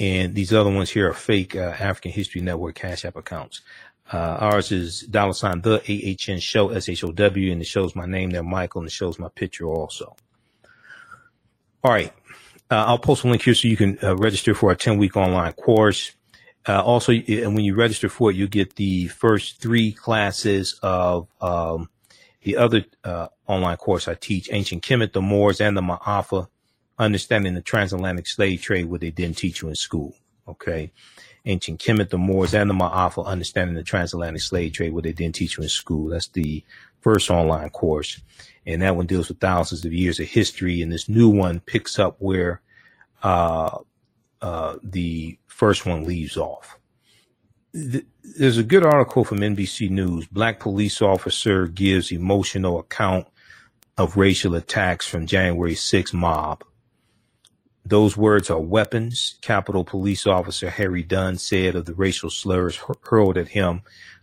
And 0.00 0.34
these 0.34 0.52
other 0.52 0.70
ones 0.70 0.90
here 0.90 1.10
are 1.10 1.14
fake 1.14 1.54
uh, 1.54 1.76
African 1.78 2.10
History 2.10 2.40
Network 2.40 2.74
Cash 2.74 3.04
App 3.04 3.16
accounts. 3.16 3.60
Uh, 4.10 4.16
ours 4.40 4.72
is 4.72 5.02
dollar 5.02 5.34
sign 5.34 5.60
the 5.60 5.76
AHN 5.78 6.40
show, 6.40 6.70
S 6.70 6.88
H 6.88 7.04
O 7.04 7.12
W, 7.12 7.52
and 7.52 7.60
it 7.60 7.66
shows 7.66 7.94
my 7.94 8.06
name 8.06 8.30
there, 8.30 8.42
Michael, 8.42 8.80
and 8.80 8.88
it 8.88 8.92
shows 8.92 9.18
my 9.18 9.28
picture 9.28 9.66
also. 9.66 10.16
All 11.84 11.92
right. 11.92 12.12
Uh, 12.70 12.84
I'll 12.86 12.98
post 12.98 13.24
a 13.24 13.28
link 13.28 13.42
here 13.42 13.54
so 13.54 13.68
you 13.68 13.76
can 13.76 13.98
uh, 14.02 14.16
register 14.16 14.54
for 14.54 14.70
our 14.70 14.74
10 14.74 14.96
week 14.96 15.16
online 15.16 15.52
course. 15.52 16.12
Uh, 16.66 16.82
also, 16.82 17.12
and 17.12 17.54
when 17.54 17.64
you 17.64 17.74
register 17.74 18.08
for 18.08 18.30
it, 18.30 18.36
you 18.36 18.48
get 18.48 18.76
the 18.76 19.08
first 19.08 19.60
three 19.60 19.92
classes 19.92 20.78
of 20.82 21.28
um, 21.40 21.88
the 22.42 22.56
other 22.56 22.84
uh, 23.04 23.28
online 23.46 23.76
course 23.76 24.08
I 24.08 24.14
teach, 24.14 24.48
Ancient 24.52 24.82
Kemet, 24.82 25.12
the 25.12 25.22
Moors, 25.22 25.60
and 25.60 25.76
the 25.76 25.82
Ma'afa, 25.82 26.48
Understanding 27.00 27.54
the 27.54 27.62
Transatlantic 27.62 28.26
Slave 28.26 28.60
Trade, 28.60 28.84
what 28.84 29.00
they 29.00 29.10
didn't 29.10 29.38
teach 29.38 29.62
you 29.62 29.68
in 29.70 29.74
school. 29.74 30.14
Okay. 30.46 30.92
Ancient 31.46 31.80
Kemet, 31.80 32.10
the 32.10 32.18
Moors, 32.18 32.52
and 32.52 32.68
the 32.68 32.74
Ma'afa, 32.74 33.24
Understanding 33.24 33.74
the 33.74 33.82
Transatlantic 33.82 34.42
Slave 34.42 34.74
Trade, 34.74 34.92
what 34.92 35.04
they 35.04 35.14
didn't 35.14 35.34
teach 35.34 35.56
you 35.56 35.62
in 35.62 35.70
school. 35.70 36.10
That's 36.10 36.28
the 36.28 36.62
first 37.00 37.30
online 37.30 37.70
course. 37.70 38.20
And 38.66 38.82
that 38.82 38.96
one 38.96 39.06
deals 39.06 39.28
with 39.28 39.40
thousands 39.40 39.86
of 39.86 39.94
years 39.94 40.20
of 40.20 40.26
history. 40.26 40.82
And 40.82 40.92
this 40.92 41.08
new 41.08 41.30
one 41.30 41.60
picks 41.60 41.98
up 41.98 42.16
where 42.18 42.60
uh, 43.22 43.78
uh, 44.42 44.76
the 44.82 45.38
first 45.46 45.86
one 45.86 46.04
leaves 46.04 46.36
off. 46.36 46.78
There's 47.72 48.58
a 48.58 48.62
good 48.62 48.84
article 48.84 49.24
from 49.24 49.38
NBC 49.38 49.88
News. 49.88 50.26
Black 50.26 50.60
police 50.60 51.00
officer 51.00 51.66
gives 51.66 52.12
emotional 52.12 52.78
account 52.78 53.26
of 53.96 54.18
racial 54.18 54.54
attacks 54.54 55.06
from 55.06 55.26
January 55.26 55.74
6 55.74 56.12
mob. 56.12 56.62
Those 57.84 58.16
words 58.16 58.50
are 58.50 58.60
weapons, 58.60 59.36
Capitol 59.40 59.84
Police 59.84 60.26
Officer 60.26 60.70
Harry 60.70 61.02
Dunn 61.02 61.38
said 61.38 61.74
of 61.74 61.86
the 61.86 61.94
racial 61.94 62.30
slurs 62.30 62.78
hurled 63.02 63.38
at 63.38 63.48
him 63.48 63.82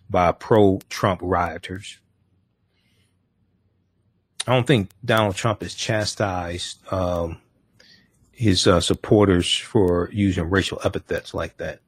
by 0.10 0.32
pro 0.32 0.80
Trump 0.90 1.20
rioters. 1.24 1.98
I 4.46 4.54
don't 4.54 4.68
think 4.68 4.92
Donald 5.04 5.36
Trump 5.36 5.62
has 5.62 5.74
chastised 5.74 6.80
um, 6.94 7.42
his 8.32 8.66
uh, 8.66 8.80
supporters 8.80 9.58
for 9.58 10.10
using 10.14 10.50
racial 10.50 10.80
epithets 10.86 11.34
like 11.34 11.58
that. 11.58 11.82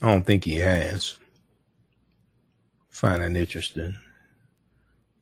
I 0.00 0.12
don't 0.12 0.24
think 0.24 0.44
he 0.44 0.56
has. 0.56 1.16
Find 2.90 3.22
that 3.22 3.36
interesting. 3.36 3.96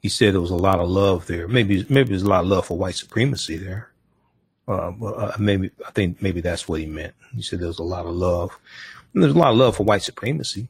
He 0.00 0.08
said 0.08 0.34
there 0.34 0.40
was 0.40 0.50
a 0.50 0.56
lot 0.56 0.80
of 0.80 0.90
love 0.90 1.26
there. 1.26 1.46
Maybe 1.46 1.86
maybe 1.88 2.08
there's 2.10 2.22
a 2.22 2.28
lot 2.28 2.42
of 2.42 2.48
love 2.50 2.66
for 2.66 2.76
white 2.76 2.96
supremacy 2.96 3.56
there. 3.56 3.91
Uh, 4.68 4.92
uh, 5.04 5.36
maybe 5.38 5.70
I 5.86 5.90
think 5.90 6.22
maybe 6.22 6.40
that's 6.40 6.68
what 6.68 6.80
he 6.80 6.86
meant. 6.86 7.14
He 7.34 7.42
said 7.42 7.60
there's 7.60 7.78
a 7.78 7.84
lot 7.84 8.06
of 8.06 8.12
love. 8.14 8.58
And 9.12 9.22
there's 9.22 9.34
a 9.34 9.38
lot 9.38 9.52
of 9.52 9.58
love 9.58 9.76
for 9.76 9.84
white 9.84 10.02
supremacy. 10.02 10.68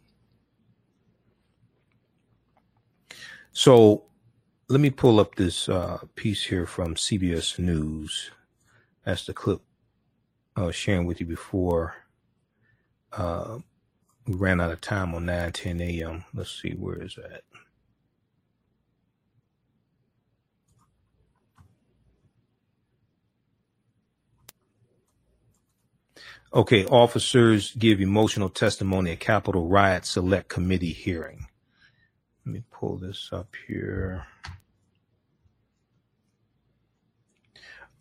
So 3.52 4.04
let 4.68 4.80
me 4.80 4.90
pull 4.90 5.20
up 5.20 5.34
this 5.34 5.68
uh, 5.68 5.98
piece 6.14 6.44
here 6.44 6.66
from 6.66 6.94
CBS 6.94 7.58
News. 7.58 8.30
That's 9.04 9.26
the 9.26 9.34
clip 9.34 9.60
I 10.56 10.62
was 10.62 10.74
sharing 10.74 11.06
with 11.06 11.20
you 11.20 11.26
before. 11.26 11.94
Uh, 13.12 13.58
we 14.26 14.34
ran 14.34 14.60
out 14.60 14.70
of 14.70 14.80
time 14.80 15.14
on 15.14 15.26
9 15.26 15.52
10 15.52 15.80
a.m. 15.80 16.24
Let's 16.32 16.62
see, 16.62 16.72
where 16.72 17.02
is 17.02 17.16
that? 17.16 17.42
Okay, 26.54 26.84
officers 26.86 27.74
give 27.76 28.00
emotional 28.02 28.50
testimony 28.50 29.12
at 29.12 29.20
Capitol 29.20 29.68
Riot 29.68 30.04
Select 30.04 30.50
Committee 30.50 30.92
hearing. 30.92 31.46
Let 32.44 32.52
me 32.52 32.62
pull 32.70 32.98
this 32.98 33.30
up 33.32 33.54
here. 33.66 34.26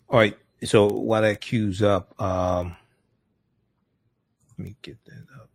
All 0.09 0.19
right, 0.19 0.37
so 0.65 0.87
while 0.87 1.21
that 1.21 1.39
queues 1.39 1.81
up, 1.81 2.19
um, 2.21 2.75
let 4.49 4.59
me 4.65 4.75
get 4.81 4.97
that 5.05 5.25
up. 5.39 5.49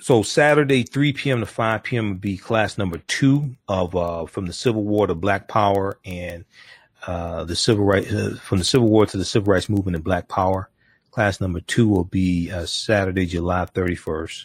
So 0.00 0.22
Saturday, 0.22 0.84
3 0.84 1.12
p.m. 1.12 1.40
to 1.40 1.46
5 1.46 1.82
p.m. 1.82 2.10
would 2.10 2.20
be 2.20 2.36
class 2.36 2.78
number 2.78 2.98
two 3.08 3.56
of 3.66 3.96
uh, 3.96 4.26
from 4.26 4.46
the 4.46 4.52
Civil 4.52 4.84
War 4.84 5.08
to 5.08 5.16
Black 5.16 5.48
Power 5.48 5.98
and 6.04 6.44
uh, 7.06 7.44
the 7.44 7.56
civil 7.56 7.84
rights 7.84 8.12
uh, 8.12 8.36
from 8.42 8.58
the 8.58 8.64
Civil 8.64 8.88
War 8.88 9.06
to 9.06 9.16
the 9.16 9.24
Civil 9.24 9.52
Rights 9.52 9.68
Movement 9.68 9.96
and 9.96 10.04
Black 10.04 10.28
Power. 10.28 10.70
Class 11.10 11.40
number 11.40 11.60
two 11.60 11.88
will 11.88 12.04
be 12.04 12.50
uh, 12.50 12.66
Saturday, 12.66 13.26
July 13.26 13.66
31st. 13.66 14.44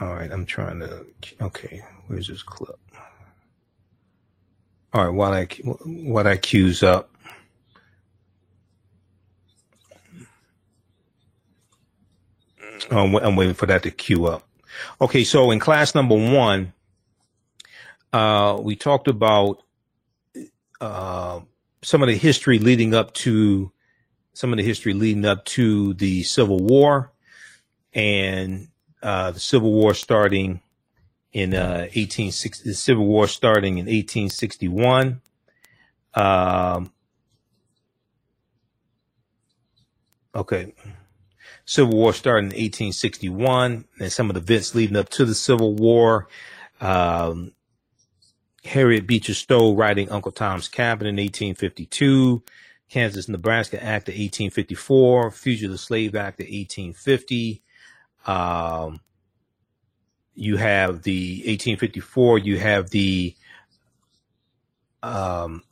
All 0.00 0.14
right, 0.14 0.30
I'm 0.30 0.46
trying 0.46 0.80
to. 0.80 1.04
Okay, 1.40 1.82
where's 2.06 2.28
this 2.28 2.42
clip? 2.42 2.78
All 4.92 5.04
right, 5.04 5.14
while 5.14 5.32
I 5.32 5.46
while 5.84 6.26
I 6.26 6.36
queues 6.36 6.82
up. 6.82 7.10
I'm 12.90 13.36
waiting 13.36 13.54
for 13.54 13.66
that 13.66 13.82
to 13.82 13.90
queue 13.90 14.26
up. 14.26 14.47
Okay, 15.00 15.24
so 15.24 15.50
in 15.50 15.58
class 15.58 15.94
number 15.94 16.14
one, 16.14 16.72
uh, 18.12 18.58
we 18.60 18.76
talked 18.76 19.08
about 19.08 19.62
uh, 20.80 21.40
some 21.82 22.02
of 22.02 22.08
the 22.08 22.16
history 22.16 22.58
leading 22.58 22.94
up 22.94 23.12
to 23.14 23.72
some 24.32 24.52
of 24.52 24.56
the 24.56 24.64
history 24.64 24.92
leading 24.92 25.24
up 25.24 25.44
to 25.44 25.94
the 25.94 26.22
Civil 26.22 26.58
War 26.58 27.12
and 27.92 28.68
uh, 29.02 29.32
the 29.32 29.40
Civil 29.40 29.72
War 29.72 29.94
starting 29.94 30.60
in 31.32 31.54
uh, 31.54 31.88
1860. 31.94 32.68
The 32.68 32.74
Civil 32.74 33.06
War 33.06 33.26
starting 33.26 33.78
in 33.78 33.86
1861. 33.86 35.20
Um, 36.14 36.92
okay. 40.34 40.72
Civil 41.68 41.98
War 41.98 42.14
started 42.14 42.44
in 42.44 42.58
1861, 42.58 43.84
and 44.00 44.10
some 44.10 44.30
of 44.30 44.34
the 44.34 44.40
events 44.40 44.74
leading 44.74 44.96
up 44.96 45.10
to 45.10 45.26
the 45.26 45.34
Civil 45.34 45.74
War. 45.74 46.26
Um, 46.80 47.52
Harriet 48.64 49.06
Beecher 49.06 49.34
Stowe 49.34 49.74
writing 49.74 50.10
Uncle 50.10 50.32
Tom's 50.32 50.66
Cabin 50.66 51.06
in 51.06 51.16
1852, 51.16 52.42
Kansas 52.88 53.28
Nebraska 53.28 53.76
Act 53.76 54.08
of 54.08 54.14
1854, 54.14 55.30
Fugitive 55.30 55.78
Slave 55.78 56.14
Act 56.14 56.40
of 56.40 56.46
1850. 56.46 57.62
Um, 58.26 59.00
you 60.34 60.56
have 60.56 61.02
the 61.02 61.40
1854, 61.40 62.38
you 62.38 62.58
have 62.58 62.88
the 62.88 63.36
um, 65.02 65.62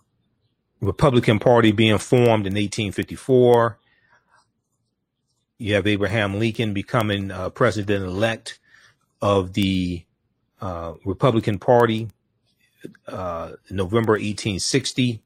Republican 0.83 1.39
Party 1.39 1.73
being 1.73 1.97
formed 1.97 2.47
in 2.47 2.53
1854. 2.53 3.79
You 5.59 5.75
have 5.75 5.87
Abraham 5.87 6.39
Lincoln 6.39 6.75
becoming 6.75 7.31
uh, 7.31 7.49
president 7.51 8.05
elect 8.05 8.59
of 9.23 9.55
the 9.55 10.05
uh, 10.61 10.95
Republican 11.05 11.59
Party, 11.59 12.11
uh, 13.09 13.53
November 13.71 14.13
1860. 14.13 15.23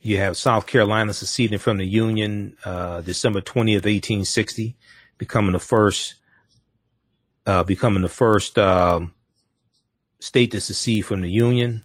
You 0.00 0.16
have 0.16 0.38
South 0.38 0.66
Carolina 0.66 1.12
seceding 1.12 1.58
from 1.58 1.76
the 1.76 1.84
Union, 1.84 2.56
uh, 2.64 3.02
December 3.02 3.42
20th, 3.42 3.84
1860, 3.84 4.74
becoming 5.18 5.52
the 5.52 5.58
first, 5.58 6.14
uh, 7.44 7.62
becoming 7.64 8.00
the 8.00 8.08
first 8.08 8.58
um, 8.58 9.12
state 10.18 10.52
to 10.52 10.60
secede 10.62 11.04
from 11.04 11.20
the 11.20 11.30
Union. 11.30 11.84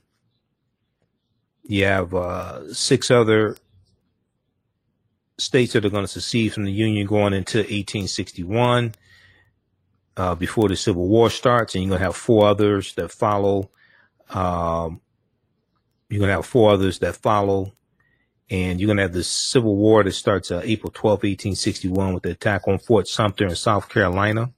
You 1.64 1.84
have 1.86 2.14
uh, 2.14 2.74
six 2.74 3.12
other 3.12 3.58
states 5.38 5.74
that 5.74 5.86
are 5.86 5.90
going 5.90 6.04
to 6.04 6.12
secede 6.12 6.54
from 6.54 6.66
the 6.66 6.72
Union 6.72 7.08
going 7.08 7.34
into 7.34 7.60
1861 7.60 8.94
uh, 10.18 10.36
before 10.36 10.70
the 10.70 10.76
Civil 10.76 11.08
War 11.08 11.30
starts, 11.30 11.76
and 11.76 11.84
you're 11.84 11.90
going 11.90 12.00
to 12.00 12.06
have 12.06 12.16
four 12.16 12.48
others 12.48 12.94
that 12.96 13.12
follow. 13.12 13.70
Um, 14.30 15.02
you're 16.10 16.20
going 16.20 16.30
to 16.30 16.36
have 16.36 16.46
four 16.46 16.72
others 16.72 17.00
that 17.00 17.18
follow, 17.18 17.74
and 18.50 18.80
you're 18.80 18.88
going 18.88 18.98
to 18.98 19.04
have 19.04 19.14
the 19.14 19.24
Civil 19.24 19.76
War 19.76 20.04
that 20.04 20.14
starts 20.14 20.52
uh, 20.52 20.62
April 20.64 20.92
12, 20.92 21.18
1861, 21.18 22.14
with 22.14 22.24
the 22.24 22.32
attack 22.32 22.68
on 22.68 22.80
Fort 22.80 23.08
Sumter 23.08 23.48
in 23.48 23.56
South 23.56 23.90
Carolina. 23.90 24.52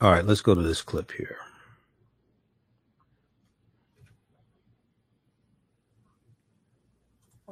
All 0.00 0.10
right, 0.10 0.26
let's 0.26 0.42
go 0.42 0.54
to 0.54 0.62
this 0.62 0.82
clip 0.82 1.12
here. 1.12 1.38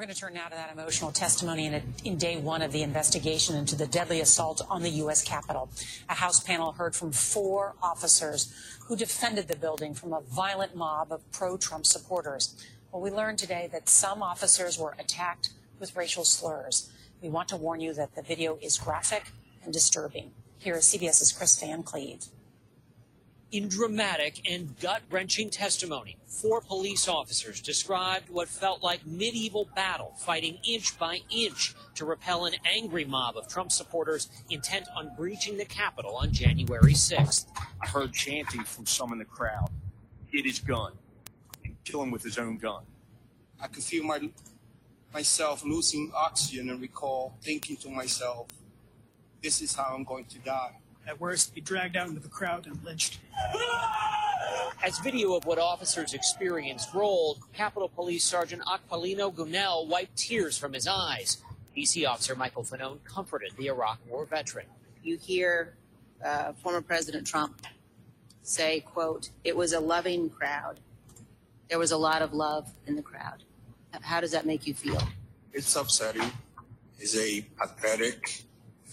We're 0.03 0.07
going 0.07 0.14
to 0.16 0.20
turn 0.20 0.34
now 0.34 0.48
to 0.48 0.57
that 0.57 0.72
emotional 0.72 1.12
testimony 1.12 1.66
in, 1.66 1.74
a, 1.74 1.82
in, 2.03 2.16
day 2.16 2.36
one 2.36 2.61
of 2.61 2.72
the 2.72 2.82
investigation 2.82 3.55
into 3.55 3.76
the 3.76 3.86
deadly 3.86 4.20
assault 4.20 4.61
on 4.68 4.82
the 4.82 4.90
U.S. 4.90 5.22
Capitol. 5.22 5.70
A 6.09 6.14
House 6.14 6.40
panel 6.40 6.72
heard 6.72 6.96
from 6.96 7.12
four 7.12 7.76
officers 7.80 8.53
who 8.80 8.96
defended 8.96 9.46
the 9.46 9.55
building 9.55 9.94
from 9.94 10.12
a 10.12 10.20
violent 10.20 10.74
mob 10.74 11.12
of 11.12 11.30
pro 11.30 11.57
Trump 11.57 11.86
supporters. 11.86 12.57
Well, 12.90 13.00
we 13.00 13.12
learned 13.12 13.38
today 13.38 13.68
that 13.70 13.88
some 13.88 14.24
officers 14.24 14.76
were 14.76 14.96
attacked 14.98 15.50
with 15.78 15.94
racial 15.94 16.24
slurs. 16.24 16.90
We 17.22 17.28
want 17.28 17.46
to 17.50 17.57
warn 17.57 17.80
you 17.80 17.94
that 17.94 18.16
the 18.16 18.22
video 18.22 18.59
is 18.61 18.78
graphic 18.78 19.26
and 19.62 19.72
disturbing. 19.72 20.32
Here 20.59 20.74
is 20.74 20.86
CBS's 20.86 21.30
Chris 21.30 21.61
Van 21.61 21.84
Cleave. 21.84 22.24
In 23.53 23.68
dramatic 23.68 24.50
and 24.50 24.78
gut 24.80 25.03
wrenching 25.11 25.50
testimony, 25.50 26.16
four 26.26 26.62
police 26.62 27.07
officers 27.07 27.61
described 27.61 28.30
what 28.30 28.48
felt 28.48 28.82
like 28.82 29.07
medieval 29.07 29.68
battle, 29.76 30.14
fighting 30.16 30.57
inch 30.66 30.98
by 30.98 31.20
inch 31.28 31.74
to 31.96 32.07
repel 32.07 32.46
an 32.46 32.55
angry 32.64 33.05
mob 33.05 33.36
of 33.36 33.48
Trump 33.48 33.70
supporters 33.70 34.30
intent 34.48 34.86
on 34.96 35.14
breaching 35.18 35.59
the 35.59 35.66
Capitol 35.66 36.16
on 36.16 36.32
January 36.32 36.94
6th. 36.94 37.44
I 37.82 37.86
heard 37.86 38.14
chanting 38.14 38.64
from 38.64 38.86
some 38.86 39.12
in 39.12 39.18
the 39.18 39.26
crowd. 39.26 39.68
Get 40.32 40.46
his 40.46 40.59
gun 40.59 40.92
and 41.62 41.76
kill 41.84 42.03
him 42.03 42.11
with 42.11 42.22
his 42.22 42.38
own 42.38 42.57
gun. 42.57 42.84
I 43.61 43.66
could 43.66 43.84
feel 43.84 44.05
my 44.05 44.30
myself 45.12 45.62
losing 45.62 46.11
oxygen 46.16 46.70
and 46.70 46.80
recall 46.80 47.36
thinking 47.42 47.76
to 47.76 47.90
myself, 47.90 48.46
this 49.42 49.61
is 49.61 49.74
how 49.74 49.94
I'm 49.94 50.05
going 50.05 50.24
to 50.24 50.38
die. 50.38 50.76
At 51.07 51.20
worst, 51.20 51.55
be 51.55 51.61
dragged 51.61 51.96
out 51.96 52.09
into 52.09 52.20
the 52.20 52.28
crowd 52.28 52.66
and 52.66 52.82
lynched. 52.84 53.18
As 54.84 54.98
video 55.00 55.34
of 55.34 55.44
what 55.44 55.59
officers 55.59 56.14
experienced 56.14 56.92
rolled, 56.94 57.38
Capitol 57.53 57.88
Police 57.88 58.24
Sergeant 58.24 58.62
Aquilino 58.62 59.32
Gonell 59.32 59.86
wiped 59.86 60.16
tears 60.16 60.57
from 60.57 60.72
his 60.72 60.86
eyes. 60.86 61.38
DC 61.76 62.09
officer 62.09 62.34
Michael 62.34 62.62
Fanone 62.62 63.03
comforted 63.05 63.53
the 63.57 63.66
Iraq 63.68 63.98
War 64.09 64.26
veteran. 64.26 64.66
You 65.03 65.16
hear 65.16 65.74
uh, 66.24 66.53
former 66.53 66.80
President 66.82 67.26
Trump 67.26 67.62
say, 68.42 68.80
quote, 68.80 69.30
it 69.44 69.57
was 69.57 69.72
a 69.72 69.80
loving 69.80 70.30
crowd. 70.30 70.80
There 71.68 71.78
was 71.78 71.92
a 71.92 71.96
lot 71.96 72.22
of 72.22 72.32
love 72.32 72.70
in 72.86 72.96
the 72.96 73.03
crowd. 73.03 73.44
How 74.03 74.20
does 74.20 74.32
that 74.32 74.46
make 74.46 74.66
you 74.66 74.74
feel? 74.74 75.03
It's 75.53 75.74
upsetting. 75.76 76.30
It's 76.98 77.16
a 77.16 77.42
pathetic 77.59 78.42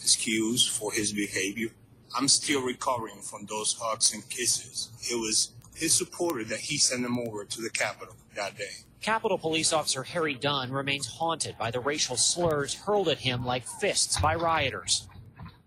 excuse 0.01 0.68
for 0.68 0.91
his 0.91 1.14
behavior. 1.14 1.70
I'm 2.16 2.28
still 2.28 2.62
recovering 2.62 3.22
from 3.22 3.45
those 3.45 3.74
hugs 3.80 4.14
and 4.14 4.28
kisses. 4.30 4.89
It 5.10 5.16
was 5.16 5.51
his 5.76 5.93
supporter 5.93 6.43
that 6.45 6.60
he 6.60 6.78
sent 6.78 7.03
them 7.03 7.20
over 7.20 7.45
to 7.45 7.62
the 7.62 7.70
Capitol 7.70 8.16
that 8.36 8.57
day. 8.57 8.72
Capitol 9.01 9.38
Police 9.38 9.72
Officer 9.72 10.03
Harry 10.03 10.34
Dunn 10.34 10.72
remains 10.72 11.07
haunted 11.07 11.57
by 11.57 11.72
the 11.72 11.80
racial 11.80 12.18
slurs 12.18 12.74
hurled 12.74 13.07
at 13.07 13.20
him 13.20 13.45
like 13.45 13.66
fists 13.66 14.20
by 14.20 14.36
rioters. 14.36 15.07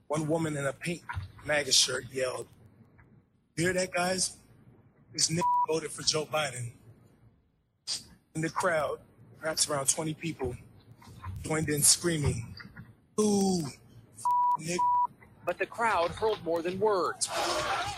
One 0.08 0.28
woman 0.28 0.56
in 0.56 0.66
a 0.66 0.72
pink 0.72 1.02
MAGA 1.46 1.72
shirt 1.72 2.04
yelled, 2.12 2.46
Hear 3.56 3.72
that, 3.72 3.92
guys? 3.92 4.36
This 5.12 5.28
nigga 5.30 5.42
voted 5.68 5.90
for 5.90 6.02
Joe 6.02 6.26
Biden. 6.26 6.72
In 8.34 8.42
the 8.42 8.50
crowd, 8.50 8.98
perhaps 9.40 9.68
around 9.68 9.88
20 9.88 10.14
people, 10.14 10.54
joined 11.42 11.68
in 11.68 11.82
screaming, 11.82 12.54
Ooh, 13.20 13.62
nigga 14.60 14.78
but 15.44 15.58
the 15.58 15.66
crowd 15.66 16.10
hurled 16.12 16.42
more 16.44 16.62
than 16.62 16.78
words. 16.78 17.28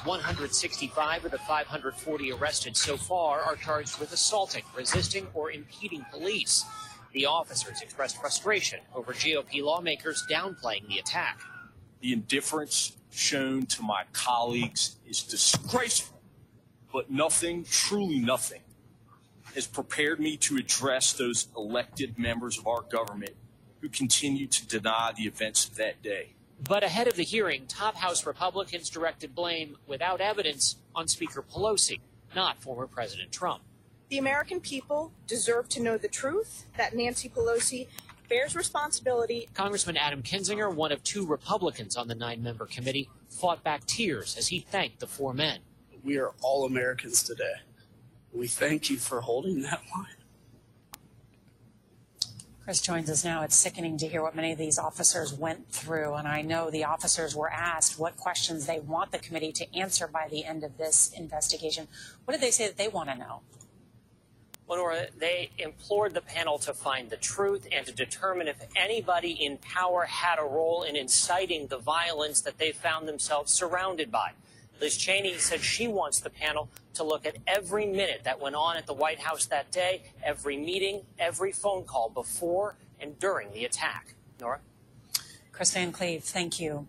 165 0.05 1.25
of 1.25 1.31
the 1.31 1.39
540 1.39 2.33
arrested 2.33 2.77
so 2.77 2.97
far 2.97 3.41
are 3.41 3.57
charged 3.57 3.99
with 3.99 4.13
assaulting, 4.13 4.63
resisting, 4.77 5.27
or 5.35 5.51
impeding 5.51 6.05
police. 6.11 6.65
The 7.13 7.27
officers 7.27 7.81
expressed 7.81 8.21
frustration 8.21 8.81
over 8.95 9.13
GOP 9.13 9.63
lawmakers 9.63 10.25
downplaying 10.31 10.89
the 10.89 10.99
attack. 10.99 11.41
The 12.01 12.13
indifference 12.13 12.97
shown 13.11 13.67
to 13.67 13.83
my 13.83 14.05
colleagues 14.13 14.97
is 15.09 15.23
disgraceful, 15.23 16.21
but 16.93 17.11
nothing, 17.11 17.65
truly 17.65 18.19
nothing, 18.19 18.63
has 19.55 19.67
prepared 19.67 20.19
me 20.19 20.37
to 20.39 20.57
address 20.57 21.13
those 21.13 21.47
elected 21.57 22.19
members 22.19 22.59
of 22.59 22.67
our 22.67 22.83
government 22.83 23.37
who 23.81 23.89
continue 23.89 24.47
to 24.49 24.67
deny 24.67 25.13
the 25.17 25.25
events 25.25 25.69
of 25.69 25.77
that 25.77 26.03
day. 26.03 26.34
But 26.63 26.83
ahead 26.83 27.09
of 27.09 27.17
the 27.17 27.25
hearing, 27.25 27.67
top 27.67 27.97
House 27.97 28.25
Republicans 28.27 28.89
directed 28.89 29.35
blame 29.35 29.77
without 29.87 30.21
evidence 30.21 30.77
on 30.95 31.09
Speaker 31.09 31.43
Pelosi, 31.43 32.01
not 32.35 32.63
former 32.63 32.87
President 32.87 33.33
Trump. 33.33 33.63
The 34.09 34.19
American 34.19 34.61
people 34.61 35.13
deserve 35.27 35.69
to 35.71 35.83
know 35.83 35.99
the 35.99 36.09
truth 36.09 36.67
that 36.77 36.95
Nancy 36.95 37.29
Pelosi 37.29 37.89
bears 38.29 38.55
responsibility. 38.55 39.49
Congressman 39.55 39.97
Adam 39.97 40.23
Kinzinger, 40.23 40.73
one 40.73 40.93
of 40.93 41.03
two 41.03 41.27
Republicans 41.27 41.97
on 41.97 42.09
the 42.09 42.15
nine 42.15 42.43
member 42.43 42.67
committee, 42.67 43.11
fought 43.29 43.63
back 43.65 43.85
tears 43.87 44.37
as 44.37 44.49
he 44.49 44.61
thanked 44.61 45.01
the 45.01 45.07
four 45.07 45.35
men. 45.35 45.61
We 46.03 46.19
are 46.19 46.33
all 46.43 46.65
Americans 46.65 47.23
today. 47.23 47.55
We 48.33 48.47
thank 48.47 48.91
you 48.91 48.97
for 48.97 49.21
holding 49.21 49.63
that 49.63 49.83
line. 49.95 50.24
Chris 52.65 52.81
joins 52.81 53.11
us 53.11 53.27
now. 53.27 53.43
It's 53.43 53.55
sickening 53.55 53.99
to 53.99 54.09
hear 54.09 54.23
what 54.23 54.35
many 54.35 54.51
of 54.51 54.57
these 54.57 54.79
officers 54.79 55.35
went 55.35 55.69
through. 55.69 56.15
And 56.15 56.27
I 56.27 56.41
know 56.41 56.71
the 56.71 56.85
officers 56.85 57.37
were 57.37 57.53
asked 57.53 57.99
what 57.99 58.17
questions 58.17 58.65
they 58.65 58.81
want 58.81 59.13
the 59.13 59.19
committee 59.19 59.53
to 59.53 59.77
answer 59.77 60.09
by 60.09 60.29
the 60.31 60.47
end 60.47 60.65
of 60.65 60.79
this 60.79 61.13
investigation. 61.15 61.89
What 62.25 62.33
did 62.33 62.41
they 62.41 62.51
say 62.51 62.67
that 62.67 62.79
they 62.79 62.89
want 62.89 63.11
to 63.11 63.17
know? 63.17 63.43
Lenora, 64.67 65.09
they 65.15 65.51
implored 65.59 66.15
the 66.15 66.23
panel 66.23 66.59
to 66.61 66.73
find 66.73 67.11
the 67.11 67.19
truth 67.19 67.69
and 67.71 67.85
to 67.85 67.93
determine 67.93 68.49
if 68.49 68.57
anybody 68.75 69.33
in 69.33 69.59
power 69.59 70.07
had 70.07 70.39
a 70.39 70.43
role 70.43 70.85
in 70.85 70.97
inciting 70.97 71.67
the 71.67 71.77
violence 71.77 72.41
that 72.41 72.57
they 72.57 72.73
found 72.73 73.07
themselves 73.07 73.53
surrounded 73.53 74.11
by. 74.11 74.31
Liz 74.81 74.97
Cheney 74.97 75.35
said 75.39 75.61
she 75.61 75.89
wants 75.89 76.21
the 76.21 76.31
panel 76.31 76.69
to 76.95 77.05
look 77.05 77.27
at 77.27 77.37
every 77.47 77.87
minute 77.87 78.23
that 78.25 78.41
went 78.41 78.55
on 78.55 78.77
at 78.77 78.87
the 78.87 78.93
White 78.93 79.21
House 79.21 79.47
that 79.47 79.71
day, 79.71 80.03
every 80.23 80.57
meeting, 80.57 81.03
every 81.19 81.53
phone 81.53 81.85
call 81.85 82.09
before 82.09 82.77
and 83.01 83.19
during 83.19 83.53
the 83.53 83.65
attack. 83.65 84.15
Norah? 84.41 84.61
Chris 85.53 85.73
Van 85.73 85.93
Cleave, 85.93 86.25
thank 86.25 86.61
you. 86.61 86.87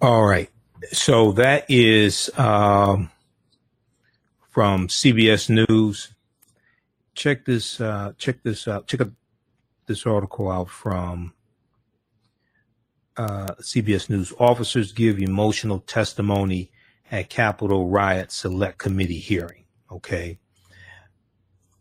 All 0.00 0.24
right. 0.24 0.50
So 0.92 1.32
that 1.32 1.64
is 1.68 2.30
um, 2.38 3.10
from 4.50 4.88
CBS 4.88 5.66
News. 5.68 6.12
Check 7.14 7.46
this. 7.46 7.80
Uh, 7.80 8.12
check 8.18 8.42
this 8.42 8.68
out. 8.68 8.86
Check 8.86 9.00
this 9.86 10.04
article 10.04 10.50
out 10.50 10.68
from 10.68 11.32
uh, 13.16 13.54
CBS 13.60 14.10
News. 14.10 14.32
Officers 14.38 14.92
give 14.92 15.18
emotional 15.18 15.80
testimony 15.80 16.70
at 17.10 17.28
Capitol 17.28 17.88
riot 17.88 18.30
select 18.32 18.78
committee 18.78 19.18
hearing. 19.18 19.64
Okay. 19.90 20.38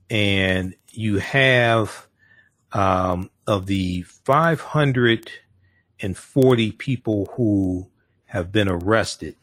And 0.10 0.76
you 0.90 1.18
have, 1.18 2.08
um, 2.72 3.30
of 3.48 3.66
the 3.66 4.04
540 4.04 6.72
people 6.74 7.26
who 7.36 7.90
have 8.26 8.52
been 8.52 8.70
arrested, 8.70 9.36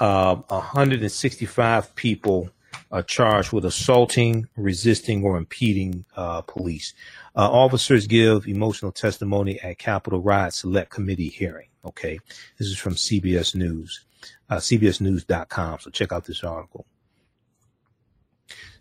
uh, 0.00 0.34
165 0.48 1.94
people 1.94 2.50
are 2.90 3.02
charged 3.02 3.52
with 3.52 3.64
assaulting, 3.64 4.48
resisting, 4.56 5.22
or 5.24 5.36
impeding 5.36 6.04
uh, 6.16 6.40
police. 6.42 6.92
Uh, 7.34 7.50
officers 7.50 8.06
give 8.06 8.46
emotional 8.46 8.92
testimony 8.92 9.58
at 9.60 9.78
Capitol 9.78 10.20
Riot 10.20 10.52
Select 10.52 10.90
Committee 10.90 11.28
hearing. 11.28 11.68
Okay, 11.84 12.18
this 12.58 12.68
is 12.68 12.78
from 12.78 12.94
CBS 12.94 13.54
News, 13.54 14.04
uh, 14.50 14.56
CBSNews.com. 14.56 15.80
So 15.80 15.90
check 15.90 16.12
out 16.12 16.24
this 16.24 16.44
article. 16.44 16.86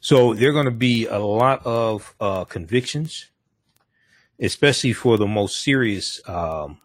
So 0.02 0.34
there 0.34 0.49
are 0.49 0.54
going 0.54 0.66
to 0.66 0.72
be 0.72 1.08
a 1.08 1.20
lot 1.20 1.66
of 1.66 2.16
uh, 2.20 2.43
convictions, 2.45 3.30
especially 4.39 4.93
for 4.93 5.18
the 5.18 5.28
most 5.28 5.62
serious 5.62 6.20
um, 6.28 6.80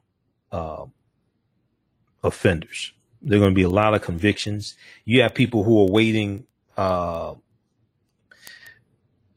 uh, 0.53 0.85
offenders. 2.23 2.93
There 3.23 3.39
are 3.39 3.41
going 3.41 3.53
to 3.53 3.57
be 3.57 3.63
a 3.63 3.71
lot 3.71 3.95
of 3.95 4.03
convictions. 4.03 4.77
You 5.05 5.23
have 5.23 5.35
people 5.35 5.65
who 5.65 5.81
are 5.83 5.91
waiting 5.91 6.47
uh, 6.77 7.35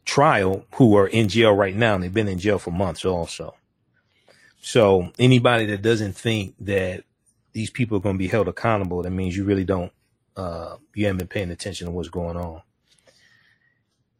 trial 0.10 0.66
who 0.74 0.98
are 0.98 1.08
in 1.08 1.28
jail 1.28 1.54
right 1.54 1.76
now 1.76 1.94
and 1.94 2.04
they've 2.04 2.14
been 2.14 2.28
in 2.28 2.40
jail 2.40 2.58
for 2.58 2.72
months 2.72 3.06
also. 3.06 3.56
So 4.60 5.12
anybody 5.20 5.68
that 5.68 5.84
doesn't 5.84 6.14
think 6.14 6.56
that 6.62 7.04
these 7.54 7.70
people 7.70 7.98
are 7.98 8.02
going 8.02 8.16
to 8.16 8.20
be 8.20 8.28
held 8.28 8.48
accountable, 8.48 9.04
that 9.04 9.12
means 9.12 9.38
you 9.38 9.44
really 9.44 9.64
don't, 9.64 9.92
uh, 10.36 10.78
you 10.96 11.06
haven't 11.06 11.20
been 11.20 11.28
paying 11.28 11.52
attention 11.52 11.86
to 11.86 11.92
what's 11.92 12.10
going 12.10 12.38
on. 12.38 12.64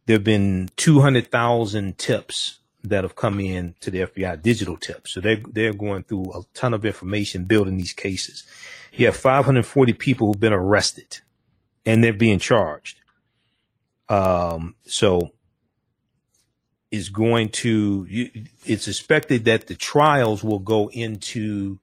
There 0.06 0.14
have 0.14 0.24
been 0.24 0.70
200,000 0.76 1.98
tips 1.98 2.60
that 2.84 3.02
have 3.02 3.16
come 3.16 3.40
in 3.40 3.74
to 3.80 3.90
the 3.90 4.02
FBI, 4.02 4.40
digital 4.40 4.76
tips. 4.76 5.10
So 5.12 5.20
they're, 5.20 5.42
they're 5.50 5.74
going 5.74 6.04
through 6.04 6.32
a 6.32 6.42
ton 6.54 6.72
of 6.72 6.84
information 6.84 7.44
building 7.44 7.76
these 7.76 7.92
cases. 7.92 8.44
You 8.92 9.06
have 9.06 9.16
540 9.16 9.92
people 9.94 10.28
who've 10.28 10.40
been 10.40 10.52
arrested 10.52 11.18
and 11.84 12.02
they're 12.02 12.12
being 12.12 12.38
charged. 12.38 13.00
Um, 14.08 14.76
so 14.86 15.32
is 16.90 17.08
going 17.08 17.48
to, 17.48 18.06
it's 18.64 18.88
expected 18.88 19.44
that 19.44 19.66
the 19.66 19.74
trials 19.74 20.42
will 20.42 20.58
go 20.58 20.90
into 20.90 21.78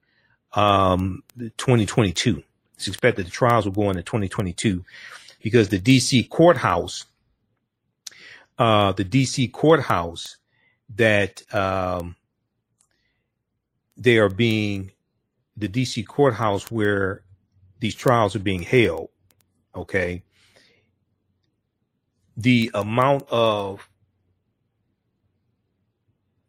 um, 0.52 1.22
2022. 1.38 2.42
It's 2.76 2.88
expected 2.88 3.26
the 3.26 3.30
trials 3.30 3.64
will 3.64 3.72
go 3.72 3.90
into 3.90 4.02
2022 4.02 4.84
because 5.42 5.68
the 5.68 5.80
DC 5.80 6.28
courthouse, 6.28 7.06
uh, 8.58 8.92
the 8.92 9.04
DC 9.04 9.50
courthouse 9.52 10.36
that 10.94 11.42
um, 11.54 12.16
they 13.96 14.18
are 14.18 14.28
being, 14.28 14.92
the 15.56 15.68
DC 15.68 16.06
courthouse 16.06 16.70
where 16.70 17.22
these 17.80 17.94
trials 17.94 18.36
are 18.36 18.40
being 18.40 18.62
held, 18.62 19.08
okay, 19.74 20.22
the 22.36 22.70
amount 22.74 23.24
of 23.30 23.88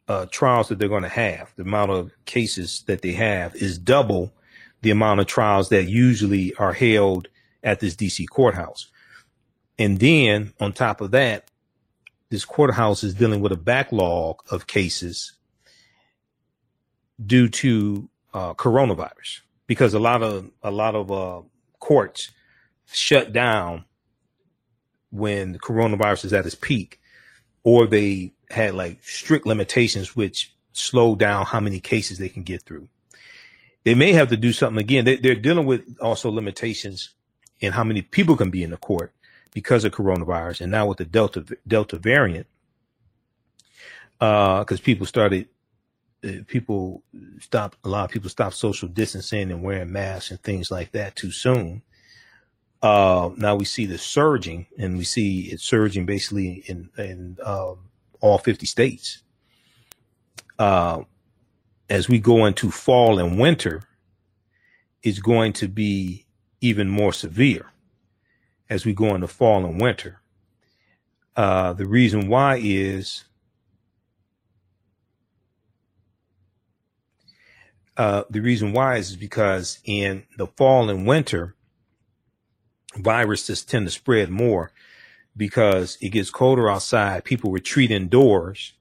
uh, 0.09 0.25
trials 0.31 0.67
that 0.67 0.79
they're 0.79 0.89
going 0.89 1.03
to 1.03 1.07
have, 1.07 1.53
the 1.55 1.61
amount 1.61 1.91
of 1.91 2.11
cases 2.25 2.83
that 2.87 3.03
they 3.03 3.13
have 3.13 3.55
is 3.55 3.77
double 3.77 4.33
the 4.81 4.89
amount 4.89 5.19
of 5.19 5.27
trials 5.27 5.69
that 5.69 5.83
usually 5.83 6.53
are 6.55 6.73
held 6.73 7.27
at 7.63 7.79
this 7.79 7.95
DC 7.95 8.27
courthouse. 8.27 8.89
And 9.77 9.99
then 9.99 10.53
on 10.59 10.73
top 10.73 10.99
of 10.99 11.11
that, 11.11 11.51
this 12.29 12.43
courthouse 12.43 13.03
is 13.03 13.13
dealing 13.13 13.41
with 13.41 13.51
a 13.51 13.57
backlog 13.57 14.41
of 14.51 14.67
cases 14.67 15.33
due 17.23 17.47
to 17.49 18.09
uh, 18.33 18.53
coronavirus 18.55 19.41
because 19.67 19.93
a 19.93 19.99
lot 19.99 20.23
of 20.23 20.49
a 20.63 20.71
lot 20.71 20.95
of 20.95 21.11
uh, 21.11 21.41
courts 21.79 22.31
shut 22.91 23.31
down 23.31 23.85
when 25.11 25.51
the 25.53 25.59
coronavirus 25.59 26.25
is 26.25 26.33
at 26.33 26.45
its 26.45 26.55
peak, 26.55 26.99
or 27.63 27.87
they 27.87 28.33
had 28.49 28.75
like 28.75 29.03
strict 29.03 29.45
limitations 29.45 30.15
which 30.15 30.53
slow 30.73 31.15
down 31.15 31.45
how 31.45 31.59
many 31.59 31.79
cases 31.79 32.17
they 32.17 32.29
can 32.29 32.43
get 32.43 32.63
through. 32.63 32.87
They 33.83 33.95
may 33.95 34.13
have 34.13 34.29
to 34.29 34.37
do 34.37 34.51
something 34.51 34.81
again. 34.81 35.05
They, 35.05 35.29
are 35.29 35.35
dealing 35.35 35.65
with 35.65 35.97
also 36.01 36.29
limitations 36.29 37.09
in 37.59 37.73
how 37.73 37.83
many 37.83 38.01
people 38.01 38.35
can 38.35 38.49
be 38.49 38.63
in 38.63 38.71
the 38.71 38.77
court 38.77 39.13
because 39.51 39.83
of 39.83 39.93
coronavirus, 39.93 40.61
and 40.61 40.71
now 40.71 40.87
with 40.87 40.97
the 40.97 41.05
Delta 41.05 41.45
Delta 41.67 41.97
variant, 41.97 42.47
because 44.19 44.79
uh, 44.79 44.83
people 44.83 45.05
started, 45.05 45.47
uh, 46.23 46.43
people 46.47 47.03
stopped. 47.39 47.77
A 47.83 47.89
lot 47.89 48.05
of 48.05 48.11
people 48.11 48.29
stopped 48.29 48.55
social 48.55 48.87
distancing 48.87 49.51
and 49.51 49.63
wearing 49.63 49.91
masks 49.91 50.31
and 50.31 50.41
things 50.41 50.69
like 50.69 50.91
that 50.91 51.15
too 51.15 51.31
soon. 51.31 51.81
Uh, 52.81 53.31
now 53.37 53.55
we 53.55 53.65
see 53.65 53.85
the 53.85 53.97
surging, 53.97 54.67
and 54.77 54.97
we 54.97 55.03
see 55.03 55.51
it 55.51 55.61
surging 55.61 56.05
basically 56.05 56.63
in 56.67 56.89
in 56.97 57.37
um, 57.43 57.88
all 58.21 58.37
50 58.37 58.65
states. 58.65 59.23
Uh, 60.57 61.03
as 61.89 62.09
we 62.09 62.19
go 62.19 62.45
into 62.45 62.71
fall 62.71 63.19
and 63.19 63.39
winter, 63.39 63.83
it's 65.01 65.19
going 65.19 65.53
to 65.53 65.67
be 65.67 66.25
even 66.61 66.89
more 66.89 67.13
severe 67.13 67.67
as 68.69 68.85
we 68.85 68.93
go 68.93 69.15
into 69.15 69.27
fall 69.27 69.65
and 69.65 69.81
winter. 69.81 70.21
Uh, 71.35 71.73
the 71.73 71.87
reason 71.87 72.27
why 72.27 72.59
is 72.61 73.23
Uh, 77.99 78.23
the 78.29 78.39
reason 78.39 78.71
why 78.71 78.95
is 78.95 79.17
because 79.17 79.79
in 79.83 80.23
the 80.37 80.47
fall 80.47 80.89
and 80.89 81.05
winter, 81.05 81.53
viruses 82.95 83.65
tend 83.65 83.85
to 83.85 83.91
spread 83.91 84.29
more 84.29 84.71
because 85.35 85.97
it 86.01 86.09
gets 86.09 86.29
colder 86.29 86.69
outside. 86.69 87.23
People 87.23 87.51
retreat 87.51 87.91
indoors 87.91 88.73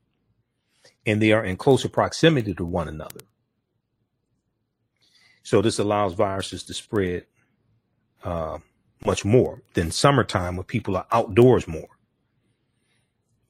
and 1.07 1.23
they 1.23 1.33
are 1.33 1.45
in 1.45 1.57
closer 1.57 1.89
proximity 1.89 2.55
to 2.55 2.65
one 2.65 2.89
another. 2.89 3.21
So 5.43 5.63
this 5.63 5.79
allows 5.79 6.15
viruses 6.15 6.63
to 6.65 6.75
spread 6.75 7.25
uh, 8.23 8.59
much 9.07 9.25
more 9.25 9.63
than 9.75 9.91
summertime 9.91 10.57
when 10.57 10.65
people 10.65 10.97
are 10.97 11.07
outdoors 11.11 11.67
more. 11.67 11.89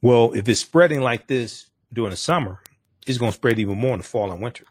Well, 0.01 0.32
if 0.32 0.49
it's 0.49 0.61
spreading 0.61 1.01
like 1.01 1.26
this 1.26 1.70
during 1.92 2.11
the 2.11 2.16
summer, 2.16 2.61
it's 3.07 3.18
going 3.18 3.32
to 3.32 3.36
spread 3.36 3.59
even 3.59 3.78
more 3.78 3.94
in 3.94 3.99
the 3.99 4.05
fall 4.05 4.30
and 4.30 4.40
winter. 4.40 4.64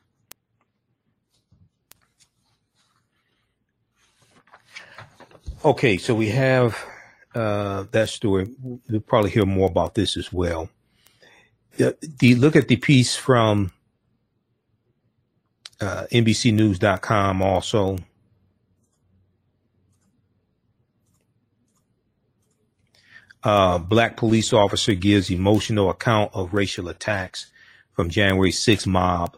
Okay, 5.65 5.97
so 5.97 6.15
we 6.15 6.29
have 6.29 6.77
uh, 7.37 7.85
that 7.91 8.09
story. 8.09 8.47
We'll 8.61 8.99
probably 9.01 9.29
hear 9.29 9.45
more 9.45 9.69
about 9.69 9.93
this 9.93 10.17
as 10.17 10.33
well. 10.33 10.69
The, 11.77 11.95
the 12.01 12.33
look 12.35 12.55
at 12.55 12.67
the 12.67 12.77
piece 12.77 13.15
from 13.15 13.71
uh, 15.79 16.07
NBCNews.com 16.11 17.41
also. 17.43 17.99
Uh, 23.43 23.77
black 23.77 24.17
police 24.17 24.51
officer 24.51 24.95
gives 24.95 25.29
emotional 25.29 25.91
account 25.91 26.31
of 26.33 26.53
racial 26.53 26.89
attacks 26.89 27.51
from 27.93 28.09
January 28.09 28.51
6 28.51 28.87
mob. 28.87 29.37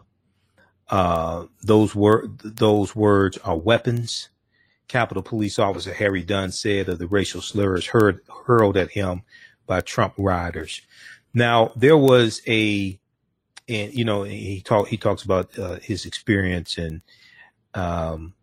Uh, 0.90 1.46
those 1.62 1.94
were 1.94 2.28
those 2.44 2.96
words 2.96 3.38
are 3.40 3.58
weapons. 3.58 4.30
Capitol 4.90 5.24
Police 5.24 5.58
Officer 5.60 5.94
Harry 5.94 6.24
Dunn 6.24 6.52
said 6.52 6.90
of 6.90 7.00
the 7.00 7.08
racial 7.08 7.42
slurs 7.42 7.86
heard, 7.86 8.20
hurled 8.46 8.76
at 8.76 8.92
him 8.92 9.22
by 9.66 9.80
Trump 9.80 10.16
riders. 10.18 10.82
Now 11.34 11.72
there 11.76 11.96
was 11.96 12.42
a, 12.48 13.00
and 13.70 13.94
you 13.94 14.04
know 14.04 14.24
he 14.24 14.62
talk 14.62 14.88
he 14.88 14.98
talks 14.98 15.24
about 15.24 15.58
uh, 15.58 15.76
his 15.76 16.06
experience 16.06 16.78
and 16.78 17.02
um, 17.76 18.34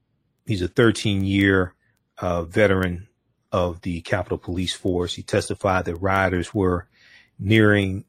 he's 0.46 0.62
a 0.62 0.68
13 0.68 1.24
year 1.24 1.74
uh, 2.18 2.44
veteran 2.44 3.08
of 3.50 3.80
the 3.82 4.00
Capitol 4.02 4.38
Police 4.38 4.74
Force. 4.74 5.14
He 5.14 5.22
testified 5.22 5.84
that 5.86 5.96
riders 5.96 6.54
were 6.54 6.86
nearing 7.40 8.04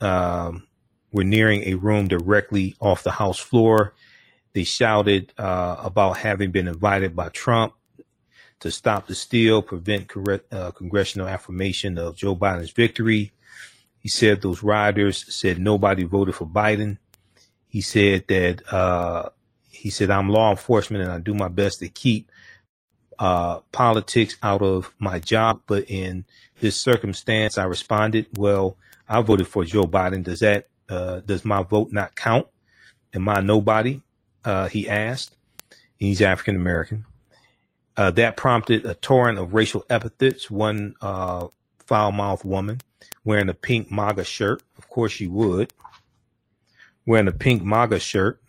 um, 0.00 0.66
were 1.12 1.24
nearing 1.24 1.62
a 1.64 1.74
room 1.74 2.08
directly 2.08 2.74
off 2.80 3.02
the 3.02 3.12
House 3.12 3.38
floor. 3.38 3.94
They 4.56 4.64
shouted 4.64 5.34
uh, 5.36 5.76
about 5.84 6.16
having 6.16 6.50
been 6.50 6.66
invited 6.66 7.14
by 7.14 7.28
Trump 7.28 7.74
to 8.60 8.70
stop 8.70 9.06
the 9.06 9.14
steal, 9.14 9.60
prevent 9.60 10.10
uh, 10.50 10.70
congressional 10.70 11.28
affirmation 11.28 11.98
of 11.98 12.16
Joe 12.16 12.34
Biden's 12.34 12.70
victory. 12.70 13.32
He 13.98 14.08
said 14.08 14.40
those 14.40 14.62
riders 14.62 15.26
said 15.28 15.58
nobody 15.58 16.04
voted 16.04 16.36
for 16.36 16.46
Biden. 16.46 16.96
He 17.68 17.82
said 17.82 18.28
that 18.28 18.72
uh, 18.72 19.28
he 19.68 19.90
said 19.90 20.10
I'm 20.10 20.30
law 20.30 20.52
enforcement 20.52 21.02
and 21.02 21.12
I 21.12 21.18
do 21.18 21.34
my 21.34 21.48
best 21.48 21.80
to 21.80 21.90
keep 21.90 22.32
uh, 23.18 23.58
politics 23.72 24.38
out 24.42 24.62
of 24.62 24.90
my 24.98 25.18
job. 25.18 25.60
But 25.66 25.90
in 25.90 26.24
this 26.60 26.80
circumstance, 26.80 27.58
I 27.58 27.64
responded, 27.64 28.28
well, 28.38 28.78
I 29.06 29.20
voted 29.20 29.48
for 29.48 29.66
Joe 29.66 29.84
Biden. 29.84 30.24
Does 30.24 30.40
that, 30.40 30.68
uh, 30.88 31.20
does 31.20 31.44
my 31.44 31.62
vote 31.62 31.92
not 31.92 32.16
count? 32.16 32.46
Am 33.12 33.28
I 33.28 33.40
nobody? 33.40 34.00
Uh, 34.46 34.68
he 34.68 34.88
asked. 34.88 35.36
He's 35.98 36.22
African 36.22 36.56
American. 36.56 37.04
Uh, 37.96 38.10
that 38.12 38.36
prompted 38.36 38.86
a 38.86 38.94
torrent 38.94 39.38
of 39.38 39.52
racial 39.52 39.84
epithets. 39.90 40.50
One, 40.50 40.94
uh, 41.02 41.48
foul 41.78 42.12
mouthed 42.12 42.44
woman 42.44 42.80
wearing 43.24 43.48
a 43.48 43.54
pink 43.54 43.90
MAGA 43.90 44.24
shirt. 44.24 44.62
Of 44.78 44.88
course 44.88 45.12
she 45.12 45.26
would. 45.26 45.72
Wearing 47.04 47.28
a 47.28 47.32
pink 47.32 47.62
MAGA 47.62 47.98
shirt, 47.98 48.40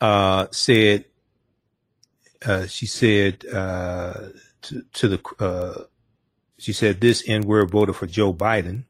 uh, 0.00 0.46
said 0.50 1.04
uh, 2.44 2.66
she 2.66 2.86
said 2.86 3.44
uh, 3.46 4.28
to, 4.62 4.84
to, 4.92 5.08
the 5.08 5.20
uh, 5.38 5.84
she 6.58 6.72
said 6.72 7.00
this 7.00 7.22
N 7.28 7.42
word 7.42 7.70
voted 7.70 7.96
for 7.96 8.06
Joe 8.06 8.32
Biden. 8.32 8.84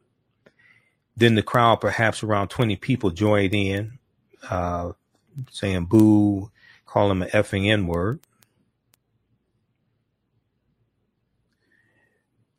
Then 1.16 1.34
the 1.34 1.42
crowd, 1.42 1.80
perhaps 1.80 2.22
around 2.22 2.48
20 2.48 2.76
people, 2.76 3.10
joined 3.10 3.54
in, 3.54 3.98
uh, 4.48 4.92
saying 5.50 5.86
boo, 5.86 6.50
call 6.86 7.10
him 7.10 7.22
an 7.22 7.28
effing 7.30 7.70
N 7.70 7.86
word. 7.86 8.20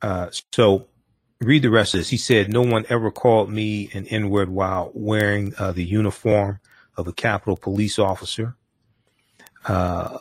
Uh, 0.01 0.29
so 0.51 0.87
read 1.39 1.61
the 1.61 1.69
rest 1.69 1.93
of 1.93 1.99
this. 1.99 2.09
He 2.09 2.17
said, 2.17 2.51
No 2.51 2.61
one 2.61 2.85
ever 2.89 3.11
called 3.11 3.49
me 3.49 3.89
an 3.93 4.05
N 4.07 4.29
word 4.29 4.49
while 4.49 4.91
wearing 4.93 5.53
uh, 5.57 5.71
the 5.71 5.85
uniform 5.85 6.59
of 6.97 7.07
a 7.07 7.13
Capitol 7.13 7.57
police 7.57 7.97
officer. 7.97 8.55
Uh, 9.65 10.19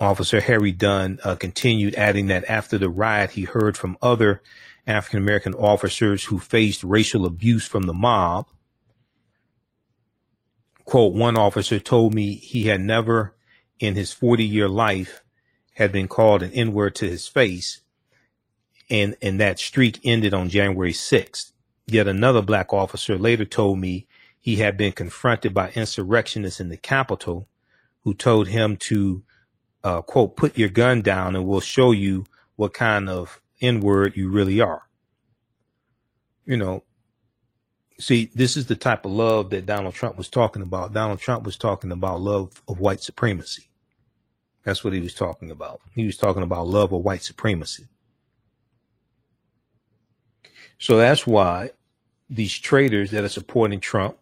Officer 0.00 0.40
Harry 0.40 0.72
Dunn 0.72 1.18
uh, 1.24 1.36
continued, 1.36 1.94
adding 1.94 2.26
that 2.26 2.44
after 2.48 2.78
the 2.78 2.90
riot, 2.90 3.32
he 3.32 3.44
heard 3.44 3.76
from 3.76 3.96
other 4.02 4.42
African 4.86 5.18
American 5.18 5.54
officers 5.54 6.24
who 6.24 6.38
faced 6.38 6.84
racial 6.84 7.24
abuse 7.24 7.66
from 7.66 7.84
the 7.84 7.94
mob. 7.94 8.46
Quote, 10.84 11.14
one 11.14 11.36
officer 11.36 11.78
told 11.78 12.14
me 12.14 12.34
he 12.34 12.66
had 12.66 12.80
never 12.80 13.34
in 13.80 13.94
his 13.94 14.12
40 14.12 14.44
year 14.44 14.68
life 14.68 15.22
had 15.74 15.92
been 15.92 16.08
called 16.08 16.42
an 16.42 16.52
N 16.52 16.72
word 16.72 16.94
to 16.96 17.08
his 17.08 17.26
face. 17.26 17.80
And, 18.90 19.16
and 19.22 19.40
that 19.40 19.58
streak 19.58 20.00
ended 20.04 20.34
on 20.34 20.48
January 20.48 20.92
6th. 20.92 21.52
Yet 21.86 22.06
another 22.06 22.42
black 22.42 22.72
officer 22.72 23.18
later 23.18 23.44
told 23.44 23.78
me 23.78 24.06
he 24.40 24.56
had 24.56 24.76
been 24.76 24.92
confronted 24.92 25.54
by 25.54 25.70
insurrectionists 25.70 26.60
in 26.60 26.68
the 26.68 26.76
Capitol 26.76 27.48
who 28.02 28.14
told 28.14 28.48
him 28.48 28.76
to 28.76 29.22
uh, 29.84 30.00
quote, 30.00 30.36
put 30.36 30.56
your 30.58 30.70
gun 30.70 31.02
down 31.02 31.36
and 31.36 31.46
we'll 31.46 31.60
show 31.60 31.92
you 31.92 32.24
what 32.56 32.72
kind 32.72 33.08
of 33.08 33.40
N 33.60 33.80
word 33.80 34.16
you 34.16 34.30
really 34.30 34.60
are. 34.60 34.82
You 36.46 36.56
know, 36.56 36.84
see, 37.98 38.30
this 38.34 38.56
is 38.56 38.66
the 38.66 38.76
type 38.76 39.04
of 39.04 39.12
love 39.12 39.50
that 39.50 39.66
Donald 39.66 39.94
Trump 39.94 40.16
was 40.16 40.28
talking 40.28 40.62
about. 40.62 40.92
Donald 40.92 41.20
Trump 41.20 41.44
was 41.44 41.56
talking 41.56 41.92
about 41.92 42.20
love 42.20 42.62
of 42.68 42.80
white 42.80 43.00
supremacy. 43.00 43.68
That's 44.64 44.82
what 44.82 44.92
he 44.92 45.00
was 45.00 45.14
talking 45.14 45.50
about. 45.50 45.80
He 45.94 46.06
was 46.06 46.16
talking 46.16 46.42
about 46.42 46.66
love 46.66 46.92
of 46.92 47.02
white 47.02 47.22
supremacy. 47.22 47.86
So 50.78 50.96
that's 50.96 51.26
why 51.26 51.70
these 52.28 52.58
traitors 52.58 53.10
that 53.10 53.24
are 53.24 53.28
supporting 53.28 53.80
Trump 53.80 54.18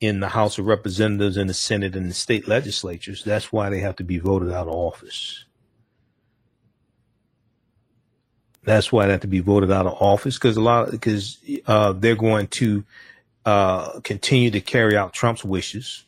in 0.00 0.20
the 0.20 0.28
House 0.28 0.58
of 0.58 0.66
Representatives 0.66 1.36
and 1.36 1.48
the 1.48 1.54
Senate 1.54 1.94
and 1.94 2.10
the 2.10 2.14
state 2.14 2.48
legislatures. 2.48 3.22
That's 3.24 3.52
why 3.52 3.70
they 3.70 3.80
have 3.80 3.96
to 3.96 4.04
be 4.04 4.18
voted 4.18 4.50
out 4.52 4.66
of 4.66 4.74
office. 4.74 5.44
That's 8.64 8.92
why 8.92 9.06
they 9.06 9.12
have 9.12 9.22
to 9.22 9.26
be 9.26 9.40
voted 9.40 9.72
out 9.72 9.86
of 9.86 9.94
office 10.00 10.38
because 10.38 10.56
a 10.56 10.60
lot 10.60 10.90
because 10.90 11.38
uh, 11.66 11.92
they're 11.92 12.14
going 12.14 12.46
to 12.48 12.84
uh, 13.44 14.00
continue 14.00 14.50
to 14.52 14.60
carry 14.60 14.96
out 14.96 15.12
Trump's 15.12 15.44
wishes. 15.44 16.04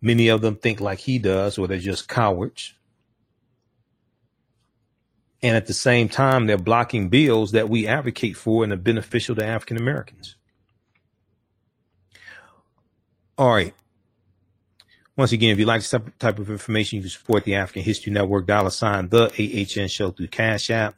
Many 0.00 0.28
of 0.28 0.42
them 0.42 0.56
think 0.56 0.80
like 0.80 0.98
he 1.00 1.18
does, 1.18 1.58
or 1.58 1.66
they're 1.66 1.78
just 1.78 2.08
cowards. 2.08 2.74
And 5.42 5.56
at 5.56 5.66
the 5.66 5.74
same 5.74 6.08
time, 6.08 6.46
they're 6.46 6.58
blocking 6.58 7.08
bills 7.08 7.52
that 7.52 7.68
we 7.68 7.86
advocate 7.86 8.36
for 8.36 8.64
and 8.64 8.72
are 8.72 8.76
beneficial 8.76 9.34
to 9.36 9.44
African 9.44 9.76
Americans. 9.76 10.34
All 13.36 13.50
right. 13.50 13.74
Once 15.18 15.32
again, 15.32 15.50
if 15.50 15.58
you 15.58 15.66
like 15.66 15.80
this 15.80 15.92
type 16.20 16.38
of 16.38 16.48
information, 16.48 16.94
you 16.94 17.02
can 17.02 17.10
support 17.10 17.42
the 17.42 17.56
African 17.56 17.82
History 17.82 18.12
Network, 18.12 18.46
dollar 18.46 18.70
sign 18.70 19.08
the 19.08 19.24
AHN 19.24 19.88
show 19.88 20.12
through 20.12 20.28
Cash 20.28 20.70
App, 20.70 20.94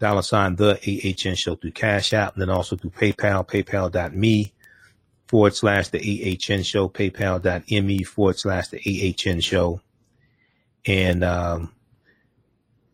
dollar 0.00 0.22
sign 0.22 0.56
the 0.56 0.72
AHN 0.72 1.34
show 1.34 1.54
through 1.54 1.72
Cash 1.72 2.14
App, 2.14 2.32
and 2.32 2.40
then 2.40 2.48
also 2.48 2.76
through 2.76 2.92
PayPal, 2.92 3.46
paypal.me 3.46 4.54
forward 5.26 5.54
slash 5.54 5.88
the 5.88 5.98
AHN 6.48 6.62
show, 6.62 6.88
paypal.me 6.88 8.02
forward 8.04 8.38
slash 8.38 8.68
the 8.68 9.14
AHN 9.28 9.40
show, 9.40 9.82
and 10.86 11.22
um, 11.22 11.74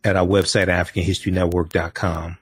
at 0.02 0.16
our 0.16 0.26
website, 0.26 0.66
AfricanHistoryNetwork.com. 0.66 2.38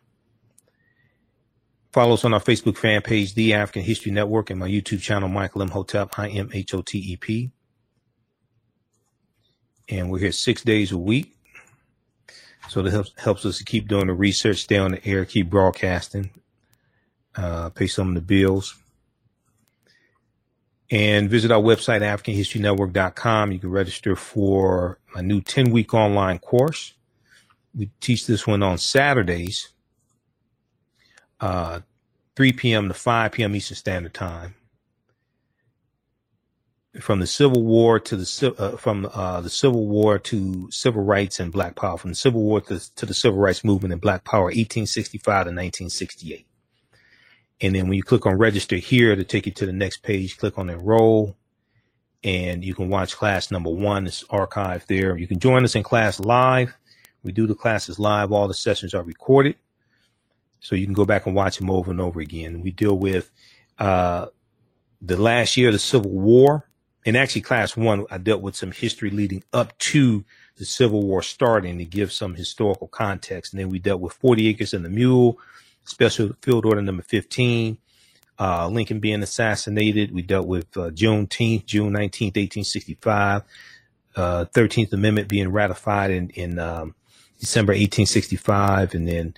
Follow 1.93 2.15
us 2.15 2.25
on 2.25 2.33
our 2.33 2.41
Facebook 2.41 2.79
fan 2.79 3.03
page, 3.03 3.35
The 3.35 3.53
African 3.53 3.83
History 3.83 4.11
Network, 4.11 4.49
and 4.49 4.59
my 4.59 4.69
YouTube 4.71 5.03
channel, 5.03 5.29
Michael 5.29 5.61
Imhotep, 5.61 6.19
I 6.19 6.31
M 6.31 6.49
H 6.55 6.73
O 6.73 6.81
T 6.81 6.97
E 6.99 7.17
P. 7.19 7.51
And 9.91 10.11
we're 10.11 10.21
here 10.21 10.33
six 10.33 10.63
days 10.63 10.93
a 10.93 10.99
week. 10.99 11.37
So 12.69 12.83
that 12.83 12.93
helps, 12.93 13.13
helps 13.19 13.45
us 13.45 13.59
to 13.59 13.65
keep 13.65 13.89
doing 13.89 14.07
the 14.07 14.15
research, 14.15 14.59
stay 14.59 14.79
on 14.79 14.93
the 14.93 15.05
air, 15.05 15.25
keep 15.25 15.51
broadcasting, 15.51 16.31
uh, 17.35 17.71
pay 17.71 17.89
some 17.89 18.09
of 18.11 18.15
the 18.15 18.21
bills. 18.21 18.77
And 20.93 21.29
visit 21.29 21.51
our 21.51 21.61
website, 21.61 22.01
AfricanHistoryNetwork.com. 22.03 23.53
You 23.53 23.59
can 23.59 23.71
register 23.71 24.17
for 24.17 24.99
my 25.15 25.21
new 25.21 25.41
10 25.41 25.71
week 25.71 25.95
online 25.95 26.39
course. 26.39 26.95
We 27.77 27.91
teach 28.01 28.27
this 28.27 28.47
one 28.47 28.63
on 28.63 28.79
Saturdays, 28.79 29.71
uh, 31.41 31.81
3 32.35 32.53
p.m. 32.53 32.89
to 32.89 32.95
5 32.95 33.33
p.m. 33.33 33.55
Eastern 33.55 33.77
Standard 33.77 34.15
Time. 34.15 34.55
From 36.99 37.21
the 37.21 37.27
Civil 37.27 37.63
War 37.63 38.01
to 38.01 38.17
the 38.17 38.55
uh, 38.59 38.77
from 38.77 39.09
uh, 39.15 39.41
the 39.41 39.51
Civil 39.51 39.87
War 39.87 40.19
to 40.19 40.69
civil 40.73 41.05
rights 41.05 41.39
and 41.39 41.53
Black 41.53 41.77
Power, 41.77 41.97
from 41.97 42.11
the 42.11 42.17
Civil 42.17 42.43
War 42.43 42.61
to, 42.63 42.95
to 42.97 43.07
the 43.07 43.15
Civil 43.15 43.39
Rights 43.39 43.63
Movement 43.63 43.93
and 43.93 44.01
Black 44.01 44.25
Power, 44.25 44.47
1865 44.47 45.23
to 45.25 45.37
1968. 45.51 46.47
And 47.61 47.75
then 47.75 47.85
when 47.87 47.97
you 47.97 48.03
click 48.03 48.27
on 48.27 48.39
register 48.39 48.77
here 48.77 49.15
to 49.15 49.23
take 49.23 49.47
you 49.47 49.53
to 49.53 49.67
the 49.67 49.73
next 49.73 50.03
page, 50.03 50.37
click 50.39 50.59
on 50.59 50.69
enroll 50.69 51.37
and 52.23 52.65
you 52.65 52.75
can 52.75 52.89
watch 52.89 53.17
class 53.17 53.51
number 53.51 53.71
one. 53.71 54.07
It's 54.07 54.25
archived 54.25 54.87
there. 54.87 55.17
You 55.17 55.27
can 55.27 55.39
join 55.39 55.65
us 55.65 55.75
in 55.75 55.83
class 55.83 56.21
live. 56.21 56.75
We 57.23 57.33
do 57.33 57.47
the 57.47 57.55
classes 57.55 57.99
live. 57.99 58.33
All 58.33 58.49
the 58.49 58.55
sessions 58.55 58.95
are 58.95 59.03
recorded. 59.03 59.57
So 60.61 60.75
you 60.75 60.87
can 60.87 60.95
go 60.95 61.05
back 61.05 61.27
and 61.27 61.35
watch 61.35 61.59
them 61.59 61.71
over 61.71 61.91
and 61.91 62.01
over 62.01 62.21
again. 62.21 62.61
We 62.61 62.71
deal 62.71 62.99
with, 62.99 63.31
uh, 63.79 64.27
the 65.01 65.17
last 65.17 65.57
year 65.57 65.69
of 65.69 65.73
the 65.75 65.79
Civil 65.79 66.11
War. 66.11 66.67
And 67.07 67.17
actually 67.17 67.41
class 67.43 67.77
one, 67.77 68.05
I 68.11 68.19
dealt 68.19 68.43
with 68.43 68.57
some 68.57 68.73
history 68.73 69.11
leading 69.11 69.43
up 69.53 69.77
to 69.79 70.25
the 70.57 70.65
Civil 70.67 71.03
War 71.03 71.23
starting 71.23 71.79
to 71.79 71.85
give 71.85 72.13
some 72.13 72.35
historical 72.35 72.89
context. 72.89 73.53
And 73.53 73.61
then 73.61 73.71
we 73.71 73.79
dealt 73.79 74.01
with 74.01 74.13
40 74.13 74.49
acres 74.49 74.75
and 74.75 74.85
the 74.85 74.91
mule, 74.91 75.39
Special 75.85 76.33
Field 76.43 76.67
Order 76.67 76.83
number 76.83 77.03
15, 77.03 77.79
uh, 78.39 78.69
Lincoln 78.69 79.01
being 79.01 79.23
assassinated. 79.23 80.13
We 80.13 80.23
dealt 80.23 80.47
with 80.47 80.77
uh, 80.77 80.91
Juneteenth, 80.91 81.65
June 81.65 81.93
19th, 81.93 82.37
1865, 82.37 83.43
uh, 84.17 84.45
13th 84.53 84.93
Amendment 84.93 85.29
being 85.29 85.51
ratified 85.51 86.11
in, 86.11 86.29
in 86.31 86.59
um, 86.59 86.95
December 87.39 87.73
1865. 87.73 88.95
And 88.95 89.09
then 89.09 89.35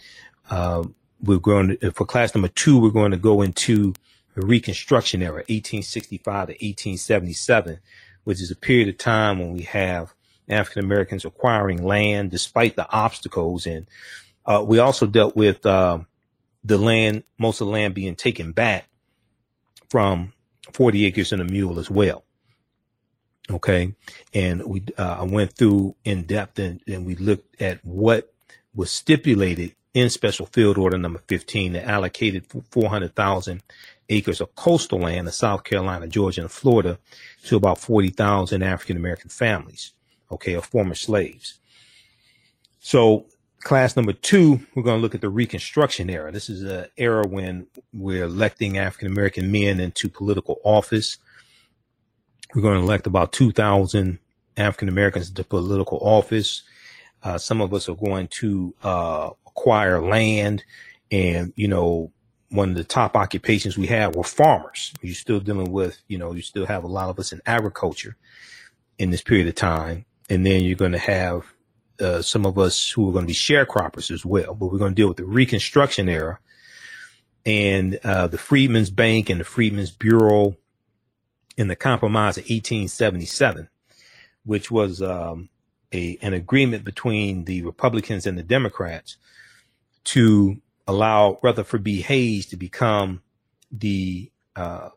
um, 0.50 0.94
we're 1.22 1.38
going 1.38 1.78
to, 1.78 1.92
for 1.92 2.04
class 2.04 2.34
number 2.34 2.48
two, 2.48 2.80
we're 2.80 2.90
going 2.90 3.12
to 3.12 3.16
go 3.16 3.42
into 3.42 3.94
the 4.35 4.47
Reconstruction 4.47 5.22
era, 5.22 5.45
1865 5.49 6.22
to 6.24 6.53
1877, 6.53 7.78
which 8.24 8.41
is 8.41 8.51
a 8.51 8.57
period 8.57 8.89
of 8.89 8.99
time 8.99 9.39
when 9.39 9.53
we 9.53 9.62
have 9.62 10.14
African 10.49 10.85
Americans 10.85 11.24
acquiring 11.24 11.85
land 11.85 12.30
despite 12.30 12.76
the 12.76 12.91
obstacles. 12.91 13.66
And 13.66 13.87
uh, 14.47 14.64
we 14.66 14.78
also 14.78 15.07
dealt 15.07 15.37
with 15.37 15.64
um, 15.66 16.07
the 16.64 16.78
land, 16.78 17.24
most 17.39 17.61
of 17.61 17.66
the 17.66 17.72
land 17.72 17.95
being 17.95 18.16
taken 18.16 18.53
back 18.53 18.89
from 19.89 20.33
40 20.72 21.07
acres 21.07 21.33
and 21.33 21.43
a 21.43 21.45
mule 21.45 21.78
as 21.78 21.91
well. 21.91 22.24
Okay. 23.51 23.95
And 24.33 24.64
we, 24.64 24.85
uh, 24.97 25.16
I 25.20 25.24
went 25.24 25.55
through 25.55 25.97
in 26.05 26.22
depth 26.22 26.59
and, 26.59 26.80
and 26.87 27.05
we 27.05 27.16
looked 27.16 27.61
at 27.61 27.85
what 27.85 28.33
was 28.74 28.91
stipulated 28.91 29.74
in 29.95 30.09
special 30.09 30.47
field 30.47 30.78
order 30.78 30.97
number 30.97 31.20
15 31.26 31.74
that 31.74 31.87
allocated 31.87 32.47
400,000 32.70 33.62
acres 34.09 34.40
of 34.40 34.55
coastal 34.55 35.00
land 35.00 35.26
in 35.26 35.32
South 35.32 35.64
Carolina, 35.64 36.07
Georgia, 36.07 36.42
and 36.42 36.50
Florida 36.50 36.98
to 37.44 37.57
about 37.57 37.78
40,000 37.78 38.62
African 38.62 38.96
American 38.96 39.30
families, 39.30 39.92
okay, 40.30 40.55
of 40.55 40.64
former 40.64 40.94
slaves. 40.94 41.59
So 42.80 43.26
class 43.62 43.96
number 43.96 44.12
two, 44.12 44.61
we're 44.74 44.82
going 44.82 44.98
to 44.98 45.03
look 45.03 45.14
at 45.14 45.20
the 45.20 45.28
Reconstruction 45.28 46.11
era. 46.11 46.32
This 46.32 46.50
is 46.50 46.62
an 46.62 46.86
era 46.96 47.26
when 47.26 47.66
we're 47.92 48.24
electing 48.24 48.78
African 48.78 49.09
American 49.09 49.50
men 49.50 49.80
into 49.80 50.09
political 50.09 50.61
office. 50.64 51.18
We're 52.55 52.62
going 52.62 52.78
to 52.78 52.84
elect 52.84 53.07
about 53.07 53.32
2,000 53.32 54.18
African 54.57 54.88
Americans 54.88 55.28
into 55.28 55.44
political 55.44 55.98
office. 56.03 56.62
Uh, 57.22 57.38
some 57.38 57.61
of 57.61 57.72
us 57.72 57.88
are 57.88 57.94
going 57.94 58.28
to 58.28 58.74
uh, 58.82 59.30
acquire 59.46 60.03
land, 60.03 60.64
and 61.11 61.53
you 61.57 61.68
know, 61.68 62.11
one 62.53 62.70
of 62.70 62.74
the 62.76 62.84
top 62.84 63.16
occupations 63.16 63.78
we 63.78 63.86
had 63.86 64.14
were 64.14 64.22
farmers. 64.22 64.92
You're 65.00 65.14
still 65.14 65.40
dealing 65.40 65.72
with, 65.72 66.03
you 66.07 66.18
know, 66.18 66.32
you 66.32 66.42
still 66.42 66.66
have 66.66 66.84
a 66.84 66.88
lot 66.88 67.09
of 67.09 67.18
us 67.18 67.32
in 67.32 67.40
agriculture 67.46 68.16
in 68.98 69.11
this 69.11 69.22
period 69.22 69.48
of 69.48 69.55
time, 69.55 70.05
and 70.28 70.44
then 70.44 70.62
you're 70.62 70.76
going 70.76 70.92
to 70.92 70.98
have 70.98 71.55
uh, 72.00 72.20
some 72.22 72.46
of 72.46 72.59
us 72.59 72.90
who 72.90 73.09
are 73.09 73.12
going 73.12 73.24
to 73.24 73.28
be 73.28 73.34
sharecroppers 73.34 74.11
as 74.11 74.24
well. 74.24 74.55
But 74.55 74.66
we're 74.66 74.78
going 74.78 74.92
to 74.92 74.96
deal 74.96 75.09
with 75.09 75.16
the 75.16 75.24
Reconstruction 75.24 76.09
era 76.09 76.38
and 77.44 77.98
uh, 78.05 78.28
the 78.28 78.38
Freedmen's 78.38 78.90
Bank 78.90 79.30
and 79.30 79.40
the 79.40 79.44
Freedmen's 79.44 79.90
Bureau 79.90 80.57
in 81.57 81.68
the 81.68 81.76
Compromise 81.76 82.36
of 82.36 82.44
1877, 82.44 83.68
which 84.44 84.70
was 84.70 85.00
um, 85.03 85.48
a 85.92 86.18
an 86.22 86.34
agreement 86.34 86.84
between 86.84 87.44
the 87.44 87.62
Republicans 87.62 88.26
and 88.26 88.38
the 88.38 88.42
Democrats 88.42 89.16
to 90.05 90.61
allow 90.87 91.39
Rutherford 91.43 91.85
B. 91.85 92.03
Hayes 92.03 92.47
to 92.47 92.57
become 92.57 93.22
the 93.70 94.30
uh, 94.57 94.91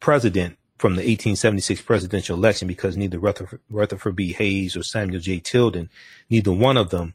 president 0.00 0.56
from 0.78 0.94
the 0.94 1.02
1876 1.02 1.82
presidential 1.82 2.36
election 2.36 2.68
because 2.68 2.96
neither 2.96 3.18
Rutherford, 3.18 3.60
Rutherford 3.70 4.16
B. 4.16 4.32
Hayes 4.32 4.76
or 4.76 4.82
Samuel 4.82 5.20
J. 5.20 5.40
Tilden, 5.40 5.88
neither 6.28 6.52
one 6.52 6.76
of 6.76 6.90
them 6.90 7.14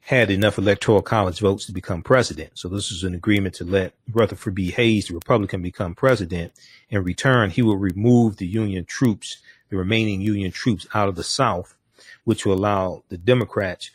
had 0.00 0.30
enough 0.30 0.56
electoral 0.56 1.02
college 1.02 1.40
votes 1.40 1.66
to 1.66 1.72
become 1.72 2.00
president. 2.00 2.52
So 2.54 2.68
this 2.68 2.90
was 2.90 3.02
an 3.02 3.14
agreement 3.14 3.56
to 3.56 3.64
let 3.64 3.92
Rutherford 4.12 4.54
B. 4.54 4.70
Hayes, 4.70 5.08
the 5.08 5.14
Republican, 5.14 5.62
become 5.62 5.96
president. 5.96 6.52
In 6.90 7.02
return, 7.02 7.50
he 7.50 7.62
will 7.62 7.76
remove 7.76 8.36
the 8.36 8.46
Union 8.46 8.84
troops, 8.84 9.38
the 9.68 9.76
remaining 9.76 10.20
Union 10.20 10.52
troops 10.52 10.86
out 10.94 11.08
of 11.08 11.16
the 11.16 11.24
South, 11.24 11.76
which 12.22 12.46
will 12.46 12.54
allow 12.54 13.02
the 13.08 13.18
Democrats 13.18 13.90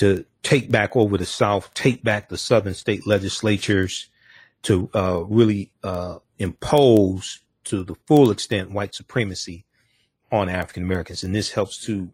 to 0.00 0.24
take 0.42 0.70
back 0.70 0.96
over 0.96 1.18
the 1.18 1.26
South, 1.26 1.74
take 1.74 2.02
back 2.02 2.30
the 2.30 2.38
Southern 2.38 2.72
state 2.72 3.06
legislatures, 3.06 4.08
to 4.62 4.88
uh, 4.94 5.22
really 5.28 5.70
uh, 5.84 6.20
impose 6.38 7.40
to 7.64 7.84
the 7.84 7.94
full 8.06 8.30
extent 8.30 8.70
white 8.70 8.94
supremacy 8.94 9.66
on 10.32 10.48
African 10.48 10.84
Americans. 10.84 11.22
And 11.22 11.34
this 11.34 11.50
helps 11.52 11.76
to 11.84 12.10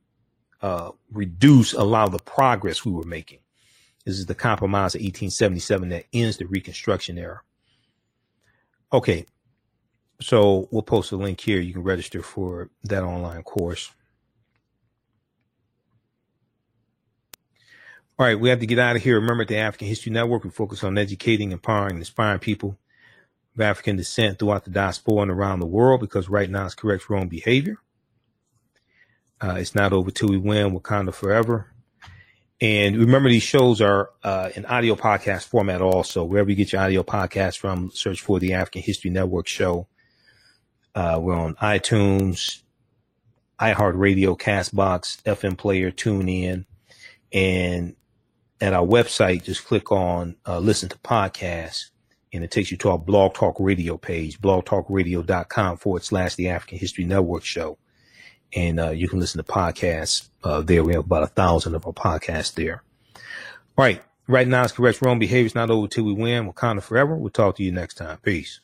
uh, 0.62 0.91
reduce 1.12 1.74
a 1.74 1.84
lot 1.84 2.07
of 2.07 2.12
the 2.12 2.18
progress 2.18 2.84
we 2.84 2.91
were 2.91 3.05
making. 3.05 3.39
This 4.05 4.18
is 4.18 4.26
the 4.26 4.34
compromise 4.34 4.97
of 4.97 5.03
1877 5.03 5.89
that 5.91 6.07
ends 6.12 6.39
the 6.39 6.47
Reconstruction 6.47 7.18
era. 7.18 7.43
Okay. 8.93 9.26
So 10.20 10.66
we'll 10.72 10.82
post 10.82 11.12
a 11.12 11.16
link 11.16 11.41
here. 11.41 11.61
You 11.61 11.72
can 11.72 11.84
register 11.84 12.20
for 12.20 12.68
that 12.82 13.05
online 13.05 13.45
course. 13.45 13.93
All 18.18 18.24
right, 18.24 18.40
we 18.40 18.48
have 18.48 18.60
to 18.60 18.66
get 18.66 18.78
out 18.78 18.96
of 18.96 19.02
here. 19.02 19.20
Remember, 19.20 19.42
at 19.42 19.48
the 19.48 19.58
African 19.58 19.88
History 19.88 20.10
Network, 20.10 20.42
we 20.42 20.48
focus 20.48 20.82
on 20.82 20.96
educating, 20.96 21.52
empowering, 21.52 21.98
inspiring 21.98 22.38
people 22.38 22.78
of 23.54 23.60
African 23.60 23.96
descent 23.96 24.38
throughout 24.38 24.64
the 24.64 24.70
diaspora 24.70 25.22
and 25.22 25.30
around 25.30 25.60
the 25.60 25.66
world 25.66 26.00
because 26.00 26.30
right 26.30 26.48
now 26.48 26.64
it's 26.64 26.74
correct 26.74 27.10
wrong 27.10 27.28
behavior. 27.28 27.76
Uh, 29.38 29.56
it's 29.58 29.74
not 29.74 29.92
over 29.92 30.10
till 30.10 30.30
we 30.30 30.38
win 30.38 30.72
Wakanda 30.72 31.12
forever. 31.12 31.70
And 32.58 32.96
remember, 32.96 33.28
these 33.28 33.42
shows 33.42 33.82
are 33.82 34.08
uh, 34.24 34.48
in 34.56 34.64
audio 34.64 34.94
podcast 34.94 35.44
format 35.44 35.82
also. 35.82 36.24
Wherever 36.24 36.48
you 36.48 36.56
get 36.56 36.72
your 36.72 36.80
audio 36.80 37.02
podcast 37.02 37.58
from, 37.58 37.91
search 37.91 38.22
for 38.22 38.41
the 38.41 38.54
African 38.54 38.80
History 38.80 39.11
Network 39.11 39.46
show. 39.46 39.88
Uh, 40.95 41.18
we're 41.20 41.36
on 41.36 41.54
iTunes, 41.57 42.62
iHeartRadio, 43.61 44.38
Castbox, 44.38 45.20
FM 45.24 45.58
Player, 45.58 45.91
TuneIn, 45.91 46.64
and 47.30 47.95
at 48.61 48.72
our 48.72 48.87
website, 48.87 49.45
just 49.45 49.64
click 49.66 49.92
on 49.92 50.37
uh, 50.46 50.58
listen 50.58 50.88
to 50.88 50.99
podcasts 50.99 51.91
and 52.33 52.45
it 52.45 52.50
takes 52.50 52.70
you 52.70 52.76
to 52.78 52.91
our 52.91 52.99
blog 52.99 53.34
talk 53.34 53.57
radio 53.58 53.96
page, 53.96 54.41
blogtalkradio.com 54.41 55.76
forward 55.78 56.04
slash 56.04 56.34
the 56.34 56.49
African 56.49 56.78
History 56.78 57.04
Network 57.04 57.45
show. 57.45 57.78
And 58.54 58.78
uh, 58.78 58.91
you 58.91 59.08
can 59.08 59.20
listen 59.20 59.42
to 59.42 59.53
podcasts 59.53 60.28
uh, 60.45 60.61
there. 60.61 60.84
We 60.84 60.95
have 60.95 61.04
about 61.04 61.22
a 61.22 61.28
thousand 61.28 61.74
of 61.74 61.87
our 61.87 61.92
podcasts 61.92 62.54
there. 62.54 62.83
All 63.14 63.84
right. 63.84 64.03
Right 64.28 64.49
now, 64.49 64.64
it's 64.64 64.72
correct 64.72 65.03
wrong 65.03 65.20
behavior. 65.20 65.46
It's 65.46 65.54
not 65.54 65.70
over 65.70 65.87
till 65.87 66.04
we 66.04 66.12
win. 66.12 66.50
Wakanda 66.50 66.83
forever. 66.83 67.16
We'll 67.16 67.30
talk 67.30 67.57
to 67.57 67.62
you 67.62 67.70
next 67.70 67.95
time. 67.95 68.18
Peace. 68.18 68.61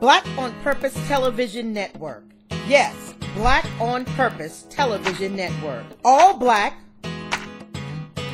Black 0.00 0.26
on 0.38 0.52
Purpose 0.62 0.94
Television 1.06 1.72
Network. 1.72 2.24
Yes, 2.66 3.14
Black 3.34 3.66
on 3.80 4.04
Purpose 4.06 4.66
Television 4.70 5.36
Network. 5.36 5.84
All 6.04 6.36
black, 6.36 6.78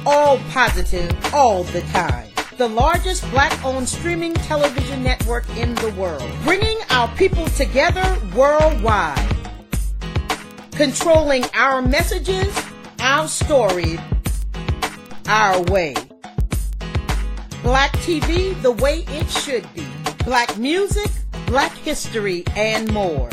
all 0.06 0.38
positive, 0.50 1.12
all 1.34 1.64
the 1.64 1.82
time 1.92 2.30
the 2.56 2.68
largest 2.68 3.28
black 3.30 3.52
owned 3.64 3.86
streaming 3.86 4.32
television 4.32 5.02
network 5.02 5.44
in 5.58 5.74
the 5.74 5.90
world, 5.90 6.24
bringing 6.42 6.78
our 6.88 7.06
people 7.16 7.46
together 7.48 8.18
worldwide, 8.34 9.36
controlling 10.72 11.44
our 11.52 11.82
messages, 11.82 12.58
our 13.00 13.28
story, 13.28 13.98
our 15.28 15.60
way. 15.64 15.94
Black 17.62 17.92
TV 17.96 18.60
the 18.62 18.72
way 18.72 19.04
it 19.08 19.28
should 19.28 19.66
be. 19.74 19.86
Black 20.24 20.56
music, 20.56 21.10
black 21.46 21.72
history, 21.72 22.42
and 22.56 22.90
more. 22.90 23.28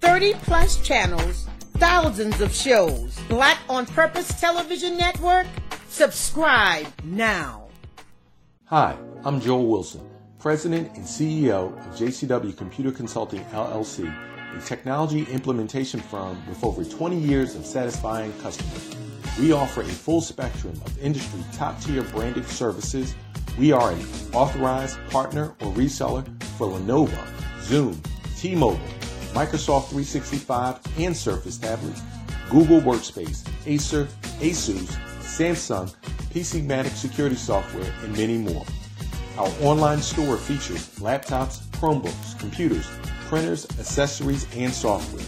30 0.00 0.32
plus 0.34 0.80
channels, 0.82 1.46
thousands 1.80 2.42
of 2.42 2.54
shows. 2.54 3.18
Black 3.30 3.58
on 3.66 3.86
Purpose 3.86 4.38
Television 4.38 4.98
Network? 4.98 5.46
Subscribe 5.88 6.86
now. 7.04 7.68
Hi, 8.66 8.94
I'm 9.24 9.40
Joel 9.40 9.66
Wilson, 9.66 10.06
President 10.38 10.94
and 10.94 11.04
CEO 11.06 11.72
of 11.78 11.96
JCW 11.96 12.54
Computer 12.54 12.92
Consulting 12.92 13.42
LLC, 13.46 14.14
a 14.54 14.60
technology 14.60 15.22
implementation 15.32 16.00
firm 16.00 16.46
with 16.46 16.62
over 16.62 16.84
20 16.84 17.16
years 17.16 17.54
of 17.54 17.64
satisfying 17.64 18.32
customers. 18.40 18.94
We 19.38 19.52
offer 19.52 19.80
a 19.80 19.86
full 19.86 20.20
spectrum 20.20 20.78
of 20.84 20.98
industry 21.02 21.40
top 21.54 21.80
tier 21.80 22.02
branded 22.02 22.46
services. 22.46 23.14
We 23.58 23.72
are 23.72 23.92
an 23.92 24.04
authorized 24.34 24.98
partner 25.08 25.54
or 25.62 25.72
reseller 25.72 26.26
for 26.58 26.66
Lenovo, 26.66 27.26
Zoom, 27.62 27.98
T-Mobile, 28.36 28.80
Microsoft 29.32 29.88
365 29.88 30.78
and 30.98 31.16
Surface 31.16 31.58
tablets, 31.58 32.02
Google 32.50 32.80
Workspace, 32.80 33.46
Acer, 33.66 34.08
Asus, 34.40 34.88
Samsung, 35.20 35.94
PCmatic 36.32 36.90
security 36.90 37.36
software, 37.36 37.92
and 38.02 38.16
many 38.16 38.38
more. 38.38 38.64
Our 39.38 39.48
online 39.62 40.00
store 40.02 40.36
features 40.36 40.88
laptops, 40.98 41.60
Chromebooks, 41.78 42.38
computers, 42.38 42.88
printers, 43.28 43.64
accessories, 43.78 44.46
and 44.56 44.72
software. 44.72 45.24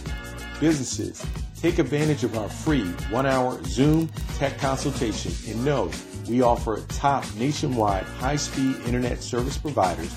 Businesses, 0.59 1.25
take 1.55 1.79
advantage 1.79 2.23
of 2.23 2.37
our 2.37 2.49
free 2.49 2.83
one-hour 3.09 3.63
Zoom 3.63 4.09
tech 4.37 4.57
consultation 4.57 5.31
and 5.49 5.63
know 5.63 5.89
we 6.27 6.41
offer 6.41 6.81
top 6.89 7.25
nationwide 7.35 8.03
high-speed 8.03 8.75
internet 8.85 9.21
service 9.23 9.57
providers, 9.57 10.09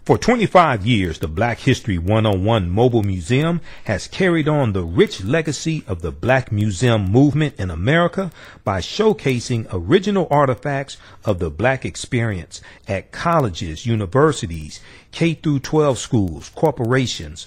For 0.04 0.18
25 0.18 0.84
years, 0.84 1.20
the 1.20 1.28
Black 1.28 1.60
History 1.60 1.96
101 1.96 2.68
Mobile 2.68 3.02
Museum 3.02 3.62
has 3.84 4.06
carried 4.06 4.46
on 4.46 4.74
the 4.74 4.84
rich 4.84 5.24
legacy 5.24 5.82
of 5.86 6.02
the 6.02 6.12
Black 6.12 6.52
Museum 6.52 7.10
movement 7.10 7.54
in 7.58 7.70
America 7.70 8.30
by 8.64 8.80
showcasing 8.80 9.66
original 9.72 10.28
artifacts 10.30 10.98
of 11.24 11.38
the 11.38 11.50
Black 11.50 11.86
experience 11.86 12.60
at 12.86 13.12
colleges, 13.12 13.86
universities, 13.86 14.78
K 15.10 15.32
through 15.32 15.60
12 15.60 15.98
schools, 15.98 16.50
corporations, 16.54 17.46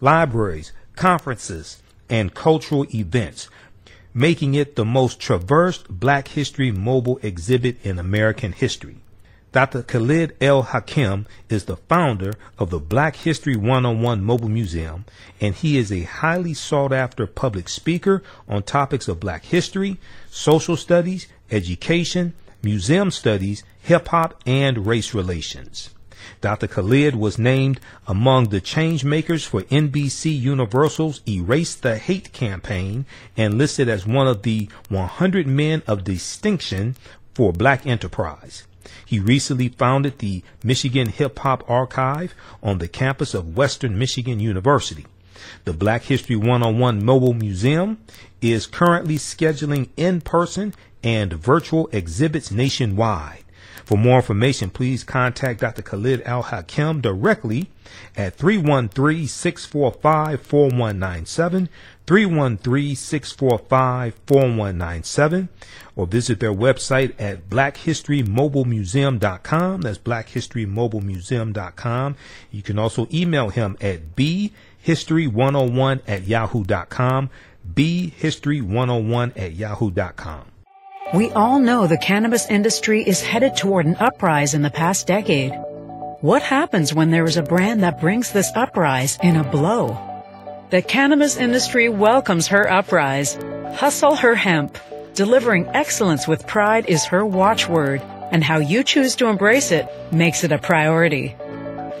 libraries, 0.00 0.72
conferences, 0.96 1.82
and 2.08 2.32
cultural 2.32 2.86
events, 2.94 3.50
making 4.14 4.54
it 4.54 4.76
the 4.76 4.84
most 4.86 5.20
traversed 5.20 5.86
Black 5.90 6.28
History 6.28 6.72
mobile 6.72 7.20
exhibit 7.22 7.76
in 7.84 7.98
American 7.98 8.52
history. 8.52 9.02
Dr. 9.50 9.82
Khalid 9.82 10.36
El 10.42 10.60
Hakim 10.60 11.24
is 11.48 11.64
the 11.64 11.78
founder 11.78 12.34
of 12.58 12.68
the 12.68 12.78
Black 12.78 13.16
History 13.16 13.56
101 13.56 14.22
Mobile 14.22 14.50
Museum, 14.50 15.06
and 15.40 15.54
he 15.54 15.78
is 15.78 15.90
a 15.90 16.02
highly 16.02 16.52
sought 16.52 16.92
after 16.92 17.26
public 17.26 17.70
speaker 17.70 18.22
on 18.46 18.62
topics 18.62 19.08
of 19.08 19.20
black 19.20 19.46
history, 19.46 19.96
social 20.30 20.76
studies, 20.76 21.28
education, 21.50 22.34
museum 22.62 23.10
studies, 23.10 23.64
hip 23.80 24.08
hop, 24.08 24.38
and 24.44 24.86
race 24.86 25.14
relations. 25.14 25.90
Dr. 26.42 26.66
Khalid 26.66 27.16
was 27.16 27.38
named 27.38 27.80
among 28.06 28.50
the 28.50 28.60
change 28.60 29.02
makers 29.02 29.44
for 29.44 29.62
NBC 29.62 30.38
Universal's 30.38 31.22
Erase 31.26 31.74
the 31.74 31.96
Hate 31.96 32.34
campaign 32.34 33.06
and 33.34 33.56
listed 33.56 33.88
as 33.88 34.06
one 34.06 34.28
of 34.28 34.42
the 34.42 34.68
100 34.90 35.46
men 35.46 35.82
of 35.86 36.04
distinction 36.04 36.96
for 37.32 37.50
black 37.50 37.86
enterprise. 37.86 38.64
He 39.04 39.18
recently 39.18 39.68
founded 39.68 40.18
the 40.18 40.42
Michigan 40.62 41.08
Hip 41.08 41.38
Hop 41.40 41.68
Archive 41.68 42.34
on 42.62 42.78
the 42.78 42.88
campus 42.88 43.34
of 43.34 43.56
Western 43.56 43.98
Michigan 43.98 44.40
University. 44.40 45.06
The 45.64 45.72
Black 45.72 46.02
History 46.02 46.36
101 46.36 47.04
Mobile 47.04 47.34
Museum 47.34 47.98
is 48.40 48.66
currently 48.66 49.16
scheduling 49.16 49.88
in 49.96 50.20
person 50.20 50.74
and 51.02 51.32
virtual 51.32 51.88
exhibits 51.92 52.50
nationwide. 52.50 53.44
For 53.88 53.96
more 53.96 54.16
information, 54.16 54.68
please 54.68 55.02
contact 55.02 55.60
Dr. 55.60 55.80
Khalid 55.80 56.20
Al 56.26 56.42
Hakim 56.42 57.00
directly 57.00 57.70
at 58.18 58.34
313 58.34 59.26
645 59.26 60.42
4197, 60.42 61.70
313 62.06 62.94
645 62.94 64.14
4197, 64.26 65.48
or 65.96 66.06
visit 66.06 66.38
their 66.38 66.52
website 66.52 67.14
at 67.18 67.48
blackhistorymobilemuseum.com. 67.48 69.80
That's 69.80 69.96
blackhistorymobilemuseum.com. 69.96 72.16
You 72.50 72.62
can 72.62 72.78
also 72.78 73.08
email 73.10 73.48
him 73.48 73.78
at 73.80 74.14
bhistory101 74.14 76.00
at 76.06 76.26
yahoo.com, 76.26 77.30
bhistory101 77.74 79.32
at 79.34 79.54
yahoo.com. 79.54 80.47
We 81.14 81.30
all 81.30 81.58
know 81.58 81.86
the 81.86 81.96
cannabis 81.96 82.50
industry 82.50 83.02
is 83.02 83.22
headed 83.22 83.56
toward 83.56 83.86
an 83.86 83.96
uprise 83.98 84.52
in 84.52 84.60
the 84.60 84.68
past 84.68 85.06
decade. 85.06 85.54
What 86.20 86.42
happens 86.42 86.92
when 86.92 87.10
there 87.10 87.24
is 87.24 87.38
a 87.38 87.42
brand 87.42 87.82
that 87.82 87.98
brings 87.98 88.30
this 88.30 88.52
uprise 88.54 89.16
in 89.22 89.36
a 89.36 89.42
blow? 89.42 89.96
The 90.68 90.82
cannabis 90.82 91.38
industry 91.38 91.88
welcomes 91.88 92.48
her 92.48 92.70
uprise. 92.70 93.38
Hustle 93.74 94.16
her 94.16 94.34
hemp. 94.34 94.76
Delivering 95.14 95.66
excellence 95.68 96.28
with 96.28 96.46
pride 96.46 96.84
is 96.84 97.06
her 97.06 97.24
watchword, 97.24 98.02
and 98.30 98.44
how 98.44 98.58
you 98.58 98.84
choose 98.84 99.16
to 99.16 99.28
embrace 99.28 99.72
it 99.72 99.88
makes 100.12 100.44
it 100.44 100.52
a 100.52 100.58
priority. 100.58 101.34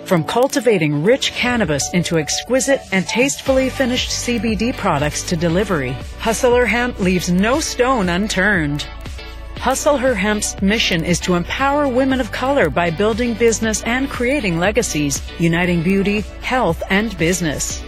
From 0.04 0.24
cultivating 0.24 1.02
rich 1.02 1.32
cannabis 1.32 1.92
into 1.92 2.18
exquisite 2.18 2.80
and 2.92 3.06
tastefully 3.06 3.68
finished 3.68 4.10
CBD 4.10 4.74
products 4.74 5.22
to 5.24 5.36
delivery, 5.36 5.92
Hustle 6.18 6.54
Her 6.54 6.64
Hemp 6.66 6.98
leaves 6.98 7.30
no 7.30 7.60
stone 7.60 8.08
unturned. 8.08 8.86
Hustle 9.60 9.96
Her 9.98 10.14
Hemp's 10.14 10.60
mission 10.62 11.04
is 11.04 11.18
to 11.20 11.34
empower 11.34 11.88
women 11.88 12.20
of 12.20 12.30
color 12.30 12.70
by 12.70 12.90
building 12.90 13.34
business 13.34 13.82
and 13.82 14.08
creating 14.08 14.60
legacies, 14.60 15.20
uniting 15.40 15.82
beauty, 15.82 16.20
health, 16.42 16.80
and 16.90 17.18
business. 17.18 17.82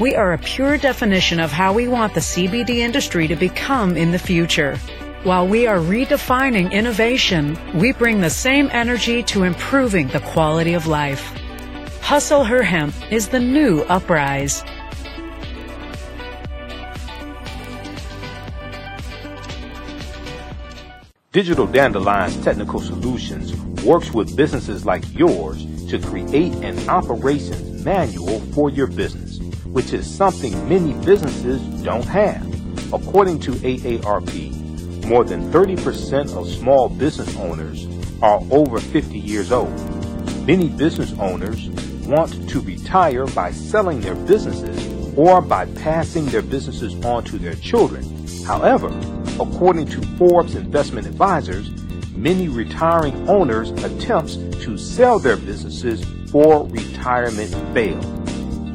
We 0.00 0.14
are 0.14 0.32
a 0.32 0.38
pure 0.38 0.78
definition 0.78 1.40
of 1.40 1.52
how 1.52 1.74
we 1.74 1.88
want 1.88 2.14
the 2.14 2.20
CBD 2.20 2.78
industry 2.78 3.28
to 3.28 3.36
become 3.36 3.98
in 3.98 4.12
the 4.12 4.18
future. 4.18 4.76
While 5.24 5.46
we 5.46 5.66
are 5.66 5.78
redefining 5.78 6.72
innovation, 6.72 7.58
we 7.78 7.92
bring 7.92 8.22
the 8.22 8.30
same 8.30 8.70
energy 8.72 9.22
to 9.24 9.44
improving 9.44 10.08
the 10.08 10.20
quality 10.20 10.72
of 10.72 10.86
life. 10.86 11.32
Hustle 12.00 12.44
Her 12.44 12.62
Hemp 12.62 12.94
is 13.12 13.28
the 13.28 13.40
new 13.40 13.82
uprise. 13.82 14.64
Digital 21.34 21.66
Dandelion's 21.66 22.36
Technical 22.44 22.80
Solutions 22.80 23.56
works 23.82 24.12
with 24.12 24.36
businesses 24.36 24.86
like 24.86 25.02
yours 25.18 25.66
to 25.88 25.98
create 25.98 26.52
an 26.62 26.88
operations 26.88 27.84
manual 27.84 28.38
for 28.52 28.70
your 28.70 28.86
business, 28.86 29.40
which 29.64 29.92
is 29.92 30.08
something 30.08 30.52
many 30.68 30.92
businesses 31.04 31.60
don't 31.82 32.04
have. 32.04 32.40
According 32.94 33.40
to 33.40 33.50
AARP, 33.50 35.06
more 35.06 35.24
than 35.24 35.50
30% 35.50 36.36
of 36.36 36.48
small 36.48 36.88
business 36.88 37.36
owners 37.38 37.88
are 38.22 38.40
over 38.52 38.78
50 38.78 39.18
years 39.18 39.50
old. 39.50 39.74
Many 40.46 40.68
business 40.68 41.12
owners 41.18 41.68
want 42.06 42.48
to 42.48 42.60
retire 42.60 43.26
by 43.26 43.50
selling 43.50 44.00
their 44.00 44.14
businesses 44.14 45.18
or 45.18 45.40
by 45.40 45.66
passing 45.66 46.26
their 46.26 46.42
businesses 46.42 46.94
on 47.04 47.24
to 47.24 47.38
their 47.38 47.56
children. 47.56 48.04
However, 48.44 48.88
according 49.40 49.86
to 49.86 50.00
Forbes 50.16 50.54
Investment 50.54 51.06
Advisors, 51.06 51.70
many 52.14 52.48
retiring 52.48 53.28
owners' 53.28 53.70
attempts 53.82 54.36
to 54.64 54.78
sell 54.78 55.18
their 55.18 55.36
businesses 55.36 56.04
for 56.30 56.66
retirement 56.68 57.52
fail. 57.74 58.00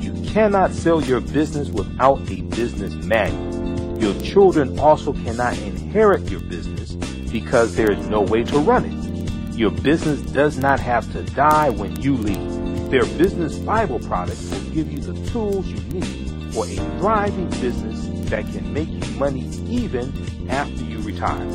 You 0.01 0.11
cannot 0.29 0.71
sell 0.71 1.01
your 1.01 1.21
business 1.21 1.69
without 1.69 2.19
a 2.29 2.41
business 2.41 2.93
manual. 3.05 4.01
Your 4.01 4.21
children 4.21 4.77
also 4.79 5.13
cannot 5.13 5.57
inherit 5.59 6.29
your 6.29 6.41
business 6.41 6.91
because 7.31 7.75
there 7.75 7.91
is 7.91 8.07
no 8.07 8.21
way 8.21 8.43
to 8.43 8.59
run 8.59 8.85
it. 8.85 9.55
Your 9.55 9.71
business 9.71 10.21
does 10.31 10.57
not 10.57 10.79
have 10.79 11.11
to 11.13 11.23
die 11.33 11.69
when 11.69 12.01
you 12.01 12.15
leave. 12.15 12.89
Their 12.89 13.05
business 13.17 13.57
Bible 13.59 13.99
product 13.99 14.41
will 14.51 14.73
give 14.73 14.91
you 14.91 14.99
the 14.99 15.29
tools 15.29 15.67
you 15.67 15.79
need 15.93 16.53
for 16.53 16.65
a 16.65 16.75
thriving 16.97 17.49
business 17.61 18.18
that 18.29 18.45
can 18.51 18.73
make 18.73 18.89
you 18.89 18.99
money 19.17 19.47
even 19.67 20.11
after 20.49 20.83
you 20.83 20.99
retire. 20.99 21.47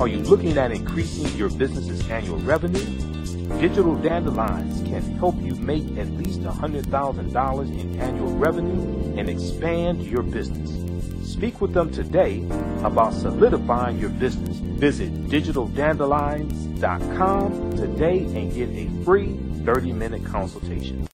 Are 0.00 0.08
you 0.08 0.18
looking 0.18 0.58
at 0.58 0.72
increasing 0.72 1.28
your 1.36 1.50
business's 1.50 2.08
annual 2.10 2.38
revenue? 2.38 2.84
Digital 3.60 3.94
Dandelions 3.96 4.82
can 4.88 5.02
help 5.18 5.40
you 5.40 5.54
make 5.56 5.84
at 5.98 6.08
least 6.10 6.40
$100,000 6.40 7.80
in 7.80 8.00
annual 8.00 8.34
revenue 8.36 9.14
and 9.16 9.30
expand 9.30 10.02
your 10.02 10.22
business. 10.22 10.70
Speak 11.30 11.60
with 11.60 11.72
them 11.72 11.92
today 11.92 12.44
about 12.82 13.14
solidifying 13.14 13.98
your 13.98 14.10
business. 14.10 14.56
Visit 14.56 15.28
digitaldandelions.com 15.28 17.76
today 17.76 18.18
and 18.18 18.52
get 18.52 18.68
a 18.70 18.88
free 19.04 19.38
30 19.64 19.92
minute 19.92 20.24
consultation. 20.24 21.06